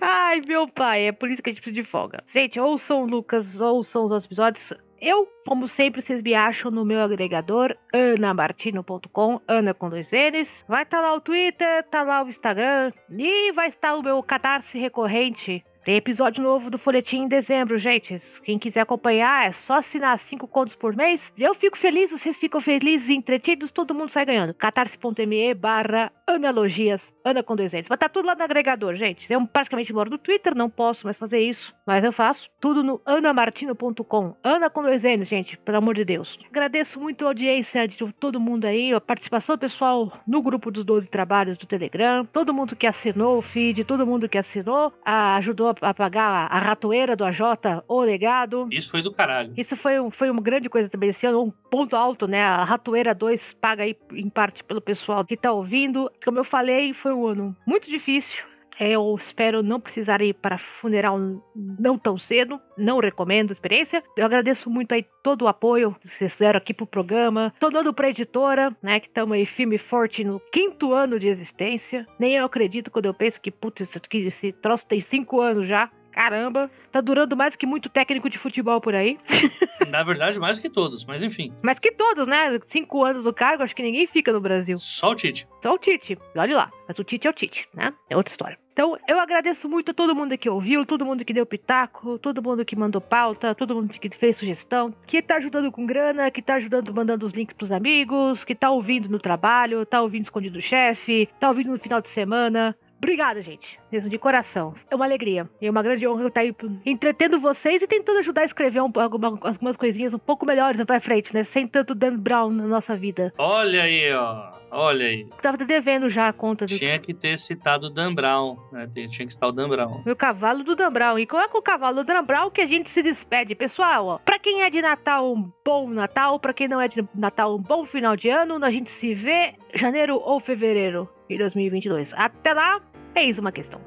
Ai, 0.00 0.40
meu 0.46 0.68
pai, 0.68 1.08
é 1.08 1.12
por 1.12 1.30
isso 1.30 1.42
que 1.42 1.50
a 1.50 1.52
gente 1.52 1.62
precisa 1.62 1.82
de 1.82 1.88
folga. 1.88 2.22
Gente, 2.26 2.58
ouçam 2.58 3.02
o 3.02 3.06
Lucas, 3.06 3.60
ouçam 3.60 4.04
os 4.04 4.10
outros 4.10 4.26
episódios. 4.26 4.72
Eu, 5.00 5.28
como 5.46 5.68
sempre, 5.68 6.00
vocês 6.00 6.22
me 6.22 6.34
acham 6.34 6.70
no 6.70 6.84
meu 6.84 7.00
agregador, 7.00 7.76
anamartino.com, 7.92 9.40
Ana 9.46 9.74
com 9.74 9.90
dois 9.90 10.10
N's. 10.10 10.64
Vai 10.66 10.82
estar 10.82 10.98
tá 10.98 11.02
lá 11.02 11.14
o 11.14 11.20
Twitter, 11.20 11.84
tá 11.90 12.02
lá 12.02 12.24
o 12.24 12.28
Instagram 12.28 12.90
e 13.10 13.52
vai 13.52 13.68
estar 13.68 13.96
o 13.96 14.02
meu 14.02 14.22
catarse 14.22 14.78
recorrente 14.78 15.62
tem 15.84 15.96
episódio 15.96 16.42
novo 16.42 16.70
do 16.70 16.78
Folhetim 16.78 17.24
em 17.24 17.28
dezembro, 17.28 17.78
gente. 17.78 18.16
Quem 18.42 18.58
quiser 18.58 18.80
acompanhar, 18.80 19.48
é 19.48 19.52
só 19.52 19.74
assinar 19.74 20.18
5 20.18 20.48
contos 20.48 20.74
por 20.74 20.96
mês. 20.96 21.30
Eu 21.38 21.54
fico 21.54 21.76
feliz, 21.76 22.10
vocês 22.10 22.36
ficam 22.38 22.60
felizes 22.60 23.10
entretidos, 23.10 23.70
todo 23.70 23.94
mundo 23.94 24.10
sai 24.10 24.24
ganhando. 24.24 24.54
catarse.me 24.54 25.52
barra 25.54 26.10
analogias, 26.26 27.02
Ana 27.24 27.42
com 27.42 27.56
dois 27.56 27.72
Vai 27.72 27.80
estar 27.80 27.96
tá 27.96 28.08
tudo 28.08 28.26
lá 28.26 28.34
no 28.34 28.42
agregador, 28.42 28.94
gente. 28.94 29.30
Eu 29.30 29.46
praticamente 29.46 29.92
moro 29.92 30.10
no 30.10 30.18
Twitter, 30.18 30.54
não 30.54 30.68
posso 30.68 31.06
mais 31.06 31.16
fazer 31.16 31.40
isso, 31.40 31.74
mas 31.86 32.04
eu 32.04 32.12
faço 32.12 32.48
tudo 32.60 32.82
no 32.82 33.00
anamartino.com. 33.04 34.36
Ana 34.42 34.70
com 34.70 34.82
dois 34.82 35.02
N's, 35.02 35.28
gente, 35.28 35.56
pelo 35.58 35.78
amor 35.78 35.94
de 35.94 36.04
Deus. 36.04 36.38
Agradeço 36.50 37.00
muito 37.00 37.24
a 37.24 37.28
audiência 37.28 37.88
de 37.88 37.96
todo 38.20 38.40
mundo 38.40 38.66
aí, 38.66 38.92
a 38.92 39.00
participação 39.00 39.56
pessoal 39.56 40.12
no 40.26 40.42
grupo 40.42 40.70
dos 40.70 40.84
12 40.84 41.08
trabalhos 41.08 41.58
do 41.58 41.66
Telegram, 41.66 42.26
todo 42.26 42.54
mundo 42.54 42.76
que 42.76 42.86
assinou 42.86 43.38
o 43.38 43.42
feed, 43.42 43.84
todo 43.84 44.06
mundo 44.06 44.28
que 44.28 44.38
assinou, 44.38 44.92
ajudou 45.04 45.68
a 45.68 45.73
pagar 45.74 46.48
a 46.50 46.58
ratoeira 46.58 47.16
do 47.16 47.24
AJ, 47.24 47.40
o 47.88 48.00
legado. 48.00 48.68
Isso 48.70 48.90
foi 48.90 49.02
do 49.02 49.12
caralho. 49.12 49.52
Isso 49.56 49.76
foi, 49.76 49.94
foi 50.12 50.30
uma 50.30 50.42
grande 50.42 50.68
coisa 50.68 50.88
também 50.88 51.10
esse 51.10 51.26
ano, 51.26 51.42
um 51.42 51.50
ponto 51.50 51.96
alto, 51.96 52.26
né? 52.26 52.42
A 52.42 52.64
ratoeira 52.64 53.14
2 53.14 53.54
paga 53.60 53.82
aí 53.82 53.96
em 54.12 54.28
parte 54.28 54.62
pelo 54.64 54.80
pessoal 54.80 55.24
que 55.24 55.36
tá 55.36 55.52
ouvindo. 55.52 56.10
Como 56.24 56.38
eu 56.38 56.44
falei, 56.44 56.92
foi 56.94 57.12
um 57.12 57.26
ano 57.26 57.56
muito 57.66 57.88
difícil. 57.88 58.42
Eu 58.78 59.14
espero 59.18 59.62
não 59.62 59.80
precisar 59.80 60.20
ir 60.20 60.34
para 60.34 60.58
funeral 60.80 61.18
não 61.54 61.98
tão 61.98 62.18
cedo. 62.18 62.60
Não 62.76 62.98
recomendo 62.98 63.50
a 63.50 63.52
experiência. 63.52 64.02
Eu 64.16 64.24
agradeço 64.24 64.68
muito 64.68 64.92
aí 64.92 65.04
todo 65.22 65.42
o 65.42 65.48
apoio 65.48 65.94
que 66.00 66.08
vocês 66.08 66.32
fizeram 66.32 66.58
aqui 66.58 66.74
pro 66.74 66.86
programa. 66.86 67.54
Tô 67.60 67.70
dando 67.70 67.94
pra 67.94 68.10
editora, 68.10 68.76
né? 68.82 69.00
Que 69.00 69.06
estamos 69.06 69.36
aí 69.36 69.46
firme 69.46 69.76
e 69.76 69.78
forte 69.78 70.24
no 70.24 70.40
quinto 70.52 70.92
ano 70.92 71.18
de 71.18 71.28
existência. 71.28 72.06
Nem 72.18 72.36
eu 72.36 72.44
acredito 72.44 72.90
quando 72.90 73.06
eu 73.06 73.14
penso 73.14 73.40
que, 73.40 73.50
putz, 73.50 73.96
esse 74.12 74.52
troço 74.52 74.86
tem 74.86 75.00
cinco 75.00 75.40
anos 75.40 75.68
já. 75.68 75.90
Caramba, 76.14 76.70
tá 76.92 77.00
durando 77.00 77.36
mais 77.36 77.56
que 77.56 77.66
muito 77.66 77.88
técnico 77.88 78.30
de 78.30 78.38
futebol 78.38 78.80
por 78.80 78.94
aí. 78.94 79.18
Na 79.90 80.04
verdade, 80.04 80.38
mais 80.38 80.60
que 80.60 80.70
todos, 80.70 81.04
mas 81.04 81.24
enfim. 81.24 81.52
Mais 81.60 81.80
que 81.80 81.90
todos, 81.90 82.28
né? 82.28 82.56
Cinco 82.66 83.04
anos 83.04 83.24
no 83.24 83.34
cargo, 83.34 83.64
acho 83.64 83.74
que 83.74 83.82
ninguém 83.82 84.06
fica 84.06 84.32
no 84.32 84.40
Brasil. 84.40 84.78
Só 84.78 85.10
o 85.10 85.14
Tite. 85.16 85.48
Só 85.60 85.74
o 85.74 85.78
Tite. 85.78 86.16
Olha 86.36 86.56
lá. 86.56 86.70
Mas 86.86 86.96
o 87.00 87.04
Tite 87.04 87.26
é 87.26 87.30
o 87.30 87.32
Tite, 87.32 87.68
né? 87.74 87.92
É 88.08 88.16
outra 88.16 88.30
história. 88.30 88.63
Então, 88.74 88.98
eu 89.06 89.20
agradeço 89.20 89.68
muito 89.68 89.92
a 89.92 89.94
todo 89.94 90.16
mundo 90.16 90.36
que 90.36 90.50
ouviu, 90.50 90.84
todo 90.84 91.06
mundo 91.06 91.24
que 91.24 91.32
deu 91.32 91.46
pitaco, 91.46 92.18
todo 92.18 92.42
mundo 92.42 92.64
que 92.64 92.74
mandou 92.74 93.00
pauta, 93.00 93.54
todo 93.54 93.72
mundo 93.72 93.94
que 93.94 94.10
fez 94.10 94.36
sugestão, 94.36 94.92
que 95.06 95.22
tá 95.22 95.36
ajudando 95.36 95.70
com 95.70 95.86
grana, 95.86 96.28
que 96.28 96.42
tá 96.42 96.54
ajudando 96.54 96.92
mandando 96.92 97.24
os 97.24 97.32
links 97.32 97.56
pros 97.56 97.70
amigos, 97.70 98.42
que 98.42 98.52
tá 98.52 98.72
ouvindo 98.72 99.08
no 99.08 99.20
trabalho, 99.20 99.86
tá 99.86 100.02
ouvindo 100.02 100.24
escondido 100.24 100.54
do 100.54 100.60
chefe, 100.60 101.28
tá 101.38 101.50
ouvindo 101.50 101.70
no 101.70 101.78
final 101.78 102.00
de 102.00 102.08
semana. 102.08 102.76
Obrigado, 103.04 103.42
gente. 103.42 103.78
Mesmo 103.92 104.08
de 104.08 104.18
coração. 104.18 104.74
É 104.90 104.96
uma 104.96 105.04
alegria. 105.04 105.46
E 105.60 105.66
é 105.66 105.70
uma 105.70 105.82
grande 105.82 106.08
honra 106.08 106.26
estar 106.26 106.40
aí 106.40 106.56
entretendo 106.86 107.38
vocês 107.38 107.82
e 107.82 107.86
tentando 107.86 108.20
ajudar 108.20 108.42
a 108.42 108.46
escrever 108.46 108.80
um, 108.80 108.90
alguma, 108.94 109.38
algumas 109.42 109.76
coisinhas 109.76 110.14
um 110.14 110.18
pouco 110.18 110.46
melhores 110.46 110.82
pra 110.84 111.00
frente, 111.00 111.34
né? 111.34 111.44
Sem 111.44 111.68
tanto 111.68 111.94
Dan 111.94 112.16
Brown 112.16 112.50
na 112.50 112.66
nossa 112.66 112.96
vida. 112.96 113.30
Olha 113.36 113.82
aí, 113.82 114.10
ó. 114.14 114.52
Olha 114.70 115.06
aí. 115.06 115.28
Tava 115.42 115.58
devendo 115.58 116.08
já 116.08 116.28
a 116.28 116.32
conta 116.32 116.64
do. 116.64 116.76
Tinha 116.76 116.98
que 116.98 117.12
ter 117.12 117.38
citado 117.38 117.86
o 117.86 117.90
Dan 117.90 118.14
Brown, 118.14 118.56
né? 118.72 118.88
Tinha 118.92 119.26
que 119.26 119.34
citar 119.34 119.50
o 119.50 119.52
Dan 119.52 119.68
Brown. 119.68 120.02
Meu 120.04 120.16
cavalo 120.16 120.64
do 120.64 120.74
Dan 120.74 120.90
Brown. 120.90 121.18
E 121.18 121.22
é 121.24 121.48
com 121.48 121.58
o 121.58 121.62
cavalo 121.62 122.02
do 122.02 122.04
Dan 122.04 122.24
Brown 122.24 122.50
que 122.50 122.62
a 122.62 122.66
gente 122.66 122.90
se 122.90 123.02
despede, 123.02 123.54
pessoal? 123.54 124.06
Ó, 124.06 124.18
pra 124.18 124.38
quem 124.38 124.62
é 124.62 124.70
de 124.70 124.80
Natal, 124.80 125.32
um 125.32 125.52
bom 125.64 125.88
Natal. 125.90 126.40
Pra 126.40 126.54
quem 126.54 126.66
não 126.66 126.80
é 126.80 126.88
de 126.88 127.06
Natal, 127.14 127.54
um 127.54 127.62
bom 127.62 127.84
final 127.84 128.16
de 128.16 128.30
ano. 128.30 128.64
A 128.64 128.70
gente 128.70 128.90
se 128.90 129.14
vê 129.14 129.54
janeiro 129.74 130.16
ou 130.16 130.40
fevereiro 130.40 131.08
de 131.28 131.38
2022. 131.38 132.12
Até 132.14 132.52
lá, 132.52 132.80
eis 133.14 133.38
uma 133.38 133.52
questão. 133.52 133.80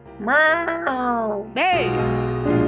Beijo! 1.54 2.67